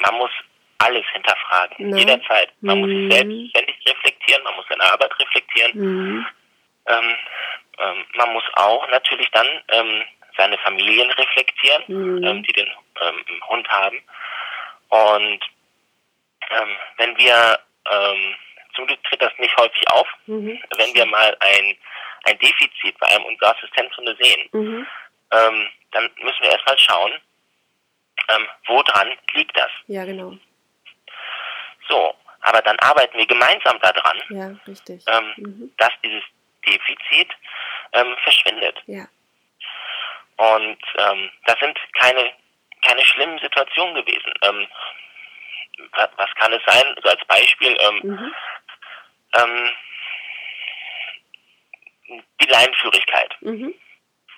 Man 0.00 0.14
muss 0.16 0.30
alles 0.78 1.04
hinterfragen, 1.12 1.90
ne? 1.90 1.98
jederzeit. 1.98 2.50
Man 2.60 2.78
mhm. 2.78 2.82
muss 2.82 2.90
sich 2.90 3.12
selbst 3.12 3.50
ständig 3.50 3.76
reflektieren, 3.88 4.44
man 4.44 4.54
muss 4.54 4.64
seine 4.68 4.84
Arbeit 4.84 5.10
reflektieren. 5.18 5.72
Mhm 5.74 6.26
ähm, 6.86 7.16
ähm, 7.78 8.04
man 8.14 8.32
muss 8.32 8.44
auch 8.54 8.88
natürlich 8.88 9.30
dann 9.32 9.46
ähm, 9.68 10.02
seine 10.36 10.58
Familien 10.58 11.10
reflektieren, 11.10 11.84
mhm. 11.86 12.24
ähm, 12.24 12.42
die 12.42 12.52
den 12.52 12.68
ähm, 13.00 13.24
Hund 13.48 13.68
haben. 13.68 14.02
Und 14.88 15.40
ähm, 16.50 16.76
wenn 16.98 17.16
wir, 17.16 17.58
zum 18.76 18.86
Glück 18.86 19.02
tritt 19.04 19.20
das 19.20 19.32
nicht 19.38 19.56
häufig 19.56 19.82
auf, 19.90 20.06
mhm. 20.26 20.58
wenn 20.76 20.94
wir 20.94 21.04
mal 21.06 21.36
ein, 21.40 21.76
ein 22.24 22.38
Defizit 22.38 22.96
bei 22.98 23.08
einem 23.08 23.24
unserer 23.24 23.56
Assistenzhunde 23.56 24.16
sehen, 24.20 24.48
mhm. 24.52 24.86
dann 25.30 26.10
müssen 26.20 26.42
wir 26.42 26.50
erstmal 26.50 26.78
schauen, 26.78 27.12
ähm, 28.28 28.46
woran 28.66 29.12
liegt 29.32 29.56
das? 29.56 29.70
Ja, 29.88 30.04
genau. 30.04 30.36
So, 31.88 32.14
aber 32.42 32.62
dann 32.62 32.78
arbeiten 32.80 33.18
wir 33.18 33.26
gemeinsam 33.26 33.78
daran, 33.80 34.22
ja, 34.28 34.54
richtig. 34.66 35.04
Ähm, 35.08 35.32
mhm. 35.36 35.72
dass 35.76 35.90
dieses 36.04 36.22
Defizit 36.66 37.28
ähm, 37.92 38.16
verschwindet. 38.22 38.82
Ja. 38.86 39.06
Und 40.36 40.78
ähm, 40.98 41.30
das 41.46 41.58
sind 41.60 41.78
keine, 41.98 42.30
keine 42.84 43.04
schlimmen 43.04 43.38
Situationen 43.38 43.94
gewesen. 43.94 44.32
Ähm, 44.42 44.66
was, 45.92 46.08
was, 46.16 46.34
kann 46.36 46.52
es 46.52 46.62
sein? 46.66 46.94
So 47.02 47.08
als 47.08 47.24
Beispiel, 47.26 47.76
ähm, 47.80 48.00
mhm. 48.02 48.34
ähm, 49.38 49.70
die 52.40 52.46
Leinenführigkeit. 52.46 53.36
Mhm. 53.40 53.74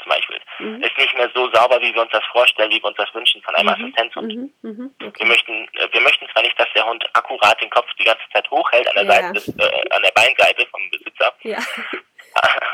Zum 0.02 0.10
Beispiel. 0.10 0.40
Mhm. 0.58 0.82
Ist 0.82 0.98
nicht 0.98 1.14
mehr 1.16 1.30
so 1.34 1.50
sauber, 1.52 1.80
wie 1.80 1.94
wir 1.94 2.02
uns 2.02 2.12
das 2.12 2.24
vorstellen, 2.30 2.70
wie 2.70 2.82
wir 2.82 2.88
uns 2.88 2.96
das 2.96 3.14
wünschen 3.14 3.40
von 3.42 3.54
einem 3.54 3.68
mhm. 3.68 3.84
Assistenzhund. 3.84 4.34
Mhm. 4.34 4.52
Mhm. 4.62 4.94
Okay. 5.02 5.20
Wir 5.20 5.26
möchten, 5.26 5.68
äh, 5.74 5.88
wir 5.90 6.00
möchten 6.02 6.28
zwar 6.28 6.42
nicht, 6.42 6.58
dass 6.58 6.68
der 6.74 6.86
Hund 6.86 7.04
akkurat 7.14 7.60
den 7.62 7.70
Kopf 7.70 7.88
die 7.98 8.04
ganze 8.04 8.24
Zeit 8.32 8.50
hochhält 8.50 8.88
an 8.88 8.94
der 8.94 9.04
ja. 9.04 9.12
Seite 9.12 9.32
des, 9.32 9.48
äh, 9.48 9.90
an 9.90 10.02
der 10.02 10.10
Beinseite 10.10 10.66
vom 10.66 10.90
Besitzer. 10.90 11.34
Ja. 11.42 11.58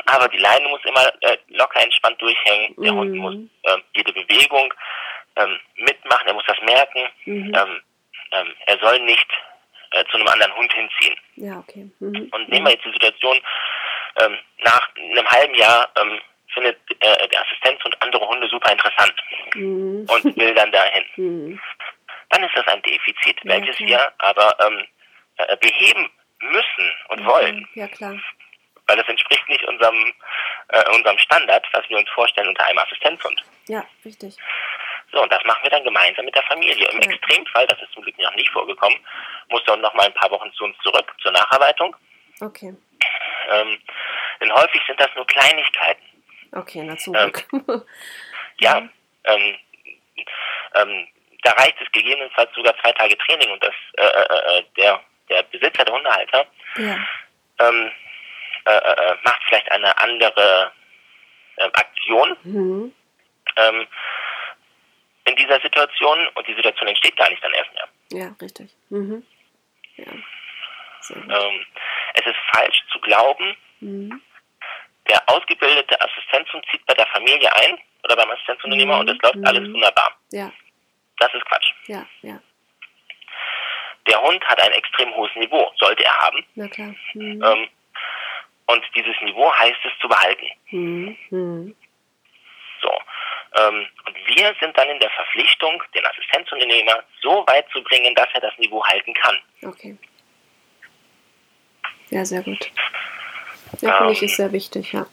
Aber 0.05 0.27
die 0.29 0.37
Leine 0.37 0.67
muss 0.69 0.83
immer 0.83 1.11
äh, 1.21 1.37
locker 1.49 1.81
entspannt 1.81 2.21
durchhängen. 2.21 2.75
Der 2.77 2.91
mhm. 2.91 2.97
Hund 2.97 3.15
muss 3.15 3.35
äh, 3.63 3.77
jede 3.95 4.13
Bewegung 4.13 4.73
ähm, 5.35 5.59
mitmachen, 5.75 6.27
er 6.27 6.33
muss 6.33 6.45
das 6.47 6.59
merken. 6.61 7.07
Mhm. 7.25 7.53
Ähm, 7.55 7.81
ähm, 8.31 8.53
er 8.65 8.79
soll 8.79 8.99
nicht 9.01 9.27
äh, 9.91 10.03
zu 10.05 10.17
einem 10.17 10.27
anderen 10.27 10.55
Hund 10.55 10.73
hinziehen. 10.73 11.15
Ja, 11.35 11.59
okay. 11.59 11.89
Mhm. 11.99 12.29
Und 12.31 12.49
nehmen 12.49 12.65
wir 12.65 12.73
jetzt 12.73 12.85
die 12.85 12.91
Situation, 12.91 13.37
ähm, 14.21 14.37
nach 14.59 14.89
einem 14.95 15.27
halben 15.27 15.55
Jahr 15.55 15.89
ähm, 15.99 16.19
findet 16.53 16.77
äh, 16.99 17.27
der 17.27 17.41
Assistenzhund 17.41 17.95
andere 18.01 18.27
Hunde 18.27 18.47
super 18.49 18.71
interessant 18.71 19.13
mhm. 19.55 20.07
und 20.09 20.37
will 20.37 20.53
dann 20.53 20.71
dahin. 20.71 21.05
Mhm. 21.17 21.59
Dann 22.29 22.43
ist 22.43 22.55
das 22.55 22.65
ein 22.67 22.81
Defizit, 22.83 23.37
ja, 23.43 23.51
welches 23.51 23.75
klar. 23.75 23.89
wir 23.89 24.13
aber 24.19 24.55
ähm, 24.65 24.85
äh, 25.35 25.57
beheben 25.57 26.09
müssen 26.39 26.91
und 27.09 27.25
wollen. 27.25 27.67
Ja, 27.75 27.89
klar 27.89 28.15
weil 28.91 28.97
das 28.97 29.07
entspricht 29.07 29.47
nicht 29.47 29.63
unserem, 29.63 30.13
äh, 30.67 30.95
unserem 30.95 31.17
Standard, 31.17 31.65
was 31.71 31.89
wir 31.89 31.97
uns 31.97 32.09
vorstellen 32.09 32.49
unter 32.49 32.65
einem 32.65 32.79
Assistenzhund. 32.79 33.41
Ja, 33.67 33.85
richtig. 34.03 34.35
So, 35.13 35.21
und 35.23 35.31
das 35.31 35.41
machen 35.45 35.63
wir 35.63 35.69
dann 35.69 35.83
gemeinsam 35.85 36.25
mit 36.25 36.35
der 36.35 36.43
Familie. 36.43 36.89
Im 36.89 37.01
ja. 37.01 37.09
Extremfall, 37.09 37.67
das 37.67 37.81
ist 37.81 37.93
zum 37.93 38.03
Glück 38.03 38.17
noch 38.19 38.35
nicht 38.35 38.49
vorgekommen, 38.49 38.97
muss 39.49 39.61
er 39.65 39.77
noch 39.77 39.93
mal 39.93 40.05
ein 40.05 40.13
paar 40.13 40.29
Wochen 40.31 40.51
zu 40.53 40.65
uns 40.65 40.77
zurück 40.83 41.09
zur 41.21 41.31
Nacharbeitung. 41.31 41.95
Okay. 42.41 42.75
Ähm, 43.49 43.81
denn 44.41 44.53
häufig 44.53 44.81
sind 44.85 44.99
das 44.99 45.09
nur 45.15 45.25
Kleinigkeiten. 45.25 46.03
Okay, 46.51 46.83
na 46.83 46.97
zum 46.97 47.15
ähm, 47.15 47.31
Glück. 47.31 47.85
Ähm, 48.63 48.67
ja, 48.67 48.77
ähm, 49.23 49.57
ähm, 50.75 51.07
da 51.41 51.51
reicht 51.53 51.81
es 51.81 51.91
gegebenenfalls 51.93 52.53
sogar 52.53 52.77
zwei 52.79 52.91
Tage 52.91 53.17
Training 53.17 53.49
und 53.49 53.63
das 53.63 53.73
äh, 53.93 54.03
äh, 54.03 54.59
äh 54.59 54.63
der 54.77 55.01
der 55.29 55.43
Besitzer, 55.43 55.83
der 55.83 55.95
Hundehalter, 55.95 56.45
ja. 56.75 56.97
ähm, 57.59 57.91
äh, 58.65 58.71
äh, 58.71 59.15
macht 59.23 59.41
vielleicht 59.47 59.71
eine 59.71 59.97
andere 59.97 60.71
äh, 61.57 61.69
Aktion 61.73 62.37
mhm. 62.43 62.93
ähm, 63.55 63.87
in 65.25 65.35
dieser 65.35 65.59
Situation 65.61 66.27
und 66.35 66.47
die 66.47 66.55
Situation 66.55 66.87
entsteht 66.87 67.15
gar 67.15 67.29
nicht 67.29 67.43
dann 67.43 67.53
erst 67.53 67.73
mehr. 67.73 67.87
Ja, 68.11 68.35
richtig. 68.41 68.75
Mhm. 68.89 69.25
Ja. 69.97 70.11
Ähm, 71.15 71.65
es 72.13 72.25
ist 72.25 72.37
falsch 72.53 72.83
zu 72.91 72.99
glauben, 72.99 73.55
mhm. 73.79 74.21
der 75.09 75.21
ausgebildete 75.27 75.99
Assistenzhund 75.99 76.65
zieht 76.71 76.85
bei 76.85 76.93
der 76.93 77.07
Familie 77.07 77.49
ein 77.55 77.79
oder 78.03 78.15
beim 78.15 78.29
Assistenzunternehmer 78.31 78.99
und 78.99 79.09
es 79.09 79.17
läuft 79.21 79.35
mhm. 79.35 79.45
alles 79.45 79.73
wunderbar. 79.73 80.17
Ja. 80.31 80.51
Das 81.19 81.33
ist 81.33 81.45
Quatsch. 81.45 81.73
Ja, 81.87 82.05
ja. 82.21 82.39
Der 84.07 84.21
Hund 84.21 84.43
hat 84.45 84.59
ein 84.61 84.71
extrem 84.71 85.13
hohes 85.15 85.35
Niveau, 85.35 85.71
sollte 85.77 86.03
er 86.03 86.17
haben. 86.17 86.45
Na 86.55 86.67
klar. 86.67 86.95
Mhm. 87.13 87.43
Ähm, 87.43 87.69
und 88.67 88.83
dieses 88.95 89.15
Niveau 89.21 89.53
heißt 89.53 89.79
es 89.83 89.91
zu 89.99 90.07
behalten. 90.07 90.47
Mhm. 90.71 91.75
So. 92.81 92.91
Ähm, 93.57 93.87
und 94.05 94.15
wir 94.27 94.55
sind 94.59 94.77
dann 94.77 94.89
in 94.89 94.99
der 94.99 95.09
Verpflichtung, 95.09 95.83
den 95.93 96.05
Assistenzunternehmer 96.05 97.03
so 97.21 97.45
weit 97.47 97.69
zu 97.71 97.83
bringen, 97.83 98.15
dass 98.15 98.29
er 98.33 98.41
das 98.41 98.57
Niveau 98.57 98.83
halten 98.85 99.13
kann. 99.13 99.37
Okay. 99.63 99.97
Ja, 102.09 102.25
sehr 102.25 102.41
gut. 102.41 102.71
Ja, 103.81 103.97
finde 103.97 104.13
ich, 104.13 104.23
ist 104.23 104.35
sehr 104.35 104.51
wichtig, 104.51 104.91
ja. 104.93 105.05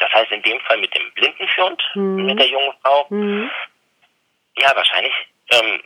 Das 0.00 0.12
heißt, 0.12 0.30
in 0.32 0.42
dem 0.42 0.60
Fall 0.60 0.78
mit 0.78 0.94
dem 0.94 1.10
Blindenführend, 1.12 1.82
mhm. 1.94 2.26
mit 2.26 2.38
der 2.38 2.48
jungen 2.48 2.72
Frau, 2.82 3.06
mhm. 3.08 3.50
ja, 4.58 4.74
wahrscheinlich, 4.76 5.14
ähm, 5.50 5.82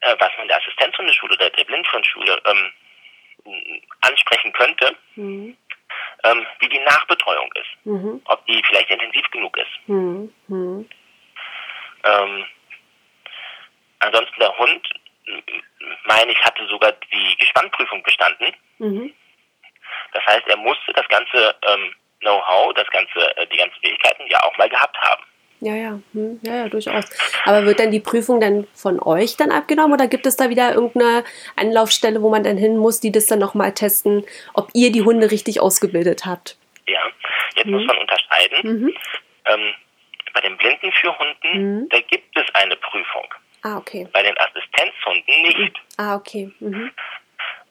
äh, 0.00 0.16
was 0.18 0.30
man 0.36 0.48
der 0.48 0.58
Assistenzhundeschule 0.58 1.34
oder 1.34 1.50
der 1.50 1.64
Blindführungsschule 1.64 2.42
ähm, 2.44 2.72
ansprechen 4.00 4.52
könnte, 4.52 4.96
mhm. 5.16 5.56
ähm, 6.24 6.46
wie 6.60 6.68
die 6.68 6.78
Nachbetreuung 6.80 7.50
ist. 7.54 7.86
Mhm. 7.86 8.22
Ob 8.24 8.44
die 8.46 8.62
vielleicht 8.66 8.90
intensiv 8.90 9.28
genug 9.30 9.56
ist. 9.56 9.88
Mhm. 9.88 10.32
mhm. 10.48 10.88
Ähm, 12.02 12.46
ansonsten 13.98 14.40
der 14.40 14.56
Hund, 14.56 14.88
meine 16.04 16.32
ich, 16.32 16.42
hatte 16.42 16.66
sogar 16.66 16.92
die 17.12 17.36
Gespannprüfung 17.38 18.02
bestanden. 18.02 18.54
Mhm. 18.78 19.14
Das 20.12 20.24
heißt, 20.26 20.46
er 20.48 20.56
musste 20.56 20.92
das 20.92 21.06
ganze 21.08 21.54
ähm, 21.66 21.94
Know-how, 22.20 22.74
das 22.74 22.88
ganze, 22.90 23.36
äh, 23.36 23.46
die 23.46 23.56
ganzen 23.56 23.80
Fähigkeiten 23.80 24.26
ja 24.28 24.42
auch 24.42 24.56
mal 24.56 24.68
gehabt 24.68 24.96
haben. 24.98 25.22
Ja, 25.60 25.74
ja, 25.74 26.00
hm, 26.12 26.40
ja, 26.42 26.56
ja, 26.56 26.68
durchaus. 26.68 27.04
Aber 27.44 27.66
wird 27.66 27.80
dann 27.80 27.90
die 27.90 28.00
Prüfung 28.00 28.40
dann 28.40 28.66
von 28.74 28.98
euch 29.00 29.36
dann 29.36 29.50
abgenommen 29.50 29.92
oder 29.92 30.06
gibt 30.06 30.24
es 30.24 30.36
da 30.36 30.48
wieder 30.48 30.74
irgendeine 30.74 31.22
Anlaufstelle, 31.56 32.22
wo 32.22 32.30
man 32.30 32.42
dann 32.42 32.56
hin 32.56 32.78
muss, 32.78 33.00
die 33.00 33.12
das 33.12 33.26
dann 33.26 33.38
nochmal 33.38 33.72
testen, 33.72 34.24
ob 34.54 34.70
ihr 34.72 34.90
die 34.90 35.02
Hunde 35.02 35.30
richtig 35.30 35.60
ausgebildet 35.60 36.24
habt? 36.24 36.56
Ja, 36.88 37.00
jetzt 37.56 37.66
mhm. 37.66 37.72
muss 37.72 37.86
man 37.86 37.98
unterscheiden. 37.98 38.58
Mhm. 38.62 38.94
Ähm, 39.44 39.74
bei 40.32 40.40
den 40.40 40.56
Blindenführhunden, 40.56 41.80
mhm. 41.80 41.88
da 41.90 42.00
gibt 42.00 42.36
es 42.38 42.54
eine 42.54 42.76
Prüfung. 42.76 43.26
Ah, 43.62 43.76
okay. 43.76 44.08
Bei 44.12 44.22
den 44.22 44.36
Assistenzhunden 44.38 45.42
nicht. 45.42 45.76
Ah, 45.98 46.16
okay. 46.16 46.50
Mhm. 46.60 46.90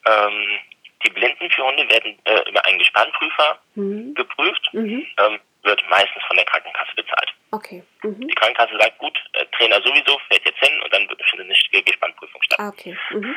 Ähm, 0.05 0.59
die 1.05 1.09
Blindenführhunde 1.09 1.89
werden 1.89 2.17
äh, 2.25 2.49
über 2.49 2.65
einen 2.65 2.77
Gespannprüfer 2.77 3.59
mhm. 3.75 4.13
geprüft, 4.13 4.69
mhm. 4.73 5.05
ähm, 5.17 5.39
wird 5.63 5.83
meistens 5.89 6.23
von 6.27 6.35
der 6.37 6.45
Krankenkasse 6.45 6.95
bezahlt. 6.95 7.33
Okay. 7.51 7.83
Mhm. 8.03 8.27
Die 8.27 8.35
Krankenkasse 8.35 8.77
sagt, 8.79 8.97
gut, 8.97 9.17
äh, 9.33 9.45
Trainer 9.57 9.81
sowieso, 9.81 10.19
fährt 10.29 10.45
jetzt 10.45 10.59
hin 10.59 10.81
und 10.81 10.93
dann 10.93 11.07
findet 11.29 11.47
eine 11.47 11.83
Gespannprüfung 11.83 12.41
statt. 12.43 12.59
Ah, 12.59 12.69
okay. 12.69 12.97
Mhm. 13.11 13.35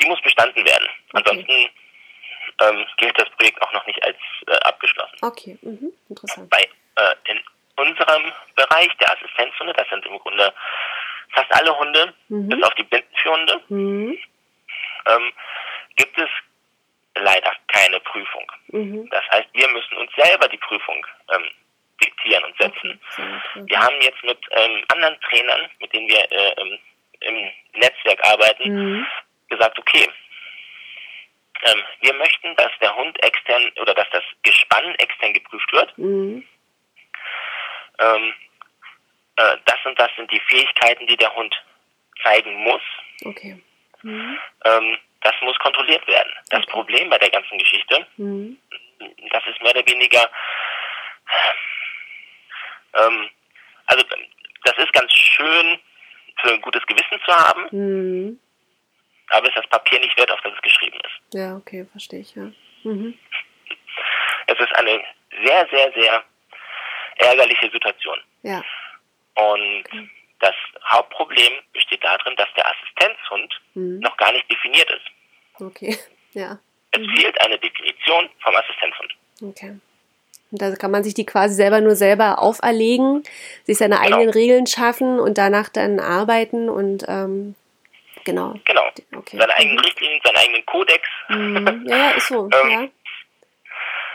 Die 0.00 0.06
muss 0.06 0.20
bestanden 0.22 0.64
werden. 0.64 0.88
Ansonsten 1.12 1.50
okay. 1.50 1.70
ähm, 2.60 2.86
gilt 2.96 3.18
das 3.18 3.28
Projekt 3.30 3.60
auch 3.62 3.72
noch 3.72 3.86
nicht 3.86 4.02
als 4.02 4.16
äh, 4.46 4.52
abgeschlossen. 4.60 5.16
Okay, 5.22 5.58
mhm. 5.62 5.92
interessant. 6.08 6.50
Bei, 6.50 6.62
äh, 6.96 7.14
in 7.24 7.40
unserem 7.76 8.32
Bereich 8.56 8.90
der 8.98 9.12
Assistenzhunde, 9.12 9.72
das 9.72 9.88
sind 9.88 10.04
im 10.06 10.18
Grunde 10.18 10.52
fast 11.32 11.52
alle 11.52 11.76
Hunde, 11.78 12.14
mhm. 12.28 12.48
bis 12.48 12.62
auf 12.62 12.74
die 12.74 12.84
Blindenführhunde, 12.84 13.60
mhm. 13.68 14.18
ähm, 15.06 15.32
gibt 15.96 16.18
es 16.18 16.28
leider 17.16 17.52
keine 17.68 18.00
Prüfung. 18.00 18.52
Mhm. 18.68 19.08
Das 19.10 19.24
heißt, 19.30 19.48
wir 19.52 19.68
müssen 19.68 19.96
uns 19.96 20.10
selber 20.16 20.48
die 20.48 20.58
Prüfung 20.58 21.06
ähm, 21.32 21.44
diktieren 22.02 22.44
und 22.44 22.56
setzen. 22.58 23.00
Okay. 23.12 23.64
Wir 23.66 23.80
haben 23.80 24.00
jetzt 24.00 24.22
mit 24.24 24.38
ähm, 24.52 24.84
anderen 24.88 25.20
Trainern, 25.20 25.70
mit 25.80 25.92
denen 25.92 26.08
wir 26.08 26.30
äh, 26.30 26.78
im 27.20 27.50
Netzwerk 27.74 28.24
arbeiten, 28.26 28.72
mhm. 28.72 29.06
gesagt, 29.48 29.78
okay, 29.78 30.08
ähm, 31.62 31.82
wir 32.00 32.14
möchten, 32.14 32.56
dass 32.56 32.70
der 32.80 32.94
Hund 32.96 33.22
extern 33.22 33.70
oder 33.80 33.94
dass 33.94 34.08
das 34.10 34.24
Gespann 34.42 34.94
extern 34.96 35.32
geprüft 35.34 35.70
wird. 35.72 35.98
Mhm. 35.98 36.44
Ähm, 37.98 38.34
äh, 39.36 39.56
das 39.66 39.76
und 39.84 39.98
das 39.98 40.10
sind 40.16 40.30
die 40.32 40.40
Fähigkeiten, 40.48 41.06
die 41.06 41.16
der 41.16 41.34
Hund 41.34 41.54
zeigen 42.22 42.54
muss. 42.62 42.82
Okay. 43.24 43.60
Mhm. 44.02 44.38
Ähm, 44.64 44.98
das 45.22 45.34
muss 45.42 45.58
kontrolliert 45.58 46.06
werden. 46.06 46.32
Das. 46.50 46.64
Problem 46.66 47.10
bei 47.10 47.18
der 47.18 47.30
ganzen 47.30 47.58
Geschichte, 47.58 48.06
mhm. 48.16 48.56
das 49.30 49.46
ist 49.46 49.60
mehr 49.62 49.72
oder 49.72 49.86
weniger, 49.86 50.30
ähm, 52.94 53.30
also 53.86 54.04
das 54.64 54.78
ist 54.78 54.92
ganz 54.92 55.12
schön 55.12 55.78
für 56.40 56.52
ein 56.52 56.60
gutes 56.60 56.86
Gewissen 56.86 57.20
zu 57.24 57.32
haben, 57.32 57.66
mhm. 57.70 58.40
aber 59.30 59.48
ist 59.48 59.56
das 59.56 59.66
Papier 59.68 60.00
nicht 60.00 60.16
wert, 60.18 60.30
auf 60.30 60.40
das 60.42 60.54
es 60.54 60.62
geschrieben 60.62 60.98
ist. 61.04 61.34
Ja, 61.34 61.56
okay, 61.56 61.86
verstehe 61.90 62.20
ich, 62.20 62.34
ja. 62.34 62.50
Mhm. 62.84 63.18
Es 64.46 64.58
ist 64.58 64.74
eine 64.74 65.04
sehr, 65.44 65.68
sehr, 65.70 65.92
sehr 65.92 66.24
ärgerliche 67.16 67.70
Situation. 67.70 68.18
Ja. 68.42 68.62
Und 69.34 69.84
okay. 69.86 70.08
Das 70.40 70.54
Hauptproblem 70.86 71.52
besteht 71.72 72.02
darin, 72.02 72.34
dass 72.36 72.48
der 72.56 72.66
Assistenzhund 72.66 73.60
mhm. 73.74 74.00
noch 74.00 74.16
gar 74.16 74.32
nicht 74.32 74.50
definiert 74.50 74.90
ist. 74.90 75.60
Okay, 75.60 75.96
ja. 76.32 76.58
Es 76.92 77.00
mhm. 77.00 77.16
fehlt 77.16 77.40
eine 77.40 77.58
Definition 77.58 78.28
vom 78.42 78.54
Assistenzhund. 78.56 79.14
Okay. 79.42 79.78
Und 80.50 80.60
da 80.60 80.74
kann 80.74 80.90
man 80.90 81.04
sich 81.04 81.14
die 81.14 81.26
quasi 81.26 81.54
selber 81.54 81.80
nur 81.80 81.94
selber 81.94 82.40
auferlegen, 82.40 83.22
sich 83.64 83.78
seine 83.78 83.96
genau. 83.96 84.06
eigenen 84.06 84.30
Regeln 84.30 84.66
schaffen 84.66 85.20
und 85.20 85.38
danach 85.38 85.68
dann 85.68 86.00
arbeiten 86.00 86.68
und 86.68 87.04
ähm, 87.06 87.54
genau. 88.24 88.54
Genau. 88.64 88.82
Okay. 89.16 89.38
Seine 89.38 89.54
eigenen 89.54 89.76
mhm. 89.76 89.82
Richtlinien, 89.82 90.20
seinen 90.24 90.36
eigenen 90.36 90.66
Kodex. 90.66 91.08
Mhm. 91.28 91.86
Ja, 91.88 92.10
ist 92.10 92.26
so. 92.26 92.48
ähm, 92.52 92.70
ja. 92.70 92.88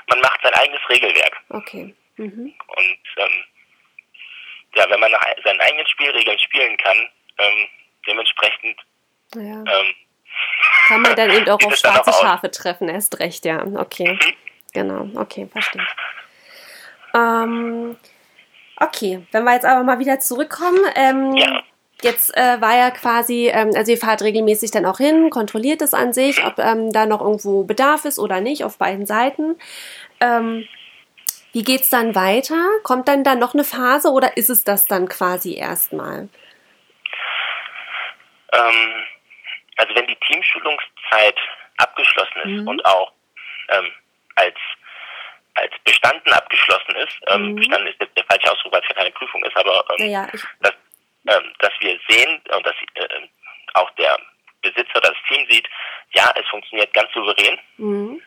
Man 0.07 0.19
macht 0.21 0.39
sein 0.43 0.53
eigenes 0.53 0.81
Regelwerk. 0.89 1.37
Okay. 1.49 1.95
Mhm. 2.17 2.53
Und 2.67 2.99
ähm, 3.17 3.43
ja, 4.75 4.89
wenn 4.89 4.99
man 4.99 5.11
nach 5.11 5.25
seinen 5.43 5.59
eigenen 5.61 5.87
Spielregeln 5.87 6.39
spielen 6.39 6.77
kann, 6.77 6.97
ähm, 7.37 7.67
dementsprechend 8.07 8.79
ja. 9.35 9.41
ähm, 9.41 9.93
kann 10.87 11.01
man 11.01 11.15
dann 11.15 11.31
eben 11.31 11.49
auch 11.49 11.63
auf 11.63 11.75
schwarze 11.75 12.11
Schafe 12.11 12.51
treffen, 12.51 12.89
erst 12.89 13.19
recht, 13.19 13.45
ja. 13.45 13.65
Okay. 13.65 14.13
Mhm. 14.13 14.33
Genau, 14.73 15.07
okay, 15.21 15.47
verstehe. 15.51 15.85
Ähm, 17.13 17.95
okay, 18.77 19.25
wenn 19.31 19.43
wir 19.43 19.53
jetzt 19.53 19.65
aber 19.65 19.83
mal 19.83 19.99
wieder 19.99 20.19
zurückkommen, 20.19 20.79
ähm, 20.95 21.35
ja. 21.35 21.63
Jetzt 22.01 22.35
äh, 22.35 22.59
war 22.59 22.75
ja 22.77 22.91
quasi, 22.91 23.47
ähm, 23.47 23.71
also 23.73 23.91
ihr 23.91 23.97
fahrt 23.97 24.21
regelmäßig 24.21 24.69
dann 24.69 24.85
auch 24.85 24.97
hin, 24.97 25.29
kontrolliert 25.29 25.81
es 25.81 25.93
an 25.93 26.11
sich, 26.11 26.45
ob 26.45 26.59
ähm, 26.59 26.91
da 26.91 27.05
noch 27.05 27.21
irgendwo 27.21 27.63
Bedarf 27.63 28.03
ist 28.03 28.19
oder 28.19 28.41
nicht, 28.41 28.65
auf 28.65 28.77
beiden 28.77 29.05
Seiten. 29.05 29.55
Ähm, 30.19 30.67
wie 31.55 31.63
geht's 31.63 31.89
dann 31.89 32.15
weiter? 32.15 32.61
Kommt 32.83 33.07
dann 33.07 33.23
da 33.23 33.33
noch 33.33 33.53
eine 33.53 33.63
Phase 33.63 34.09
oder 34.09 34.35
ist 34.35 34.49
es 34.49 34.65
das 34.65 34.87
dann 34.87 35.07
quasi 35.07 35.55
erstmal? 35.55 36.27
Ähm, 38.51 39.05
also 39.77 39.95
wenn 39.95 40.05
die 40.05 40.17
Teamschulungszeit 40.27 41.39
abgeschlossen 41.77 42.39
ist 42.43 42.61
mhm. 42.61 42.67
und 42.67 42.85
auch 42.85 43.13
ähm, 43.69 43.89
als 44.35 44.55
als 45.53 45.71
bestanden 45.85 46.33
abgeschlossen 46.33 46.93
ist, 46.95 47.17
ähm, 47.27 47.51
mhm. 47.51 47.55
bestanden 47.55 47.87
ist 47.87 48.01
der 48.01 48.25
falsche 48.25 48.51
Ausdruck, 48.51 48.73
weil 48.73 48.81
es 48.81 48.89
ja 48.89 48.95
keine 48.95 49.11
Prüfung 49.11 49.41
ist, 49.45 49.55
aber 49.55 49.85
ähm, 49.97 50.09
ja, 50.09 50.27
dass, 50.59 50.73
ähm, 51.27 51.53
dass 51.59 51.71
wir 51.79 51.97
sehen 52.09 52.41
und 52.53 52.65
dass 52.65 52.75
äh, 52.95 53.07
auch 53.75 53.89
der 53.91 54.19
Besitzer 54.61 54.99
das 54.99 55.15
Team 55.29 55.47
sieht, 55.49 55.69
ja, 56.11 56.33
es 56.35 56.45
funktioniert 56.49 56.93
ganz 56.93 57.09
souverän. 57.13 57.57
Mhm 57.77 58.21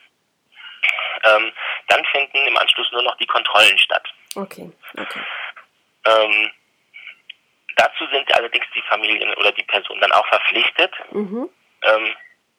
ähm, 1.25 1.53
dann 1.89 2.05
finden 2.07 2.39
im 2.47 2.57
Anschluss 2.57 2.91
nur 2.93 3.03
noch 3.03 3.17
die 3.19 3.27
Kontrollen 3.27 3.79
statt. 3.79 4.07
Okay, 4.35 4.71
okay. 4.97 5.21
Ähm, 6.05 6.51
dazu 7.77 8.07
sind 8.13 8.33
allerdings 8.35 8.67
die 8.75 8.83
Familien 8.83 9.35
oder 9.35 9.53
die 9.53 9.65
Personen 9.65 10.01
dann 10.01 10.13
auch 10.13 10.27
verpflichtet, 10.29 10.93
mhm. 11.13 11.49
ähm, 11.83 12.15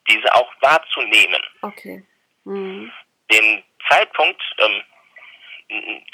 diese 0.10 0.34
auch 0.36 0.52
wahrzunehmen. 0.62 1.42
Okay. 1.62 2.04
Mhm. 2.46 2.92
Den 3.32 3.64
Zeitpunkt 3.88 4.42
ähm, 4.58 4.82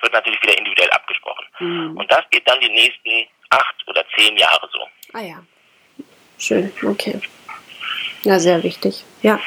wird 0.02 0.14
natürlich 0.14 0.42
wieder 0.42 0.58
individuell 0.58 0.90
abgesprochen. 0.92 1.46
Mhm. 1.60 1.98
Und 1.98 2.12
das 2.12 2.24
geht 2.30 2.48
dann 2.50 2.60
die 2.60 2.70
nächsten 2.70 3.28
acht 3.50 3.88
oder 3.88 4.04
zehn 4.18 4.36
Jahre 4.38 4.70
so. 4.72 4.88
Ah 5.14 5.22
ja. 5.22 5.44
Schön, 6.38 6.72
okay. 6.84 7.22
Ja, 8.24 8.40
sehr 8.40 8.62
wichtig. 8.64 9.06
Ja. 9.22 9.40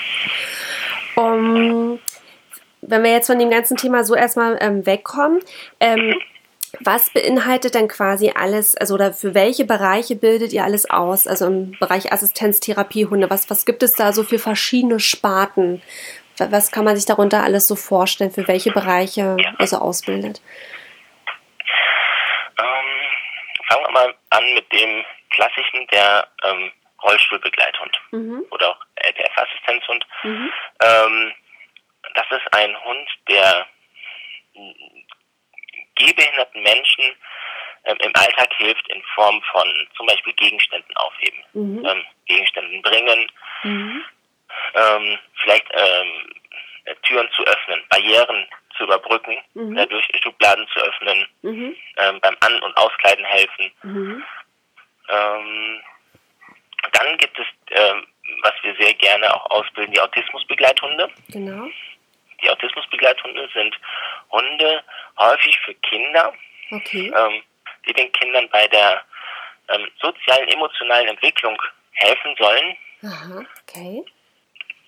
Um, 1.16 1.98
wenn 2.88 3.04
wir 3.04 3.12
jetzt 3.12 3.26
von 3.26 3.38
dem 3.38 3.50
ganzen 3.50 3.76
Thema 3.76 4.04
so 4.04 4.14
erstmal 4.14 4.58
ähm, 4.60 4.86
wegkommen, 4.86 5.40
ähm, 5.80 6.20
was 6.80 7.10
beinhaltet 7.10 7.74
denn 7.74 7.88
quasi 7.88 8.32
alles, 8.34 8.76
also 8.76 8.94
oder 8.94 9.12
für 9.12 9.34
welche 9.34 9.64
Bereiche 9.64 10.16
bildet 10.16 10.52
ihr 10.52 10.64
alles 10.64 10.88
aus? 10.88 11.26
Also 11.26 11.46
im 11.46 11.72
Bereich 11.78 12.12
Assistenztherapie, 12.12 13.06
Hunde, 13.06 13.30
was, 13.30 13.48
was 13.48 13.64
gibt 13.64 13.82
es 13.82 13.94
da 13.94 14.12
so 14.12 14.22
für 14.22 14.38
verschiedene 14.38 15.00
Sparten? 15.00 15.82
Was 16.36 16.70
kann 16.70 16.84
man 16.84 16.94
sich 16.94 17.06
darunter 17.06 17.42
alles 17.42 17.66
so 17.66 17.74
vorstellen, 17.74 18.30
für 18.30 18.46
welche 18.46 18.70
Bereiche 18.70 19.36
ja. 19.38 19.54
ihr 19.58 19.66
so 19.66 19.78
ausbildet? 19.78 20.40
Ähm, 22.58 22.88
fangen 23.66 23.84
wir 23.86 23.90
mal 23.90 24.14
an 24.30 24.54
mit 24.54 24.70
dem 24.72 25.04
klassischen, 25.30 25.86
der 25.90 26.28
ähm, 26.44 26.70
Rollstuhlbegleithund 27.02 28.00
mhm. 28.12 28.44
oder 28.50 28.70
auch 28.70 28.80
LPF-Assistenzhund. 28.96 30.06
Mhm. 30.22 30.52
Ähm, 30.82 31.32
das 32.18 32.40
ist 32.40 32.54
ein 32.54 32.74
Hund, 32.84 33.08
der 33.28 33.66
gehbehinderten 35.94 36.62
Menschen 36.62 37.04
ähm, 37.84 37.96
im 38.00 38.12
Alltag 38.14 38.52
hilft 38.56 38.88
in 38.88 39.02
Form 39.14 39.40
von 39.52 39.68
zum 39.96 40.06
Beispiel 40.06 40.32
Gegenständen 40.34 40.96
aufheben, 40.96 41.38
mhm. 41.52 41.86
ähm, 41.86 42.04
Gegenständen 42.26 42.82
bringen, 42.82 43.30
mhm. 43.62 44.04
ähm, 44.74 45.18
vielleicht 45.42 45.66
ähm, 45.72 46.34
Türen 47.02 47.28
zu 47.36 47.44
öffnen, 47.44 47.82
Barrieren 47.90 48.46
zu 48.76 48.84
überbrücken, 48.84 49.38
mhm. 49.54 49.76
dadurch 49.76 50.08
Schubladen 50.22 50.66
zu 50.72 50.80
öffnen, 50.80 51.28
mhm. 51.42 51.76
ähm, 51.98 52.20
beim 52.20 52.36
An- 52.40 52.62
und 52.62 52.76
Auskleiden 52.76 53.24
helfen. 53.24 53.72
Mhm. 53.82 54.24
Ähm, 55.10 55.82
dann 56.92 57.16
gibt 57.18 57.38
es, 57.38 57.46
was 58.42 58.52
wir 58.62 58.74
sehr 58.78 58.94
gerne 58.94 59.34
auch 59.34 59.50
ausbilden, 59.50 59.92
die 59.92 60.00
Autismusbegleithunde. 60.00 61.10
Genau. 61.28 61.68
Die 62.42 62.50
Autismusbegleithunde 62.50 63.48
sind 63.52 63.74
Hunde 64.30 64.82
häufig 65.18 65.58
für 65.64 65.74
Kinder, 65.74 66.32
okay. 66.70 67.12
ähm, 67.14 67.42
die 67.86 67.92
den 67.92 68.12
Kindern 68.12 68.48
bei 68.50 68.66
der 68.68 69.02
ähm, 69.68 69.90
sozialen, 70.00 70.48
emotionalen 70.48 71.08
Entwicklung 71.08 71.60
helfen 71.92 72.34
sollen. 72.38 72.76
Aha, 73.02 73.44
okay. 73.62 74.04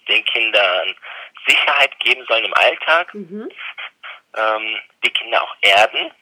Den 0.08 0.24
Kindern 0.24 0.94
Sicherheit 1.46 1.98
geben 2.00 2.24
sollen 2.26 2.44
im 2.44 2.54
Alltag. 2.54 3.14
Mhm. 3.14 3.50
Ähm, 4.36 4.78
die 5.04 5.10
Kinder 5.10 5.42
auch 5.42 5.56
erden. 5.62 6.12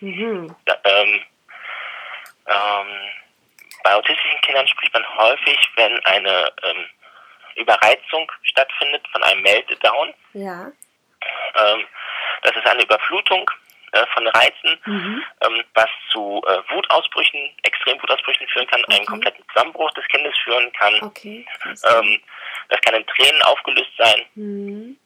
Mhm. 0.00 0.56
Da, 0.64 0.78
ähm, 0.84 1.22
ähm, 2.46 2.86
bei 3.84 3.94
autistischen 3.94 4.40
Kindern 4.42 4.66
spricht 4.66 4.94
man 4.94 5.06
häufig, 5.16 5.58
wenn 5.76 5.98
eine 6.06 6.52
ähm, 6.62 6.86
Überreizung 7.56 8.30
stattfindet 8.42 9.06
von 9.12 9.22
einem 9.22 9.42
Meltdown. 9.42 10.14
Ja. 10.34 10.72
Ähm, 11.56 11.86
das 12.42 12.56
ist 12.56 12.66
eine 12.66 12.82
Überflutung 12.82 13.50
äh, 13.92 14.06
von 14.14 14.26
Reizen, 14.26 14.80
mhm. 14.86 15.24
ähm, 15.42 15.64
was 15.74 15.88
zu 16.10 16.42
äh, 16.46 16.74
Wutausbrüchen, 16.74 17.50
Extremwutausbrüchen 17.62 18.48
führen 18.48 18.66
kann, 18.66 18.82
okay. 18.84 18.96
einen 18.96 19.06
kompletten 19.06 19.44
Zusammenbruch 19.52 19.90
des 19.92 20.06
Kindes 20.08 20.36
führen 20.42 20.72
kann. 20.72 20.94
Okay. 21.02 21.46
Ähm, 21.64 22.20
das 22.68 22.80
kann 22.80 22.94
in 22.94 23.06
Tränen 23.06 23.42
aufgelöst 23.42 23.92
sein. 23.98 24.26
Mhm. 24.34 24.98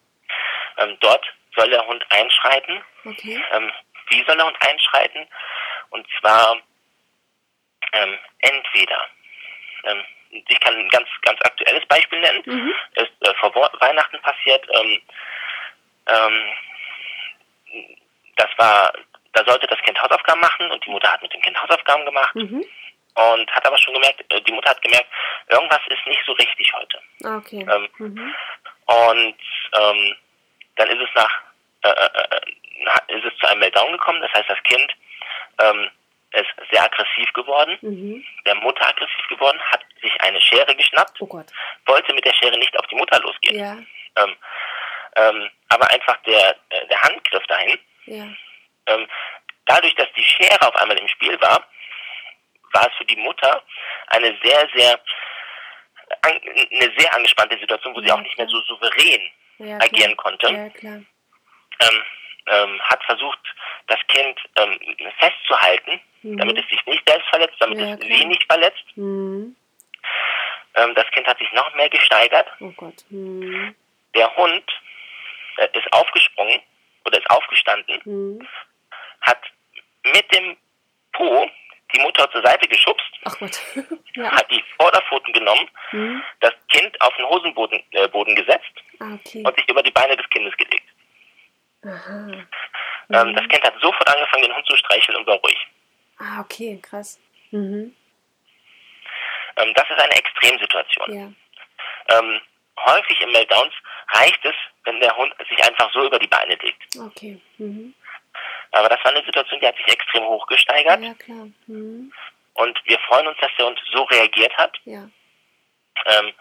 Ähm, 0.79 0.97
dort 1.01 1.25
soll 1.57 1.69
der 1.71 1.87
Hund 1.87 2.05
einschreiten. 2.11 2.81
Okay. 3.05 3.43
Ähm, 3.53 3.73
wie 4.09 4.25
soll 4.25 4.37
der 4.37 4.47
Hund 4.47 4.57
einschreiten? 4.61 5.27
Und 5.91 6.07
zwar 6.21 6.57
ähm, 7.93 8.19
entweder 8.39 9.09
ich 10.31 10.61
kann 10.61 10.75
ein 10.75 10.89
ganz, 10.89 11.09
ganz 11.23 11.41
aktuelles 11.45 11.85
Beispiel 11.87 12.21
nennen. 12.21 12.43
Mhm. 12.47 12.75
Ist 12.95 13.13
äh, 13.21 13.35
vor 13.41 13.55
Weihnachten 13.55 14.21
passiert. 14.21 14.67
Ähm, 14.75 15.01
ähm, 16.07 16.53
das 18.37 18.49
war, 18.59 18.93
da 19.33 19.45
sollte 19.47 19.67
das 19.67 19.81
Kind 19.81 20.01
Hausaufgaben 20.01 20.41
machen 20.41 20.71
und 20.71 20.85
die 20.85 20.91
Mutter 20.91 21.11
hat 21.13 21.23
mit 21.23 21.33
dem 21.33 21.43
Kind 21.43 21.61
Hausaufgaben 21.61 22.05
gemacht. 22.05 22.35
Mhm. 22.35 22.65
Und 23.15 23.51
hat 23.51 23.67
aber 23.67 23.79
schon 23.79 23.95
gemerkt, 23.95 24.23
äh, 24.31 24.41
die 24.43 24.53
Mutter 24.53 24.71
hat 24.71 24.83
gemerkt, 24.83 25.09
irgendwas 25.49 25.81
ist 25.89 26.07
nicht 26.07 26.23
so 26.27 26.33
richtig 26.33 26.73
heute. 26.75 27.01
Ah, 27.25 27.37
okay. 27.39 27.67
Ähm, 27.71 27.89
mhm. 27.99 28.35
Und 28.87 29.39
ähm, 29.73 30.17
dann 30.77 30.89
ist 30.91 31.01
es 31.01 31.15
nach, 31.15 31.43
äh, 31.83 31.89
äh, 31.89 32.37
äh, 32.37 33.17
ist 33.19 33.25
es 33.25 33.39
zu 33.39 33.47
einem 33.49 33.61
Meltdown 33.61 33.93
gekommen. 33.93 34.21
Das 34.21 34.33
heißt, 34.33 34.51
das 34.51 34.63
Kind 34.65 34.93
ähm, 35.63 35.91
ist 36.37 36.71
sehr 36.71 36.85
aggressiv 36.85 37.33
geworden, 37.33 37.79
mhm. 37.81 38.25
der 38.45 38.55
Mutter 38.57 38.89
aggressiv 38.89 39.27
geworden, 39.29 39.61
hat 39.71 39.85
sich 40.01 40.13
eine 40.23 40.41
Schere 40.41 40.75
geschnappt, 40.75 41.21
oh 41.21 41.43
wollte 41.87 42.15
mit 42.15 42.25
der 42.25 42.35
Schere 42.35 42.59
nicht 42.59 42.79
auf 42.79 42.87
die 42.87 42.97
Mutter 42.97 43.21
losgehen. 43.21 43.59
Ja. 43.59 43.77
Ähm, 44.23 44.37
ähm, 45.17 45.51
aber 45.69 45.91
einfach 45.91 46.17
der, 46.23 46.57
der 46.91 47.03
Handgriff 47.03 47.47
dahin. 47.47 47.79
Ja. 48.07 48.25
Ähm, 48.87 49.09
dadurch, 49.67 49.95
dass 49.95 50.09
die 50.17 50.25
Schere 50.25 50.69
auf 50.69 50.77
einmal 50.77 50.99
im 50.99 51.09
Spiel 51.09 51.41
war, 51.41 51.67
war 52.73 52.87
es 52.89 52.97
für 52.97 53.05
die 53.05 53.17
Mutter 53.17 53.63
eine 54.09 54.37
sehr, 54.43 54.69
sehr 54.75 55.01
eine 56.23 56.93
sehr 56.97 57.15
angespannte 57.15 57.59
Situation, 57.59 57.95
wo 57.95 58.01
ja, 58.01 58.07
sie 58.07 58.13
auch 58.13 58.21
nicht 58.21 58.39
mehr 58.39 58.49
so 58.49 58.61
souverän 58.63 59.29
agieren 59.81 60.17
konnte. 60.17 60.47
Ja, 60.53 60.69
klar. 60.69 61.01
Ähm, 61.81 62.03
ähm, 62.49 62.81
hat 62.83 63.03
versucht, 63.05 63.39
das 63.87 63.99
Kind 64.09 64.39
ähm, 64.57 64.79
festzuhalten, 65.19 66.01
mhm. 66.23 66.39
damit 66.39 66.59
es 66.59 66.69
sich 66.69 66.85
nicht 66.87 67.09
selbst 67.09 67.29
verletzt, 67.29 67.57
damit 67.61 67.79
ja, 67.79 67.95
es 67.95 68.01
klar. 68.01 68.19
sie 68.19 68.25
nicht 68.25 68.45
verletzt. 68.45 68.85
Mhm. 68.97 69.57
Ähm, 70.75 70.95
das 70.95 71.11
Kind 71.13 71.27
hat 71.27 71.39
sich 71.39 71.51
noch 71.53 71.75
mehr 71.75 71.89
gesteigert. 71.89 72.49
Oh 72.61 72.73
Gott. 72.77 73.05
Mhm. 73.11 73.75
Der 74.15 74.35
Hund 74.37 74.65
äh, 75.57 75.69
ist 75.73 75.93
aufgesprungen 75.93 76.61
oder 77.05 77.19
ist 77.19 77.31
aufgestanden, 77.31 78.01
mhm. 78.05 78.49
hat 79.21 79.41
mit 80.05 80.35
dem 80.35 80.57
Po 81.13 81.49
die 81.95 82.01
Mutter 82.01 82.31
zur 82.31 82.43
Seite 82.43 82.67
geschubst, 82.69 83.07
ja. 84.17 84.31
hat 84.33 84.51
die 84.51 84.63
Vorderpfoten 84.79 85.33
genommen, 85.33 85.69
mhm. 85.93 86.23
das 86.41 86.53
Kind 86.69 87.01
auf 87.01 87.15
den 87.17 87.27
Hosenboden 87.27 87.81
äh, 87.93 88.35
gesetzt 88.35 88.73
ah, 88.99 89.15
okay. 89.15 89.43
und 89.45 89.57
sich 89.57 89.69
über 89.69 89.83
die 89.83 89.93
Beine 89.93 90.17
des 90.17 90.29
Kindes 90.31 90.57
gelegt. 90.57 90.85
Mhm. 91.87 92.47
Ähm, 93.11 93.35
das 93.35 93.49
Kind 93.49 93.65
hat 93.65 93.75
sofort 93.81 94.09
angefangen, 94.09 94.43
den 94.43 94.55
Hund 94.55 94.67
zu 94.67 94.77
streicheln 94.77 95.17
und 95.17 95.27
war 95.27 95.37
ruhig. 95.37 95.67
Ah, 96.19 96.41
okay, 96.41 96.79
krass. 96.83 97.21
Mhm. 97.51 97.95
Ähm, 99.57 99.75
das 99.75 99.85
ist 99.89 100.01
eine 100.01 100.15
Extremsituation. 100.15 101.15
Ja. 101.15 102.19
Ähm, 102.19 102.41
häufig 102.85 103.21
im 103.21 103.33
Meltdowns 103.33 103.73
reicht 104.13 104.45
es, 104.45 104.55
wenn 104.85 105.01
der 105.01 105.17
Hund 105.17 105.35
sich 105.49 105.63
einfach 105.65 105.93
so 105.93 106.07
über 106.07 106.19
die 106.19 106.27
Beine 106.27 106.57
legt. 106.57 106.97
Okay. 106.99 107.41
Mhm. 107.59 107.95
Aber 108.73 108.89
das 108.89 109.03
war 109.05 109.13
eine 109.13 109.25
Situation, 109.25 109.61
die 109.61 109.67
hat 109.67 109.77
sich 109.77 109.89
extrem 109.89 110.25
hochgesteigert. 110.25 111.03
Ja, 111.03 111.15
klar. 111.15 111.49
Mhm. 111.67 112.13
Und 112.55 112.81
wir 112.85 112.99
freuen 113.01 113.29
uns, 113.29 113.39
dass 113.41 113.51
der 113.59 113.67
Hund 113.67 113.81
so 113.93 114.03
reagiert 114.05 114.57
hat. 114.57 114.77
Ja. 114.85 115.09
Ähm, 116.07 116.33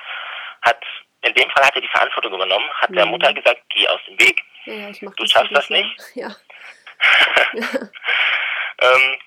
hat 0.62 0.82
in 1.22 1.34
dem 1.34 1.50
Fall 1.52 1.66
hat 1.66 1.76
er 1.76 1.82
die 1.82 1.88
Verantwortung 1.88 2.34
übernommen, 2.34 2.70
hat 2.76 2.90
mhm. 2.90 2.96
der 2.96 3.06
Mutter 3.06 3.34
gesagt, 3.34 3.62
geh 3.70 3.88
aus 3.88 4.00
dem 4.08 4.20
Weg. 4.20 4.44
Ja, 4.66 4.90
ich 4.90 5.02
mach 5.02 5.16
du 5.16 5.26
schaffst 5.26 5.56
das 5.56 5.70
nicht. 5.70 5.90
Ja. 6.16 6.36
ähm, 7.54 9.18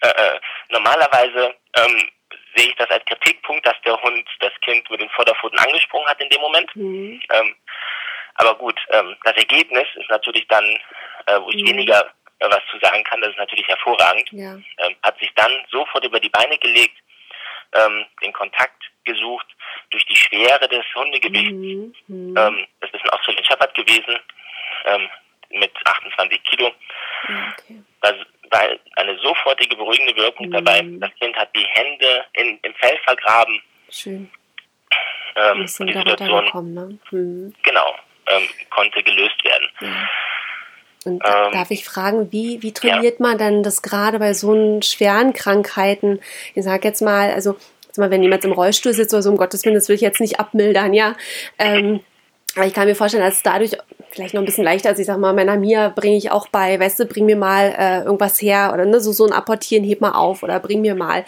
äh, 0.00 0.08
äh, 0.08 0.40
normalerweise 0.70 1.54
ähm, 1.76 2.10
sehe 2.56 2.68
ich 2.68 2.76
das 2.76 2.90
als 2.90 3.04
Kritikpunkt, 3.04 3.66
dass 3.66 3.80
der 3.84 4.00
Hund 4.00 4.26
das 4.40 4.52
Kind 4.62 4.88
mit 4.90 5.00
den 5.00 5.10
Vorderpfoten 5.10 5.58
angesprungen 5.58 6.08
hat 6.08 6.20
in 6.20 6.30
dem 6.30 6.40
Moment. 6.40 6.74
Mhm. 6.74 7.20
Ähm, 7.30 7.56
aber 8.36 8.54
gut, 8.56 8.78
ähm, 8.90 9.14
das 9.24 9.36
Ergebnis 9.36 9.86
ist 9.94 10.08
natürlich 10.08 10.46
dann, 10.48 10.64
äh, 11.26 11.38
wo 11.40 11.50
ich 11.50 11.62
mhm. 11.62 11.68
weniger 11.68 12.12
äh, 12.38 12.50
was 12.50 12.62
zu 12.70 12.78
sagen 12.80 13.04
kann, 13.04 13.20
das 13.20 13.30
ist 13.30 13.38
natürlich 13.38 13.68
hervorragend. 13.68 14.28
Ja. 14.32 14.54
Ähm, 14.78 14.96
hat 15.02 15.18
sich 15.18 15.32
dann 15.34 15.52
sofort 15.70 16.04
über 16.04 16.18
die 16.18 16.30
Beine 16.30 16.58
gelegt, 16.58 16.96
ähm, 17.74 18.04
den 18.22 18.32
Kontakt 18.32 18.82
gesucht 19.04 19.46
durch 19.90 20.04
die 20.06 20.16
Schwere 20.16 20.68
des 20.68 20.84
Hundegewichts. 20.94 21.52
Mhm. 21.52 21.94
Mhm. 22.06 22.36
Ähm, 22.36 22.66
das 22.80 22.90
ist 22.92 23.04
ein 23.04 23.10
Australian 23.10 23.44
Shepherd 23.44 23.74
gewesen 23.74 24.18
ähm, 24.84 25.08
mit 25.50 25.72
28 25.84 26.42
Kilo. 26.44 26.72
okay. 27.24 27.82
weil, 28.00 28.26
weil 28.50 28.80
eine 28.96 29.18
sofortige 29.18 29.76
beruhigende 29.76 30.16
Wirkung 30.16 30.46
mhm. 30.46 30.52
dabei. 30.52 30.84
Das 31.00 31.14
Kind 31.16 31.36
hat 31.36 31.54
die 31.54 31.66
Hände 31.66 32.24
in, 32.34 32.58
im 32.62 32.74
Fell 32.74 32.98
vergraben. 33.04 33.62
Schön. 33.90 34.30
Ähm, 35.34 35.60
und 35.60 35.86
die 35.86 35.92
Situation, 35.92 36.74
ne? 36.74 36.98
mhm. 37.10 37.54
genau, 37.62 37.94
ähm, 38.26 38.48
konnte 38.70 39.02
gelöst 39.02 39.42
werden. 39.44 39.68
Ja. 39.80 40.08
Und 41.04 41.22
ähm, 41.24 41.52
darf 41.52 41.70
ich 41.70 41.84
fragen, 41.84 42.30
wie, 42.30 42.62
wie 42.62 42.72
trainiert 42.72 43.18
ja. 43.18 43.26
man 43.26 43.38
dann 43.38 43.62
das 43.62 43.82
gerade 43.82 44.18
bei 44.18 44.34
so 44.34 44.80
schweren 44.82 45.32
Krankheiten? 45.32 46.20
Ich 46.54 46.64
sage 46.64 46.86
jetzt 46.86 47.02
mal, 47.02 47.30
also 47.32 47.56
jetzt 47.86 47.98
mal, 47.98 48.10
wenn 48.10 48.22
jemand 48.22 48.44
im 48.44 48.52
Rollstuhl 48.52 48.92
sitzt 48.92 49.12
oder 49.12 49.22
so, 49.22 49.30
um 49.30 49.36
Gottes 49.36 49.64
Willen, 49.64 49.74
das 49.74 49.88
will 49.88 49.96
ich 49.96 50.02
jetzt 50.02 50.20
nicht 50.20 50.40
abmildern, 50.40 50.94
ja. 50.94 51.14
Ähm, 51.58 52.00
aber 52.54 52.66
ich 52.66 52.74
kann 52.74 52.86
mir 52.86 52.94
vorstellen, 52.94 53.24
dass 53.24 53.36
es 53.36 53.42
dadurch 53.42 53.76
vielleicht 54.12 54.34
noch 54.34 54.42
ein 54.42 54.46
bisschen 54.46 54.64
leichter 54.64 54.90
ist. 54.90 54.98
Ich 54.98 55.06
sag 55.06 55.18
mal, 55.18 55.32
meiner 55.32 55.56
Mia 55.56 55.88
bringe 55.88 56.16
ich 56.16 56.30
auch 56.30 56.48
bei, 56.48 56.78
weißt 56.78 57.00
du, 57.00 57.06
bring 57.06 57.26
mir 57.26 57.36
mal 57.36 57.74
äh, 57.76 58.02
irgendwas 58.02 58.40
her 58.40 58.70
oder 58.74 58.84
ne, 58.84 59.00
so, 59.00 59.12
so 59.12 59.26
ein 59.26 59.32
Apportieren, 59.32 59.84
heb 59.84 60.00
mal 60.00 60.12
auf 60.12 60.42
oder 60.42 60.60
bring 60.60 60.82
mir 60.82 60.94
mal. 60.94 61.24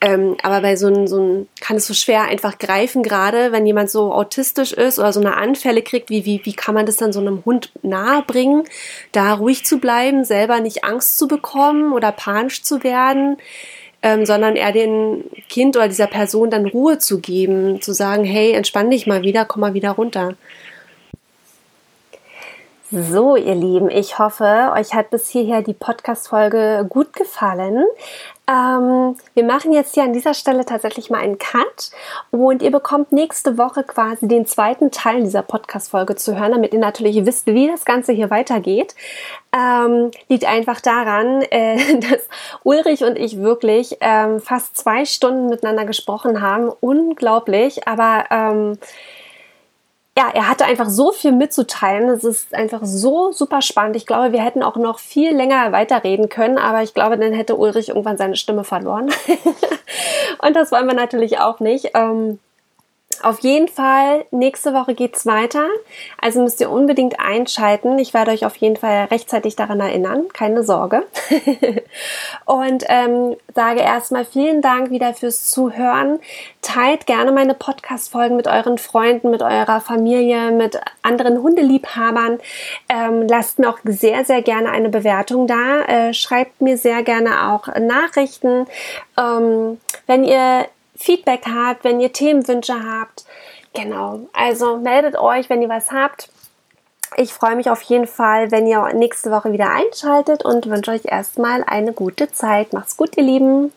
Ähm, 0.00 0.36
aber 0.42 0.62
bei 0.62 0.76
so 0.76 0.86
einem, 0.86 1.06
so 1.06 1.20
ein, 1.20 1.48
kann 1.60 1.76
es 1.76 1.86
so 1.86 1.94
schwer 1.94 2.24
einfach 2.24 2.58
greifen, 2.58 3.02
gerade 3.02 3.52
wenn 3.52 3.66
jemand 3.66 3.90
so 3.90 4.12
autistisch 4.12 4.72
ist 4.72 4.98
oder 4.98 5.12
so 5.12 5.20
eine 5.20 5.36
Anfälle 5.36 5.82
kriegt, 5.82 6.10
wie, 6.10 6.24
wie, 6.24 6.40
wie 6.44 6.54
kann 6.54 6.74
man 6.74 6.86
das 6.86 6.96
dann 6.96 7.12
so 7.12 7.20
einem 7.20 7.44
Hund 7.44 7.70
nahe 7.82 8.22
bringen, 8.22 8.64
da 9.12 9.34
ruhig 9.34 9.64
zu 9.64 9.78
bleiben, 9.78 10.24
selber 10.24 10.60
nicht 10.60 10.84
Angst 10.84 11.18
zu 11.18 11.28
bekommen 11.28 11.92
oder 11.92 12.12
panisch 12.12 12.62
zu 12.62 12.82
werden. 12.82 13.36
Ähm, 14.04 14.26
sondern 14.26 14.56
eher 14.56 14.72
dem 14.72 15.22
Kind 15.48 15.76
oder 15.76 15.86
dieser 15.86 16.08
Person 16.08 16.50
dann 16.50 16.66
Ruhe 16.66 16.98
zu 16.98 17.20
geben, 17.20 17.80
zu 17.80 17.92
sagen, 17.92 18.24
hey, 18.24 18.50
entspann 18.50 18.90
dich 18.90 19.06
mal 19.06 19.22
wieder, 19.22 19.44
komm 19.44 19.60
mal 19.60 19.74
wieder 19.74 19.92
runter. 19.92 20.34
So, 22.94 23.36
ihr 23.36 23.54
Lieben, 23.54 23.88
ich 23.88 24.18
hoffe, 24.18 24.70
euch 24.76 24.92
hat 24.92 25.08
bis 25.08 25.30
hierher 25.30 25.62
die 25.62 25.72
Podcast-Folge 25.72 26.84
gut 26.90 27.14
gefallen. 27.14 27.86
Ähm, 28.46 29.16
wir 29.32 29.44
machen 29.44 29.72
jetzt 29.72 29.94
hier 29.94 30.02
an 30.02 30.12
dieser 30.12 30.34
Stelle 30.34 30.66
tatsächlich 30.66 31.08
mal 31.08 31.20
einen 31.20 31.38
Cut 31.38 31.90
und 32.32 32.60
ihr 32.60 32.70
bekommt 32.70 33.10
nächste 33.10 33.56
Woche 33.56 33.82
quasi 33.82 34.28
den 34.28 34.44
zweiten 34.44 34.90
Teil 34.90 35.22
dieser 35.22 35.40
Podcast-Folge 35.40 36.16
zu 36.16 36.38
hören, 36.38 36.52
damit 36.52 36.74
ihr 36.74 36.80
natürlich 36.80 37.24
wisst, 37.24 37.46
wie 37.46 37.66
das 37.66 37.86
Ganze 37.86 38.12
hier 38.12 38.28
weitergeht. 38.28 38.94
Ähm, 39.56 40.10
liegt 40.28 40.44
einfach 40.44 40.82
daran, 40.82 41.40
äh, 41.50 41.98
dass 41.98 42.28
Ulrich 42.62 43.04
und 43.04 43.16
ich 43.16 43.38
wirklich 43.38 43.96
ähm, 44.02 44.38
fast 44.38 44.76
zwei 44.76 45.06
Stunden 45.06 45.48
miteinander 45.48 45.86
gesprochen 45.86 46.42
haben. 46.42 46.70
Unglaublich, 46.80 47.88
aber 47.88 48.26
ähm, 48.30 48.78
ja, 50.16 50.30
er 50.34 50.48
hatte 50.48 50.66
einfach 50.66 50.90
so 50.90 51.10
viel 51.10 51.32
mitzuteilen. 51.32 52.10
Es 52.10 52.22
ist 52.22 52.54
einfach 52.54 52.80
so 52.84 53.32
super 53.32 53.62
spannend. 53.62 53.96
Ich 53.96 54.06
glaube, 54.06 54.32
wir 54.32 54.44
hätten 54.44 54.62
auch 54.62 54.76
noch 54.76 54.98
viel 54.98 55.34
länger 55.34 55.72
weiterreden 55.72 56.28
können, 56.28 56.58
aber 56.58 56.82
ich 56.82 56.92
glaube, 56.92 57.16
dann 57.16 57.32
hätte 57.32 57.56
Ulrich 57.56 57.88
irgendwann 57.88 58.18
seine 58.18 58.36
Stimme 58.36 58.64
verloren. 58.64 59.10
Und 60.42 60.54
das 60.54 60.70
wollen 60.70 60.86
wir 60.86 60.94
natürlich 60.94 61.38
auch 61.38 61.60
nicht. 61.60 61.92
Ähm, 61.94 62.38
auf 63.22 63.40
jeden 63.40 63.68
Fall, 63.68 64.24
nächste 64.30 64.74
Woche 64.74 64.94
geht's 64.94 65.26
weiter. 65.26 65.66
Also 66.20 66.42
müsst 66.42 66.60
ihr 66.60 66.70
unbedingt 66.70 67.20
einschalten. 67.20 67.98
Ich 67.98 68.14
werde 68.14 68.30
euch 68.30 68.44
auf 68.44 68.56
jeden 68.56 68.76
Fall 68.76 69.06
rechtzeitig 69.10 69.56
daran 69.56 69.80
erinnern. 69.80 70.26
Keine 70.32 70.64
Sorge. 70.64 71.04
und 72.44 72.84
ähm, 72.88 73.36
sage 73.54 73.80
erstmal 73.80 74.24
vielen 74.24 74.62
Dank 74.62 74.90
wieder 74.90 75.14
fürs 75.14 75.50
Zuhören. 75.50 76.18
Teilt 76.62 77.06
gerne 77.06 77.32
meine 77.32 77.54
Podcast-Folgen 77.54 78.36
mit 78.36 78.46
euren 78.46 78.78
Freunden, 78.78 79.30
mit 79.30 79.42
eurer 79.42 79.80
Familie, 79.80 80.50
mit 80.50 80.80
anderen 81.02 81.42
Hundeliebhabern. 81.42 82.38
Ähm, 82.88 83.26
lasst 83.28 83.58
mir 83.58 83.68
auch 83.68 83.78
sehr, 83.84 84.24
sehr 84.24 84.42
gerne 84.42 84.70
eine 84.70 84.88
Bewertung 84.88 85.46
da. 85.46 85.82
Äh, 85.82 86.14
schreibt 86.14 86.60
mir 86.60 86.76
sehr 86.76 87.02
gerne 87.02 87.52
auch 87.52 87.68
Nachrichten. 87.78 88.66
Ähm, 89.18 89.80
wenn 90.06 90.24
ihr 90.24 90.66
Feedback 91.02 91.42
habt, 91.46 91.84
wenn 91.84 92.00
ihr 92.00 92.12
Themenwünsche 92.12 92.74
habt. 92.74 93.24
Genau, 93.74 94.20
also 94.32 94.76
meldet 94.76 95.16
euch, 95.16 95.48
wenn 95.50 95.62
ihr 95.62 95.68
was 95.68 95.90
habt. 95.90 96.28
Ich 97.16 97.32
freue 97.32 97.56
mich 97.56 97.68
auf 97.68 97.82
jeden 97.82 98.06
Fall, 98.06 98.50
wenn 98.50 98.66
ihr 98.66 98.92
nächste 98.94 99.30
Woche 99.30 99.52
wieder 99.52 99.70
einschaltet 99.70 100.44
und 100.44 100.66
wünsche 100.66 100.92
euch 100.92 101.04
erstmal 101.04 101.62
eine 101.64 101.92
gute 101.92 102.32
Zeit. 102.32 102.72
Macht's 102.72 102.96
gut, 102.96 103.16
ihr 103.16 103.24
Lieben. 103.24 103.72